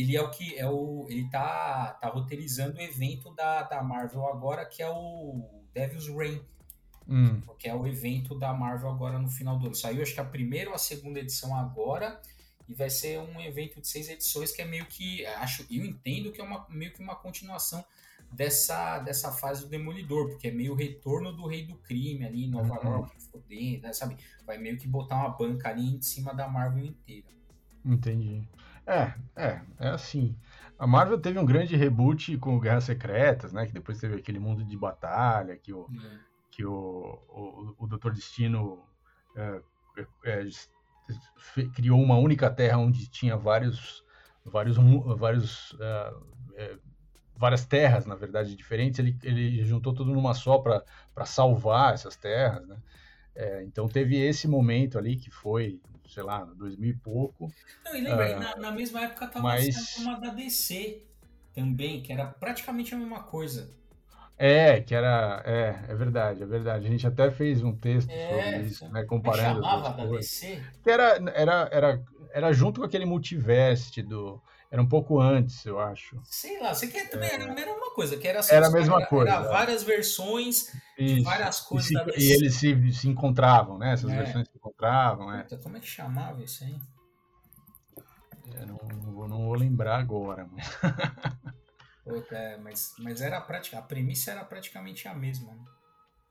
ele 0.00 0.16
é 0.16 0.22
o 0.22 0.30
que 0.30 0.58
é 0.58 0.68
o 0.68 1.06
ele 1.08 1.28
tá 1.30 1.96
tá 2.00 2.08
roteirizando 2.08 2.78
o 2.78 2.82
evento 2.82 3.34
da, 3.34 3.62
da 3.62 3.82
Marvel 3.82 4.26
agora 4.26 4.64
que 4.64 4.82
é 4.82 4.90
o 4.90 5.62
Devil's 5.72 6.08
Reign. 6.08 6.42
Hum. 7.06 7.42
Que 7.58 7.68
é 7.68 7.74
o 7.74 7.86
evento 7.86 8.38
da 8.38 8.52
Marvel 8.52 8.88
agora 8.88 9.18
no 9.18 9.28
final 9.28 9.58
do 9.58 9.66
ano. 9.66 9.74
Saiu 9.74 10.02
acho 10.02 10.14
que 10.14 10.20
a 10.20 10.24
primeira 10.24 10.70
ou 10.70 10.76
a 10.76 10.78
segunda 10.78 11.20
edição 11.20 11.54
agora 11.54 12.20
e 12.66 12.74
vai 12.74 12.88
ser 12.88 13.20
um 13.20 13.40
evento 13.40 13.80
de 13.80 13.86
seis 13.86 14.08
edições 14.08 14.50
que 14.50 14.62
é 14.62 14.64
meio 14.64 14.86
que 14.86 15.24
acho 15.26 15.66
eu 15.70 15.84
entendo 15.84 16.32
que 16.32 16.40
é 16.40 16.44
uma, 16.44 16.66
meio 16.70 16.92
que 16.92 17.02
uma 17.02 17.14
continuação 17.14 17.84
dessa, 18.34 18.98
dessa 18.98 19.32
fase 19.32 19.64
do 19.64 19.68
Demolidor, 19.68 20.28
porque 20.28 20.48
é 20.48 20.50
meio 20.50 20.74
retorno 20.74 21.32
do 21.32 21.46
Rei 21.46 21.64
do 21.64 21.76
Crime 21.76 22.24
ali 22.24 22.44
em 22.44 22.50
Nova 22.50 22.78
uhum. 22.84 22.92
York, 22.92 23.22
fodendo, 23.30 23.82
né, 23.82 23.92
sabe? 23.92 24.16
Vai 24.44 24.58
meio 24.58 24.76
que 24.76 24.88
botar 24.88 25.16
uma 25.16 25.28
banca 25.30 25.68
ali 25.68 25.94
em 25.94 26.02
cima 26.02 26.34
da 26.34 26.48
Marvel 26.48 26.84
inteira. 26.84 27.28
Entendi. 27.84 28.42
É, 28.86 29.14
é, 29.36 29.60
é 29.80 29.88
assim. 29.88 30.36
A 30.78 30.86
Marvel 30.86 31.20
teve 31.20 31.38
um 31.38 31.46
grande 31.46 31.76
reboot 31.76 32.36
com 32.38 32.58
Guerras 32.58 32.84
Secretas, 32.84 33.52
né? 33.52 33.66
Que 33.66 33.72
depois 33.72 33.98
teve 33.98 34.16
aquele 34.16 34.38
mundo 34.38 34.64
de 34.64 34.76
batalha, 34.76 35.56
que 35.56 35.72
o, 35.72 35.88
é. 35.90 36.18
que 36.50 36.64
o, 36.64 37.18
o, 37.28 37.74
o 37.78 37.86
Doutor 37.86 38.12
Destino 38.12 38.82
é, 39.36 39.60
é, 40.24 40.48
criou 41.74 42.00
uma 42.00 42.16
única 42.16 42.50
terra 42.50 42.78
onde 42.78 43.08
tinha 43.08 43.36
vários, 43.36 44.04
vários, 44.44 44.76
vários, 45.16 45.72
uh, 45.72 46.26
é, 46.54 46.76
várias 47.36 47.64
terras, 47.64 48.06
na 48.06 48.14
verdade, 48.14 48.56
diferentes. 48.56 48.98
Ele, 48.98 49.16
ele 49.22 49.64
juntou 49.64 49.94
tudo 49.94 50.12
numa 50.12 50.34
só 50.34 50.58
para 50.58 51.26
salvar 51.26 51.94
essas 51.94 52.16
terras, 52.16 52.66
né? 52.66 52.76
É, 53.34 53.64
então 53.64 53.88
teve 53.88 54.16
esse 54.16 54.46
momento 54.46 54.96
ali 54.96 55.16
que 55.16 55.30
foi, 55.30 55.80
sei 56.14 56.22
lá, 56.22 56.44
2000 56.44 56.90
e 56.90 56.94
pouco. 56.94 57.52
Não, 57.84 57.96
e 57.96 58.00
lembra, 58.00 58.36
uh, 58.36 58.40
na, 58.40 58.56
na, 58.56 58.72
mesma 58.72 59.02
época 59.02 59.26
tava 59.26 59.42
mas... 59.42 59.96
uma 59.98 60.18
da 60.18 60.30
DC 60.30 61.02
também, 61.52 62.00
que 62.00 62.12
era 62.12 62.26
praticamente 62.26 62.94
a 62.94 62.98
mesma 62.98 63.22
coisa. 63.24 63.70
É, 64.36 64.80
que 64.80 64.94
era. 64.94 65.42
É, 65.44 65.84
é 65.88 65.94
verdade, 65.94 66.42
é 66.42 66.46
verdade. 66.46 66.86
A 66.86 66.90
gente 66.90 67.06
até 67.06 67.30
fez 67.30 67.62
um 67.62 67.72
texto 67.74 68.10
é, 68.10 68.28
sobre 68.28 68.66
isso, 68.66 68.88
né? 68.90 69.04
Comparando. 69.04 69.62
chamava 69.62 69.90
da 69.90 70.06
DC? 70.06 70.62
Que 70.82 70.90
era, 70.90 71.20
era, 71.34 71.68
era, 71.70 72.02
era 72.32 72.52
junto 72.52 72.80
com 72.80 72.86
aquele 72.86 73.04
multiverse 73.04 74.02
do. 74.02 74.42
Era 74.74 74.82
um 74.82 74.88
pouco 74.88 75.20
antes, 75.20 75.64
eu 75.64 75.78
acho. 75.78 76.20
Sei 76.24 76.60
lá, 76.60 76.74
você 76.74 76.88
quer 76.88 77.08
também 77.08 77.30
é. 77.30 77.34
era 77.34 77.44
a 77.44 77.54
mesma 77.54 77.94
coisa, 77.94 78.16
que 78.16 78.26
era 78.26 78.40
assim, 78.40 78.56
Era 78.56 78.66
a 78.66 78.70
mesma 78.72 78.96
era, 78.96 79.06
coisa. 79.06 79.30
Era 79.30 79.44
é. 79.44 79.48
várias 79.48 79.84
versões 79.84 80.74
isso. 80.98 81.14
de 81.14 81.22
várias 81.22 81.60
coisas 81.60 81.92
e, 81.92 82.20
se. 82.20 82.20
E 82.20 82.32
eles 82.32 82.54
se, 82.56 82.92
se 82.92 83.08
encontravam, 83.08 83.78
né? 83.78 83.92
Essas 83.92 84.10
é. 84.10 84.16
versões 84.16 84.48
se 84.48 84.56
encontravam, 84.56 85.32
é. 85.32 85.44
Puta, 85.44 85.58
como 85.58 85.76
é 85.76 85.80
que 85.80 85.86
chamava 85.86 86.42
isso 86.42 86.64
aí? 86.64 86.76
Eu 88.52 88.66
não, 88.66 88.80
não, 89.00 89.12
vou, 89.12 89.28
não 89.28 89.44
vou 89.44 89.54
lembrar 89.54 90.00
agora, 90.00 90.44
mas. 90.50 90.66
É, 92.32 92.58
mas, 92.58 92.94
mas 92.98 93.22
era 93.22 93.40
prática, 93.40 93.78
a 93.78 93.82
premissa 93.82 94.32
era 94.32 94.44
praticamente 94.44 95.08
a 95.08 95.14
mesma. 95.14 95.54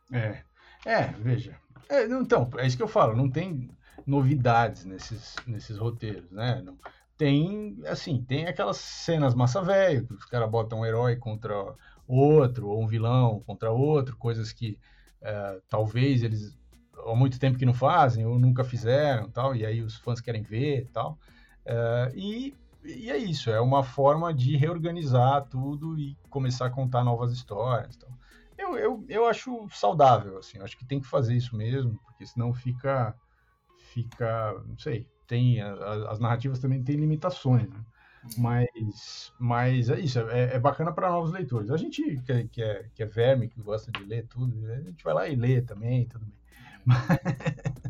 Né? 0.07 0.43
É, 0.85 0.91
é, 0.91 1.07
veja. 1.13 1.59
É, 1.89 2.03
então, 2.03 2.47
é 2.59 2.67
isso 2.67 2.77
que 2.77 2.83
eu 2.83 2.87
falo, 2.87 3.15
não 3.15 3.27
tem 3.27 3.75
novidades 4.05 4.85
nesses, 4.85 5.35
nesses 5.47 5.75
roteiros, 5.75 6.29
né? 6.29 6.61
Não, 6.63 6.77
tem, 7.17 7.77
assim, 7.85 8.23
tem 8.23 8.47
aquelas 8.47 8.77
cenas 8.77 9.33
massa 9.35 9.61
velho, 9.61 10.07
que 10.07 10.13
os 10.13 10.25
caras 10.25 10.49
botam 10.49 10.79
um 10.79 10.85
herói 10.85 11.15
contra 11.15 11.75
outro, 12.07 12.67
ou 12.67 12.81
um 12.81 12.87
vilão 12.87 13.39
contra 13.41 13.71
outro, 13.71 14.17
coisas 14.17 14.51
que 14.51 14.77
é, 15.21 15.61
talvez 15.69 16.23
eles 16.23 16.57
há 17.05 17.15
muito 17.15 17.39
tempo 17.39 17.57
que 17.57 17.65
não 17.65 17.73
fazem, 17.73 18.25
ou 18.25 18.37
nunca 18.39 18.63
fizeram, 18.63 19.29
tal, 19.29 19.55
e 19.55 19.65
aí 19.65 19.81
os 19.81 19.95
fãs 19.97 20.21
querem 20.21 20.41
ver 20.41 20.89
tal. 20.93 21.17
É, 21.65 22.11
e 22.15 22.55
e 22.85 23.09
é 23.09 23.17
isso, 23.17 23.49
é 23.49 23.61
uma 23.61 23.81
forma 23.81 24.33
de 24.33 24.57
reorganizar 24.57 25.47
tudo 25.47 25.97
e 25.97 26.17
começar 26.29 26.65
a 26.65 26.69
contar 26.69 27.03
novas 27.03 27.31
histórias. 27.31 27.95
Então, 27.95 28.09
eu, 28.57 28.77
eu, 28.77 29.05
eu 29.07 29.25
acho 29.25 29.67
saudável, 29.69 30.37
assim, 30.37 30.59
acho 30.59 30.77
que 30.77 30.85
tem 30.85 30.99
que 30.99 31.07
fazer 31.07 31.33
isso 31.33 31.55
mesmo, 31.55 31.97
porque 32.03 32.25
senão 32.25 32.53
fica, 32.53 33.15
fica, 33.93 34.61
não 34.67 34.77
sei, 34.77 35.07
tem, 35.27 35.61
a, 35.61 35.73
as 36.11 36.19
narrativas 36.19 36.59
também 36.59 36.83
têm 36.83 36.95
limitações, 36.97 37.69
né? 37.69 37.79
Mas, 38.37 39.33
mas 39.37 39.89
é 39.89 39.99
isso, 39.99 40.19
é, 40.19 40.55
é 40.55 40.59
bacana 40.59 40.93
para 40.93 41.09
novos 41.09 41.31
leitores. 41.31 41.69
A 41.69 41.77
gente 41.77 42.21
que, 42.21 42.31
é, 42.31 42.47
que, 42.47 42.61
é, 42.63 42.89
que 42.95 43.03
é 43.03 43.05
verme, 43.05 43.49
que 43.49 43.61
gosta 43.61 43.91
de 43.91 44.03
ler 44.05 44.25
tudo, 44.27 44.65
a 44.71 44.79
gente 44.81 45.03
vai 45.03 45.13
lá 45.13 45.27
e 45.27 45.35
lê 45.35 45.61
também, 45.61 46.07
tudo 46.07 46.25
bem. 46.25 46.39
Mas... 46.85 46.97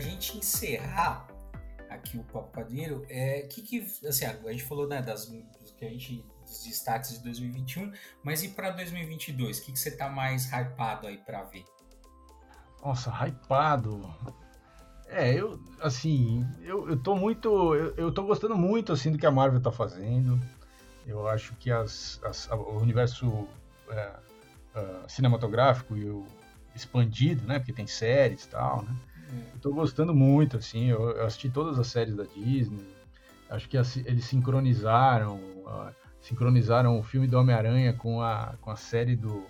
gente 0.00 0.38
encerrar 0.38 1.26
aqui 1.88 2.18
o 2.18 2.24
Papo 2.24 2.52
Quadrinheiro, 2.52 3.04
é 3.08 3.42
que 3.42 3.62
que 3.62 3.86
assim, 4.06 4.24
a 4.24 4.52
gente 4.52 4.64
falou 4.64 4.86
né, 4.86 5.02
das 5.02 5.26
que 5.78 5.84
a 5.84 5.88
gente 5.88 6.24
dos 6.50 6.64
destaques 6.64 7.12
de 7.12 7.24
2021, 7.24 7.92
mas 8.24 8.42
e 8.42 8.48
para 8.48 8.70
2022, 8.70 9.58
o 9.58 9.62
que 9.62 9.72
que 9.72 9.78
você 9.78 9.90
tá 9.90 10.08
mais 10.08 10.50
hypado 10.52 11.06
aí 11.06 11.16
para 11.18 11.42
ver? 11.44 11.64
Nossa, 12.84 13.10
hypado. 13.10 14.12
É, 15.06 15.32
eu 15.34 15.60
assim, 15.80 16.46
eu, 16.62 16.88
eu 16.88 16.96
tô 16.96 17.14
muito, 17.14 17.74
eu, 17.74 17.94
eu 17.96 18.12
tô 18.12 18.24
gostando 18.24 18.56
muito 18.56 18.92
assim 18.92 19.10
do 19.10 19.18
que 19.18 19.26
a 19.26 19.30
Marvel 19.30 19.60
tá 19.60 19.70
fazendo. 19.70 20.40
Eu 21.06 21.26
acho 21.26 21.54
que 21.56 21.70
as, 21.70 22.20
as 22.24 22.48
o 22.50 22.78
universo 22.78 23.48
é, 23.88 24.12
uh, 24.76 25.08
cinematográfico 25.08 25.96
e 25.96 26.08
o 26.08 26.26
expandido, 26.74 27.46
né, 27.46 27.58
porque 27.58 27.72
tem 27.72 27.86
séries 27.86 28.44
e 28.44 28.48
tal, 28.48 28.82
né? 28.82 28.94
Eu 29.54 29.60
tô 29.60 29.72
gostando 29.72 30.12
muito, 30.12 30.56
assim, 30.56 30.86
eu, 30.86 31.10
eu, 31.10 31.24
assisti 31.24 31.48
todas 31.48 31.78
as 31.78 31.86
séries 31.86 32.16
da 32.16 32.24
Disney, 32.24 32.84
acho 33.48 33.68
que 33.68 33.76
as, 33.78 33.96
eles 33.98 34.24
sincronizaram, 34.24 35.36
uh, 35.36 35.94
sincronizaram 36.20 36.98
o 36.98 37.02
filme 37.02 37.28
do 37.28 37.38
Homem-Aranha 37.38 37.92
com 37.92 38.20
a, 38.22 38.54
com 38.60 38.70
a 38.70 38.76
série 38.76 39.14
do, 39.14 39.44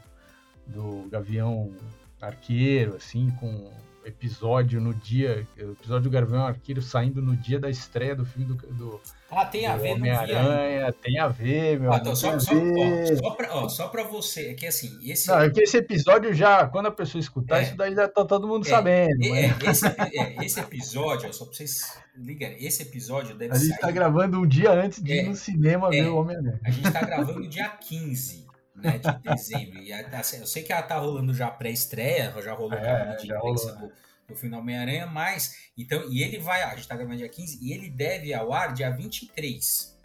do 0.66 1.08
Gavião 1.10 1.72
Arqueiro, 2.20 2.96
assim, 2.96 3.30
com 3.40 3.70
episódio 4.04 4.80
no 4.80 4.94
dia, 4.94 5.46
episódio 5.56 6.04
do 6.04 6.10
Gavião 6.10 6.46
Arqueiro 6.46 6.82
saindo 6.82 7.20
no 7.20 7.36
dia 7.36 7.58
da 7.58 7.68
estreia 7.68 8.14
do 8.14 8.24
filme 8.24 8.46
do, 8.46 8.54
do 8.54 9.00
ah, 9.30 9.46
tem 9.46 9.64
a 9.64 9.76
ver, 9.76 9.92
Homem-Aranha, 9.92 10.92
tem 10.92 11.18
a 11.20 11.28
ver, 11.28 11.78
meu 11.78 11.92
ah, 11.92 11.98
então, 11.98 12.16
só, 12.16 12.36
só, 12.40 12.52
ó, 12.52 13.16
só, 13.16 13.30
pra, 13.30 13.54
ó, 13.54 13.68
só 13.68 13.88
pra 13.88 14.02
você, 14.02 14.48
é 14.48 14.54
que 14.54 14.66
assim, 14.66 14.98
esse... 15.08 15.28
Não, 15.28 15.40
é 15.40 15.48
que 15.48 15.60
esse 15.62 15.76
episódio 15.76 16.34
já, 16.34 16.66
quando 16.66 16.86
a 16.86 16.90
pessoa 16.90 17.20
escutar, 17.20 17.60
é, 17.60 17.62
isso 17.62 17.76
daí 17.76 17.94
já 17.94 18.08
tá 18.08 18.24
todo 18.24 18.48
mundo 18.48 18.66
é, 18.66 18.70
sabendo. 18.70 19.24
É, 19.26 19.44
é, 19.44 19.70
esse, 19.70 19.86
é, 19.86 20.44
esse 20.44 20.58
episódio, 20.58 21.28
ó, 21.28 21.32
só 21.32 21.44
pra 21.44 21.54
vocês 21.54 21.96
ligarem, 22.16 22.56
esse 22.64 22.82
episódio 22.82 23.36
deve 23.36 23.54
A 23.54 23.56
gente 23.56 23.68
sair... 23.68 23.78
tá 23.78 23.90
gravando 23.92 24.40
um 24.40 24.46
dia 24.46 24.72
antes 24.72 25.00
de 25.00 25.12
ir 25.12 25.28
no 25.28 25.36
cinema 25.36 25.90
ver 25.90 26.08
o 26.08 26.16
Homem-Aranha. 26.16 26.60
A 26.64 26.70
gente 26.70 26.90
tá 26.90 27.00
gravando 27.00 27.48
dia 27.48 27.68
15, 27.68 28.46
né, 28.80 28.98
de 28.98 29.18
dezembro, 29.22 29.78
e 29.78 29.92
assim, 29.92 30.38
eu 30.38 30.46
sei 30.46 30.62
que 30.62 30.72
ela 30.72 30.82
tá 30.82 30.98
rolando 30.98 31.32
já 31.32 31.50
pré-estreia, 31.50 32.34
já 32.42 32.54
rolou 32.54 32.74
é, 32.74 33.16
de 33.16 33.32
imprensa 33.32 33.72
do 33.76 33.92
do 34.30 34.36
filme 34.36 34.56
Homem-Aranha, 34.56 35.06
mas. 35.06 35.70
Então, 35.76 36.02
e 36.10 36.22
ele 36.22 36.38
vai. 36.38 36.62
A 36.62 36.74
gente 36.74 36.88
tá 36.88 36.96
gravando 36.96 37.18
dia 37.18 37.28
15 37.28 37.58
e 37.60 37.72
ele 37.72 37.90
deve 37.90 38.32
ao 38.32 38.52
ar 38.52 38.72
dia 38.72 38.90
23. 38.90 39.98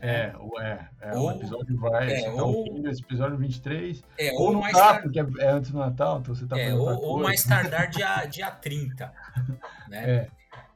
É, 0.00 0.34
ou 0.38 0.60
é, 0.60 0.88
é 1.00 1.14
ou, 1.14 1.28
o 1.28 1.30
episódio 1.32 1.78
vai. 1.78 2.12
É, 2.12 2.24
tá 2.24 2.44
ou, 2.44 2.88
esse 2.88 3.02
episódio 3.02 3.38
23. 3.38 4.02
É, 4.18 4.32
ou, 4.32 4.40
ou 4.40 4.52
no 4.52 4.60
mais 4.60 4.76
tá, 4.76 5.00
porque 5.00 5.18
é, 5.18 5.26
é, 5.38 5.50
antes 5.50 5.70
do 5.70 5.78
Natal, 5.78 6.18
então 6.18 6.34
você 6.34 6.46
tá 6.46 6.58
é, 6.58 6.74
ou, 6.74 7.02
ou 7.02 7.22
mais 7.22 7.42
tardar 7.44 7.88
dia, 7.88 8.26
dia 8.26 8.50
30. 8.50 9.12
Né? 9.88 10.10
É. 10.10 10.28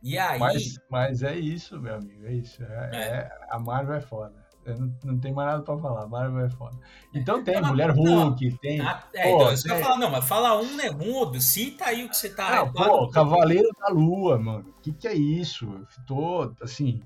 E 0.02 0.16
aí. 0.16 0.38
Mas, 0.38 0.78
mas 0.88 1.22
é 1.22 1.36
isso, 1.36 1.78
meu 1.80 1.96
amigo, 1.96 2.26
é 2.26 2.32
isso. 2.32 2.62
É, 2.62 2.90
é. 2.92 2.98
é 2.98 3.30
a 3.50 3.58
Marvel 3.58 3.96
é 3.96 4.00
foda. 4.00 4.47
Não, 4.74 4.92
não 5.04 5.18
tem 5.18 5.32
mais 5.32 5.48
nada 5.48 5.62
pra 5.62 5.78
falar. 5.78 6.06
Marvel 6.06 6.44
é 6.44 6.50
foda. 6.50 6.76
Então 7.14 7.42
tem 7.42 7.60
não, 7.60 7.70
Mulher 7.70 7.90
Hulk, 7.90 8.58
tem. 8.60 8.80
Ah, 8.80 9.02
é, 9.14 9.30
pô, 9.30 9.36
então, 9.36 9.56
você 9.56 9.68
tem... 9.68 9.82
falar, 9.82 9.98
não, 9.98 10.10
mas 10.10 10.24
fala 10.24 10.60
um, 10.60 10.76
né? 10.76 10.90
Um, 10.90 11.40
cita 11.40 11.86
aí 11.86 12.04
o 12.04 12.08
que 12.08 12.16
você 12.16 12.28
tá. 12.28 12.60
Ah, 12.60 12.66
pô, 12.66 13.08
Cavaleiro 13.08 13.68
da 13.80 13.88
Lua, 13.88 14.38
mano. 14.38 14.74
O 14.78 14.82
que, 14.82 14.92
que 14.92 15.08
é 15.08 15.14
isso? 15.14 15.66
Eu 15.66 16.04
tô, 16.06 16.52
assim. 16.62 17.02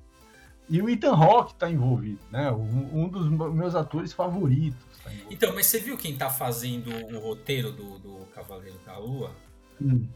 E 0.69 0.81
o 0.81 0.89
Ethan 0.89 1.15
Hawke 1.15 1.55
tá 1.55 1.71
envolvido, 1.71 2.21
né? 2.31 2.51
Um, 2.51 3.03
um 3.03 3.09
dos 3.09 3.29
meus 3.29 3.75
atores 3.75 4.13
favoritos. 4.13 4.81
Tá 5.03 5.11
então, 5.31 5.55
mas 5.55 5.67
você 5.67 5.79
viu 5.79 5.99
quem 5.99 6.17
tá 6.17 6.31
fazendo 6.31 6.91
o 7.15 7.19
roteiro 7.19 7.73
do, 7.73 7.99
do 7.99 8.27
Cavaleiro 8.35 8.79
da 8.87 8.97
Lua? 8.97 9.33
Hum. 9.81 10.07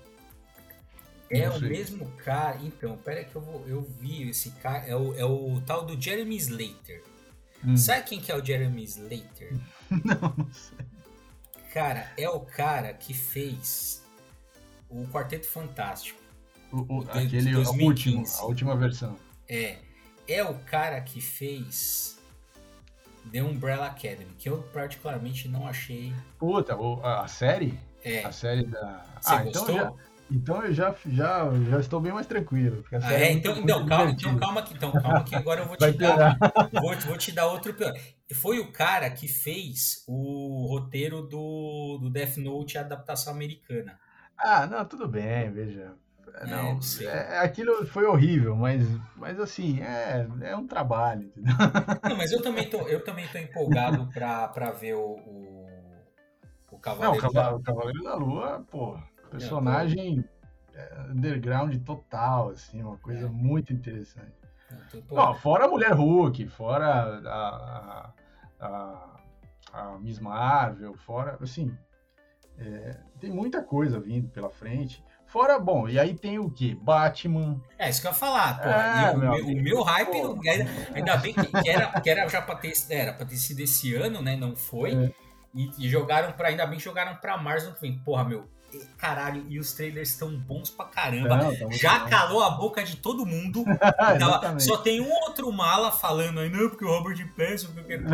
É 1.28 1.50
o 1.50 1.60
mesmo 1.60 2.06
cara. 2.24 2.58
Então, 2.62 2.96
pera 2.96 3.24
que 3.24 3.34
eu, 3.34 3.42
vou, 3.42 3.64
eu 3.66 3.82
vi 3.82 4.28
esse 4.28 4.50
cara. 4.52 4.84
É 4.86 4.94
o, 4.94 5.14
é 5.14 5.24
o 5.24 5.60
tal 5.66 5.84
do 5.84 6.00
Jeremy 6.00 6.36
Slater. 6.36 7.02
Hum. 7.64 7.76
Sabe 7.76 8.02
quem 8.04 8.20
que 8.20 8.30
é 8.30 8.36
o 8.36 8.44
Jeremy 8.44 8.84
Slater? 8.84 9.52
não, 9.90 10.34
não 10.36 10.52
sei. 10.52 10.86
Cara, 11.72 12.10
é 12.16 12.28
o 12.28 12.40
cara 12.40 12.92
que 12.94 13.12
fez 13.12 14.02
o 14.88 15.06
Quarteto 15.08 15.46
Fantástico. 15.46 16.18
O, 16.72 16.78
o, 16.78 17.04
o 17.04 17.10
aquele, 17.10 17.52
a 17.52 17.70
última, 17.70 18.24
a 18.38 18.44
última 18.44 18.76
versão. 18.76 19.16
É. 19.48 19.76
É 20.28 20.42
o 20.42 20.54
cara 20.54 21.00
que 21.00 21.20
fez 21.20 22.18
The 23.30 23.42
Umbrella 23.42 23.86
Academy, 23.86 24.34
que 24.38 24.48
eu 24.48 24.62
particularmente 24.72 25.48
não 25.48 25.66
achei. 25.66 26.12
Puta, 26.38 26.76
a 27.02 27.28
série? 27.28 27.78
É. 28.02 28.24
A 28.24 28.32
série 28.32 28.64
da. 28.64 29.04
Você 29.20 29.32
ah, 29.32 29.42
gostou? 29.42 29.62
Então, 29.64 29.76
já, 29.76 29.92
então 30.30 30.64
eu 30.64 30.72
já, 30.72 30.94
já, 31.06 31.50
já 31.70 31.80
estou 31.80 32.00
bem 32.00 32.12
mais 32.12 32.26
tranquilo. 32.26 32.84
Ah, 33.02 33.14
é, 33.14 33.24
é 33.24 33.32
então, 33.32 33.54
calma, 33.86 34.10
então 34.10 34.38
calma 34.38 34.60
aqui, 34.60 34.74
então 34.74 34.92
calma 34.92 35.24
que 35.24 35.34
agora 35.34 35.60
eu 35.60 35.66
vou 35.66 35.76
te 35.78 35.92
dar. 35.92 36.36
Vou, 36.72 36.94
vou 36.96 37.16
te 37.16 37.32
dar 37.32 37.46
outro 37.46 37.72
pior. 37.74 37.92
Foi 38.34 38.58
o 38.58 38.72
cara 38.72 39.08
que 39.10 39.28
fez 39.28 40.04
o 40.06 40.66
roteiro 40.68 41.22
do, 41.22 41.98
do 42.02 42.10
Death 42.10 42.38
Note, 42.38 42.76
a 42.76 42.80
adaptação 42.80 43.32
americana. 43.32 43.98
Ah, 44.36 44.66
não, 44.66 44.84
tudo 44.84 45.08
bem, 45.08 45.50
veja. 45.50 45.94
É, 46.34 46.46
não, 46.46 46.78
é, 47.00 47.38
aquilo 47.38 47.86
foi 47.86 48.04
horrível, 48.04 48.54
mas, 48.54 48.86
mas 49.16 49.40
assim, 49.40 49.80
é, 49.80 50.26
é 50.42 50.54
um 50.54 50.66
trabalho, 50.66 51.22
entendeu? 51.28 51.54
Não, 52.02 52.16
mas 52.16 52.30
eu 52.30 52.42
também 52.42 52.68
tô, 52.68 52.78
eu 52.88 53.02
também 53.02 53.26
tô 53.28 53.38
empolgado 53.38 54.06
para 54.12 54.70
ver 54.72 54.94
o, 54.94 55.12
o, 55.12 55.66
o 56.72 56.78
Cavaleiro 56.78 57.22
não, 57.22 57.30
o 57.30 57.32
Cavaleiro, 57.32 57.32
da... 57.32 57.56
O 57.56 57.62
Cavaleiro 57.62 58.02
da 58.02 58.14
Lua, 58.16 58.66
pô, 58.70 58.98
personagem 59.26 60.24
é, 60.74 61.00
underground 61.10 61.74
total, 61.84 62.50
assim, 62.50 62.82
uma 62.82 62.98
coisa 62.98 63.26
é. 63.26 63.30
muito 63.30 63.72
interessante. 63.72 64.34
Não, 65.10 65.34
fora 65.34 65.66
a 65.66 65.68
Mulher 65.68 65.92
Hulk, 65.92 66.48
fora 66.48 66.86
a, 67.24 68.12
a, 68.60 69.20
a 69.72 69.98
Miss 69.98 70.18
Marvel, 70.18 70.94
fora, 70.94 71.38
assim, 71.40 71.76
é, 72.58 72.96
tem 73.20 73.30
muita 73.30 73.62
coisa 73.62 74.00
vindo 74.00 74.28
pela 74.28 74.50
frente. 74.50 75.04
Fora, 75.26 75.58
bom, 75.58 75.88
e 75.88 75.98
aí 75.98 76.14
tem 76.14 76.38
o 76.38 76.48
que? 76.48 76.74
Batman. 76.74 77.60
É, 77.78 77.90
isso 77.90 78.00
que 78.00 78.06
eu 78.06 78.12
ia 78.12 78.16
falar. 78.16 78.58
Pô, 78.58 78.68
é, 78.68 79.10
o, 79.12 79.18
meu, 79.18 79.46
o, 79.46 79.62
meu, 79.62 79.82
hype, 79.82 80.12
pô, 80.12 80.40
ainda, 80.48 80.70
ainda 80.94 81.16
bem 81.16 81.34
que, 81.34 81.62
que, 81.62 81.68
era, 81.68 82.00
que 82.00 82.10
era 82.10 82.28
já 82.28 82.40
pra 82.40 82.54
ter, 82.54 82.72
era 82.88 83.12
pra 83.12 83.26
ter 83.26 83.36
sido 83.36 83.60
esse 83.60 83.94
ano, 83.94 84.22
né? 84.22 84.36
Não 84.36 84.54
foi. 84.54 84.94
É. 84.94 85.12
E, 85.54 85.70
e, 85.78 85.88
jogaram 85.88 86.32
pra. 86.32 86.48
Ainda 86.48 86.66
bem 86.66 86.78
que 86.78 86.84
jogaram 86.84 87.16
pra 87.16 87.36
março. 87.36 87.74
Porra, 88.04 88.24
meu, 88.24 88.48
caralho, 88.96 89.44
e 89.48 89.58
os 89.58 89.72
trailers 89.72 90.10
estão 90.10 90.36
bons 90.36 90.70
pra 90.70 90.86
caramba. 90.86 91.36
Não, 91.36 91.72
Já 91.72 92.00
bom. 92.00 92.10
calou 92.10 92.42
a 92.42 92.50
boca 92.50 92.82
de 92.82 92.96
todo 92.96 93.26
mundo. 93.26 93.64
então, 94.14 94.60
só 94.60 94.76
tem 94.78 95.00
um 95.00 95.10
outro 95.10 95.50
mala 95.52 95.92
falando 95.92 96.40
aí, 96.40 96.48
não, 96.48 96.68
porque 96.68 96.84
o 96.84 96.88
Robert 96.88 97.16
Pattinson, 97.36 97.68
que 97.72 97.80
eu 97.80 97.84
quero. 97.84 98.04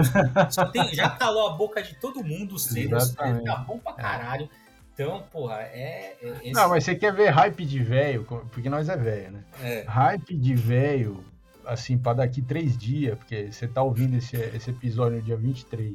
só 0.50 0.66
tem, 0.66 0.94
já 0.94 1.10
calou 1.10 1.48
a 1.48 1.52
boca 1.52 1.82
de 1.82 1.94
todo 1.94 2.22
mundo 2.22 2.54
os 2.54 2.66
trailers. 2.66 3.14
Tá 3.14 3.56
bom 3.66 3.78
pra 3.78 3.92
caralho. 3.92 4.48
Então, 4.94 5.24
porra, 5.32 5.62
é. 5.62 6.16
é 6.20 6.38
esse... 6.42 6.52
Não, 6.52 6.68
mas 6.68 6.84
você 6.84 6.94
quer 6.94 7.12
ver 7.12 7.30
hype 7.30 7.64
de 7.64 7.78
velho, 7.78 8.24
porque 8.24 8.68
nós 8.68 8.88
é 8.88 8.96
velho, 8.96 9.32
né? 9.32 9.44
É. 9.62 9.84
Hype 9.88 10.36
de 10.36 10.54
velho, 10.54 11.24
assim, 11.64 11.96
pra 11.96 12.12
daqui 12.12 12.42
três 12.42 12.76
dias, 12.76 13.16
porque 13.16 13.50
você 13.50 13.66
tá 13.66 13.82
ouvindo 13.82 14.16
esse, 14.16 14.36
esse 14.36 14.70
episódio 14.70 15.18
no 15.18 15.22
dia 15.22 15.36
23 15.36 15.94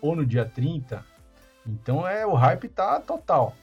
ou 0.00 0.14
no 0.14 0.24
dia 0.24 0.44
30, 0.44 1.04
então 1.66 2.06
é 2.06 2.26
o 2.26 2.34
hype 2.34 2.68
tá 2.68 3.00
total. 3.00 3.54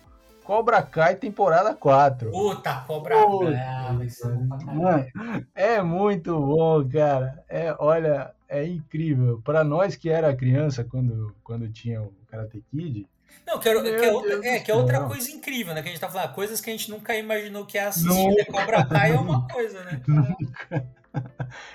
Cobra 0.48 0.82
Kai 0.82 1.18
temporada 1.18 1.76
4. 1.76 2.32
Puta, 2.32 2.86
Cobra 2.88 3.16
Kai. 3.16 5.12
É 5.54 5.82
muito 5.82 6.40
bom, 6.40 6.88
cara. 6.88 7.44
É, 7.50 7.76
olha, 7.78 8.34
é 8.48 8.66
incrível. 8.66 9.42
Para 9.44 9.66
nós 9.66 9.98
que 9.98 10.10
era 10.10 10.34
criança 10.34 10.86
quando, 10.86 11.36
quando 11.44 11.70
tinha 11.70 12.02
o 12.02 12.14
Karate 12.32 12.64
Kid. 12.72 13.06
Não, 13.46 13.60
que, 13.60 13.68
é, 13.68 13.74
que 13.82 14.06
é, 14.06 14.14
outra, 14.14 14.48
é, 14.48 14.60
que 14.60 14.72
é 14.72 14.74
outra 14.74 15.02
coisa 15.02 15.30
incrível, 15.30 15.74
né? 15.74 15.82
Que 15.82 15.90
a 15.90 15.92
gente 15.92 16.00
tá 16.00 16.10
falando, 16.10 16.34
coisas 16.34 16.62
que 16.62 16.70
a 16.70 16.74
gente 16.74 16.90
nunca 16.90 17.14
imaginou 17.14 17.66
que 17.66 17.78
ia 17.78 17.90
assistir. 17.90 18.30
Né? 18.30 18.46
Cobra 18.46 18.86
Kai 18.86 19.12
é 19.12 19.20
uma 19.20 19.46
coisa, 19.52 19.84
né? 19.84 20.02
Nunca. 20.08 20.88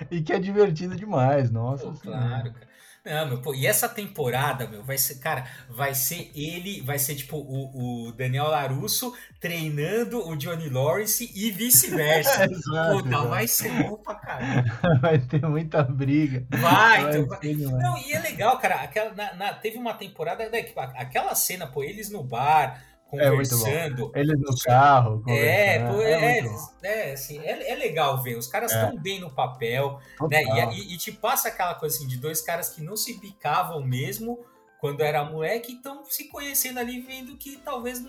E 0.09 0.23
que 0.23 0.33
é 0.33 0.39
divertido 0.39 0.95
demais, 0.95 1.51
nossa. 1.51 1.85
Pô, 1.85 1.93
claro, 1.99 2.51
cara. 2.51 2.72
Não, 3.05 3.27
meu, 3.27 3.41
pô, 3.41 3.53
e 3.53 3.67
essa 3.67 3.89
temporada, 3.89 4.65
meu, 4.65 4.81
vai 4.81 4.97
ser, 4.97 5.15
cara, 5.15 5.45
vai 5.69 5.93
ser 5.93 6.31
ele, 6.33 6.81
vai 6.81 6.97
ser 6.97 7.15
tipo 7.15 7.35
o, 7.35 8.07
o 8.07 8.11
Daniel 8.13 8.47
Larusso 8.47 9.13
treinando 9.41 10.25
o 10.25 10.37
Johnny 10.37 10.69
Lawrence 10.69 11.29
e 11.35 11.51
vice-versa. 11.51 12.47
Puta, 12.93 13.23
vai 13.23 13.45
ser 13.45 13.71
bom 13.73 13.97
pra 13.97 14.15
caralho. 14.15 14.71
Vai 15.01 15.19
ter 15.19 15.41
muita 15.41 15.83
briga. 15.83 16.45
Vai, 16.49 17.23
vai 17.25 17.39
então, 17.43 17.77
Não, 17.77 17.97
e 17.97 18.13
é 18.13 18.19
legal, 18.19 18.57
cara, 18.57 18.75
aquela, 18.75 19.13
na, 19.13 19.33
na, 19.33 19.53
teve 19.53 19.77
uma 19.77 19.93
temporada, 19.93 20.47
né, 20.49 20.65
aquela 20.95 21.35
cena, 21.35 21.67
pô, 21.67 21.83
eles 21.83 22.09
no 22.09 22.23
bar, 22.23 22.81
conversando. 23.17 24.11
É 24.13 24.19
Eles 24.19 24.39
no 24.39 24.57
carro. 24.57 25.23
É, 25.27 25.79
pô, 25.79 26.01
é, 26.01 26.39
é, 26.39 26.49
é, 26.83 27.13
assim, 27.13 27.39
é, 27.39 27.71
é, 27.71 27.75
legal 27.75 28.21
ver. 28.21 28.37
Os 28.37 28.47
caras 28.47 28.71
estão 28.71 28.89
é. 28.89 28.99
bem 28.99 29.19
no 29.19 29.29
papel, 29.29 29.99
né? 30.29 30.43
E, 30.73 30.93
e, 30.93 30.97
te 30.97 31.11
passa 31.11 31.47
aquela 31.47 31.75
coisa 31.75 31.95
assim 31.95 32.07
de 32.07 32.17
dois 32.17 32.41
caras 32.41 32.69
que 32.69 32.81
não 32.81 32.95
se 32.95 33.19
bicavam 33.19 33.81
mesmo 33.81 34.39
quando 34.79 35.01
era 35.01 35.23
moleque 35.23 35.71
e 35.71 35.75
estão 35.75 36.03
se 36.05 36.25
conhecendo 36.25 36.79
ali, 36.79 36.99
vendo 37.01 37.37
que 37.37 37.57
talvez 37.57 38.03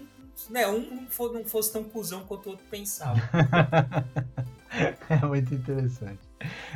né, 0.51 0.67
um 0.67 0.81
não, 0.81 1.07
for, 1.07 1.33
não 1.33 1.45
fosse 1.45 1.73
tão 1.73 1.85
cuzão 1.85 2.25
quanto 2.25 2.47
o 2.47 2.51
outro 2.51 2.65
pensava. 2.71 3.21
é 5.09 5.27
muito 5.27 5.55
interessante. 5.55 6.19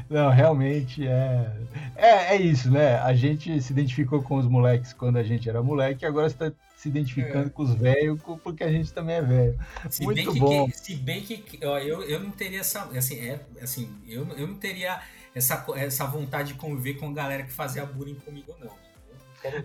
Não, 0.09 0.31
realmente 0.31 1.07
é, 1.07 1.53
é. 1.97 2.35
É 2.35 2.37
isso, 2.37 2.71
né? 2.71 2.97
A 3.01 3.13
gente 3.15 3.61
se 3.61 3.73
identificou 3.73 4.23
com 4.23 4.37
os 4.37 4.47
moleques 4.47 4.93
quando 4.93 5.17
a 5.17 5.23
gente 5.23 5.49
era 5.49 5.63
moleque, 5.63 6.07
agora 6.07 6.27
está 6.27 6.53
se 6.79 6.89
identificando 6.89 7.49
é. 7.49 7.51
com 7.51 7.65
os 7.65 7.75
velhos, 7.75 8.21
porque 8.23 8.63
a 8.63 8.71
gente 8.71 8.93
também 8.93 9.17
é 9.17 9.23
velho. 9.23 9.59
Muito 10.01 10.33
bom. 10.37 10.69
Que, 10.69 10.79
se 10.79 10.95
bem 10.95 11.23
que 11.23 11.59
ó, 11.67 11.77
eu, 11.77 12.05
eu 12.05 12.21
não 12.21 12.31
teria 12.31 12.61
essa. 12.61 12.85
Assim, 12.97 13.19
é, 13.19 13.41
assim 13.61 14.01
eu, 14.07 14.25
eu 14.37 14.47
não 14.47 14.55
teria 14.55 15.01
essa, 15.35 15.67
essa 15.75 16.05
vontade 16.07 16.53
de 16.53 16.59
conviver 16.59 16.95
com 16.95 17.09
a 17.09 17.13
galera 17.13 17.43
que 17.43 17.53
fazia 17.53 17.85
bullying 17.85 18.15
comigo, 18.15 18.55
não. 18.61 18.71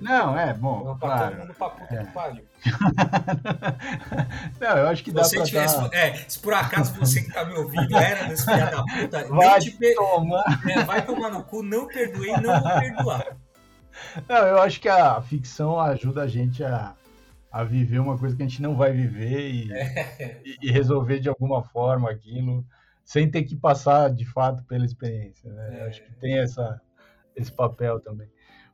não, 0.02 0.40
é 0.40 0.56
bom. 0.56 0.98
Claro. 1.00 1.36
Todo 1.36 1.40
mundo 1.42 1.54
pra 1.54 1.70
puta 1.70 1.94
é. 1.94 2.04
que 2.04 2.12
pariu. 2.14 2.46
não, 4.60 4.78
eu 4.80 4.88
acho 4.88 5.04
que 5.04 5.12
dá 5.12 5.24
você 5.24 5.36
pra 5.36 5.46
tivesse, 5.46 5.78
dar... 5.78 5.94
é, 5.94 6.16
Se 6.28 6.40
por 6.40 6.56
acaso 6.56 6.96
você 6.96 7.22
que 7.22 7.32
tá 7.32 7.46
me 7.46 7.54
ouvindo 7.54 7.96
era 7.96 8.28
desse 8.28 8.44
filho 8.44 8.72
da 8.72 8.84
puta, 8.84 9.28
vai 9.30 9.62
per... 9.62 9.96
tomar. 9.96 10.62
É, 10.68 10.84
vai 10.84 11.06
tomar 11.06 11.30
no 11.30 11.44
cu, 11.44 11.62
não 11.62 11.86
perdoei, 11.86 12.32
não 12.38 12.60
vou 12.60 12.80
perdoar. 12.80 13.38
Não, 14.28 14.48
eu 14.48 14.60
acho 14.64 14.82
que 14.82 14.90
a 14.90 15.22
ficção 15.22 15.80
ajuda 15.80 16.24
a 16.24 16.28
gente 16.28 16.64
a, 16.64 16.96
a 17.54 17.64
viver 17.64 18.00
uma 18.00 18.18
coisa 18.18 18.36
que 18.36 18.42
a 18.42 18.48
gente 18.48 18.64
não 18.64 18.76
vai 18.76 18.92
viver 18.92 19.52
e, 19.52 19.72
é. 19.72 20.42
e 20.60 20.72
resolver 20.72 21.20
de 21.20 21.30
alguma 21.30 21.62
forma 21.62 22.10
aquilo, 22.10 22.66
sem 23.06 23.30
ter 23.30 23.44
que 23.44 23.56
passar 23.56 24.10
de 24.12 24.26
fato 24.26 24.64
pela 24.64 24.84
experiência. 24.84 25.54
Né? 25.54 25.82
É. 25.82 25.88
Acho 25.88 26.04
que 26.04 26.12
tem 26.16 26.40
essa, 26.40 26.82
esse 27.36 27.52
papel 27.52 28.00
também. 28.00 28.28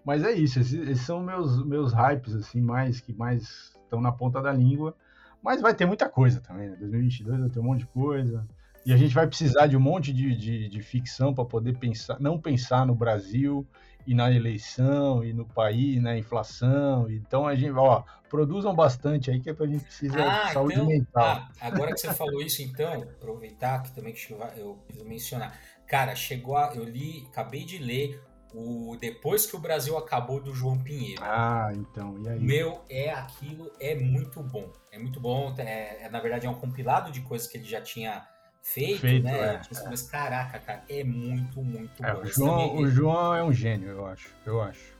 Mas 0.06 0.24
é 0.24 0.32
isso, 0.32 0.62
esses, 0.62 0.88
esses, 0.88 1.06
são 1.06 1.22
meus, 1.22 1.62
meus 1.66 1.92
hypes, 1.92 2.34
assim, 2.34 2.62
mais 2.62 3.02
que 3.02 3.12
mais 3.12 3.76
estão 3.84 4.00
na 4.00 4.14
ponta 4.14 4.42
da 4.42 4.54
língua. 4.54 4.96
Mas 5.44 5.62
vai 5.62 5.76
ter 5.76 5.86
muita 5.86 6.08
coisa 6.08 6.40
também, 6.40 6.70
né? 6.70 6.78
2022 6.78 7.38
vai 7.38 7.50
ter 7.50 7.60
um 7.60 7.64
monte 7.64 7.80
de 7.80 7.88
coisa. 7.88 8.48
E 8.86 8.94
a 8.94 8.98
gente 8.98 9.14
vai 9.14 9.28
precisar 9.28 9.68
de 9.68 9.76
um 9.76 9.82
monte 9.82 10.14
de, 10.14 10.34
de, 10.38 10.70
de 10.70 10.82
ficção 10.82 11.34
para 11.34 11.44
poder 11.44 11.78
pensar, 11.78 12.18
não 12.18 12.40
pensar 12.40 12.86
no 12.86 12.96
Brasil 12.96 13.68
e 14.06 14.14
na 14.16 14.32
eleição 14.32 15.24
e 15.24 15.34
no 15.34 15.45
país, 15.45 16.02
na 16.02 16.18
inflação. 16.18 17.10
Então 17.10 17.47
a 17.47 17.56
gente, 17.56 17.72
ó, 17.72 18.04
produzam 18.30 18.74
bastante 18.76 19.32
aí 19.32 19.39
que 19.39 19.50
é 19.50 19.54
pra 19.54 19.68
gente 19.68 19.84
precisa 19.84 20.24
ah, 20.24 20.45
de 20.45 20.54
saúde 20.54 20.76
então, 20.76 20.88
mental. 20.88 21.26
Ah, 21.26 21.50
agora 21.62 21.93
que 21.93 22.00
você 22.00 22.14
falou 22.14 22.41
isso, 22.41 22.62
então, 22.62 22.93
aproveitar 22.93 23.84
que 23.84 23.91
também 23.91 24.14
que 24.14 24.32
eu 24.32 24.80
preciso 24.86 25.08
mencionar. 25.08 25.60
Cara, 25.88 26.16
chegou 26.16 26.56
a, 26.56 26.74
eu 26.76 26.84
li, 26.84 27.28
acabei 27.32 27.66
de 27.66 27.80
ler 27.80 28.22
o 28.54 28.97
depois 29.00 29.45
que 29.45 29.56
o 29.56 29.60
Brasil 29.60 29.97
acabou 29.97 30.41
do 30.41 30.54
João 30.54 30.78
Pinheiro. 30.78 31.22
Ah, 31.24 31.72
então, 31.74 32.18
e 32.24 32.30
aí? 32.30 32.39
Meu, 32.39 32.84
é 32.89 33.12
aquilo, 33.12 33.72
é 33.80 33.95
muito 33.95 34.41
bom. 34.41 34.72
É 34.91 34.97
muito 34.97 35.20
bom. 35.20 35.54
É, 35.58 36.06
é 36.06 36.10
na 36.10 36.20
verdade, 36.20 36.47
é 36.47 36.50
um 36.50 36.56
compilado 36.56 37.12
de 37.12 37.22
coisas 37.22 37.47
que 37.47 37.58
ele 37.58 37.66
já 37.66 37.82
tinha 37.82 38.28
feito, 38.74 39.01
feito 39.01 39.24
né? 39.24 39.55
É, 39.55 39.61
Mas 39.88 40.01
caraca, 40.03 40.59
cara, 40.59 40.84
é 40.89 41.03
muito, 41.03 41.61
muito 41.61 42.05
é, 42.05 42.13
bom. 42.13 42.22
O 42.22 42.28
João, 42.28 42.70
também... 42.70 42.84
o 42.84 42.89
João 42.89 43.36
é 43.36 43.43
um 43.43 43.53
gênio, 43.53 43.89
eu 43.89 44.05
acho. 44.05 44.30
Eu 44.45 44.61
acho. 44.61 44.93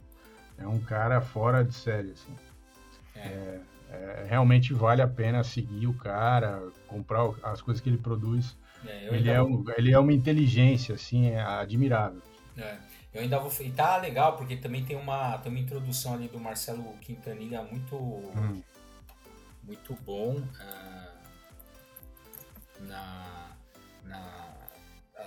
É 0.57 0.67
um 0.67 0.80
cara 0.80 1.22
fora 1.22 1.63
de 1.63 1.74
série, 1.74 2.11
assim. 2.11 2.36
É. 3.15 3.20
é. 3.20 3.61
É, 3.91 4.28
realmente 4.30 4.72
vale 4.72 5.01
a 5.01 5.07
pena 5.07 5.43
seguir 5.43 5.88
o 5.88 5.93
cara, 5.95 6.61
comprar 6.88 7.28
as 7.41 7.59
coisas 7.59 7.82
que 7.82 7.89
ele 7.89 7.97
produz. 7.97 8.55
É, 8.86 9.07
ele, 9.15 9.32
é 9.32 9.41
um, 9.41 9.65
ele 9.76 9.91
é 9.91 9.97
uma 9.97 10.13
inteligência, 10.13 10.93
assim, 10.93 11.32
é 11.32 11.41
admirável. 11.41 12.22
Eu 13.11 13.22
ainda 13.22 13.39
vou. 13.39 13.51
E 13.59 13.72
tá 13.72 13.97
legal, 13.97 14.38
porque 14.38 14.55
também 14.55 14.86
tem 14.86 14.95
uma, 14.95 15.39
tem 15.39 15.51
uma 15.51 15.59
introdução 15.59 16.13
ali 16.13 16.28
do 16.28 16.39
Marcelo 16.39 16.84
Quintanilha 17.01 17.63
muito. 17.63 17.95
Hum. 17.95 18.61
Muito 19.63 19.97
bom. 20.05 20.36
Uh, 20.36 21.09
na 22.82 23.49
na, 24.10 24.70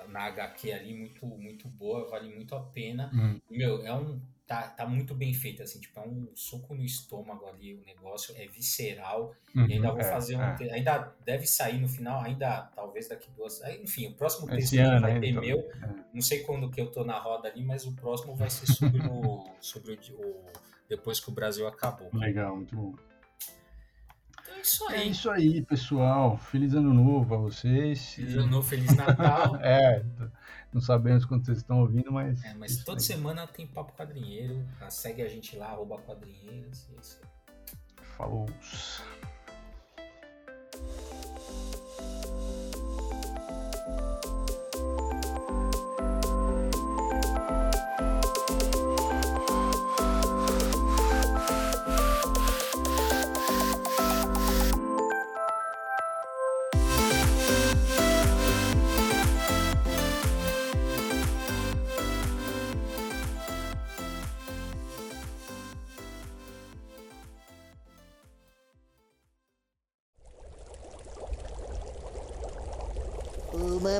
na 0.08 0.24
HQ 0.24 0.72
ali 0.72 0.94
muito, 0.94 1.24
muito 1.26 1.68
boa, 1.68 2.08
vale 2.08 2.34
muito 2.34 2.54
a 2.54 2.60
pena. 2.60 3.10
Hum. 3.14 3.40
Meu, 3.50 3.84
é 3.84 3.94
um 3.94 4.20
tá, 4.46 4.62
tá 4.68 4.86
muito 4.86 5.14
bem 5.14 5.32
feita, 5.32 5.62
assim, 5.62 5.80
tipo, 5.80 5.98
é 5.98 6.02
um 6.02 6.28
soco 6.34 6.74
no 6.74 6.84
estômago 6.84 7.46
ali, 7.46 7.74
o 7.74 7.84
negócio 7.86 8.34
é 8.36 8.46
visceral, 8.46 9.34
uhum, 9.54 9.66
e 9.66 9.74
ainda 9.74 9.90
vou 9.90 10.00
é, 10.00 10.04
fazer 10.04 10.36
um, 10.36 10.42
é. 10.42 10.72
ainda 10.72 11.14
deve 11.24 11.46
sair 11.46 11.80
no 11.80 11.88
final, 11.88 12.20
ainda, 12.20 12.70
talvez 12.74 13.08
daqui 13.08 13.30
duas, 13.34 13.62
enfim, 13.80 14.08
o 14.08 14.14
próximo 14.14 14.46
texto 14.48 14.76
ano, 14.78 15.00
vai 15.00 15.18
ter 15.18 15.28
então, 15.28 15.42
meu, 15.42 15.58
é. 15.58 15.94
não 16.12 16.20
sei 16.20 16.40
quando 16.40 16.70
que 16.70 16.80
eu 16.80 16.90
tô 16.90 17.02
na 17.02 17.18
roda 17.18 17.48
ali, 17.48 17.64
mas 17.64 17.86
o 17.86 17.92
próximo 17.94 18.36
vai 18.36 18.50
ser 18.50 18.66
sobre 18.66 19.00
o, 19.06 19.46
sobre 19.58 19.94
o, 19.94 20.20
o 20.20 20.44
depois 20.86 21.18
que 21.18 21.30
o 21.30 21.32
Brasil 21.32 21.66
acabou. 21.66 22.10
Legal, 22.12 22.54
muito 22.54 22.76
bom. 22.76 22.94
É 24.62 24.64
isso 24.64 24.88
é 24.88 24.94
aí. 24.94 25.00
É 25.00 25.06
isso 25.06 25.30
aí, 25.30 25.62
pessoal. 25.62 26.38
Feliz 26.38 26.72
ano 26.74 26.94
novo 26.94 27.34
a 27.34 27.38
vocês. 27.38 28.14
Feliz 28.14 28.36
ano 28.36 28.46
novo, 28.46 28.68
feliz 28.68 28.94
Natal. 28.94 29.56
é, 29.60 30.04
não 30.72 30.80
sabemos 30.80 31.24
quando 31.24 31.44
vocês 31.44 31.58
estão 31.58 31.80
ouvindo, 31.80 32.12
mas. 32.12 32.42
É, 32.44 32.54
mas 32.54 32.76
toda 32.84 32.98
aí. 32.98 33.04
semana 33.04 33.46
tem 33.46 33.66
Papo 33.66 33.92
Quadrinheiro. 33.92 34.64
Segue 34.88 35.22
a 35.22 35.28
gente 35.28 35.56
lá, 35.56 35.66
arroba 35.66 35.98
quadrinheiros. 35.98 36.88
Isso. 36.96 37.20
Falou. 38.16 38.46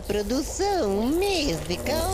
Produção 0.07 1.07
musical. 1.07 2.13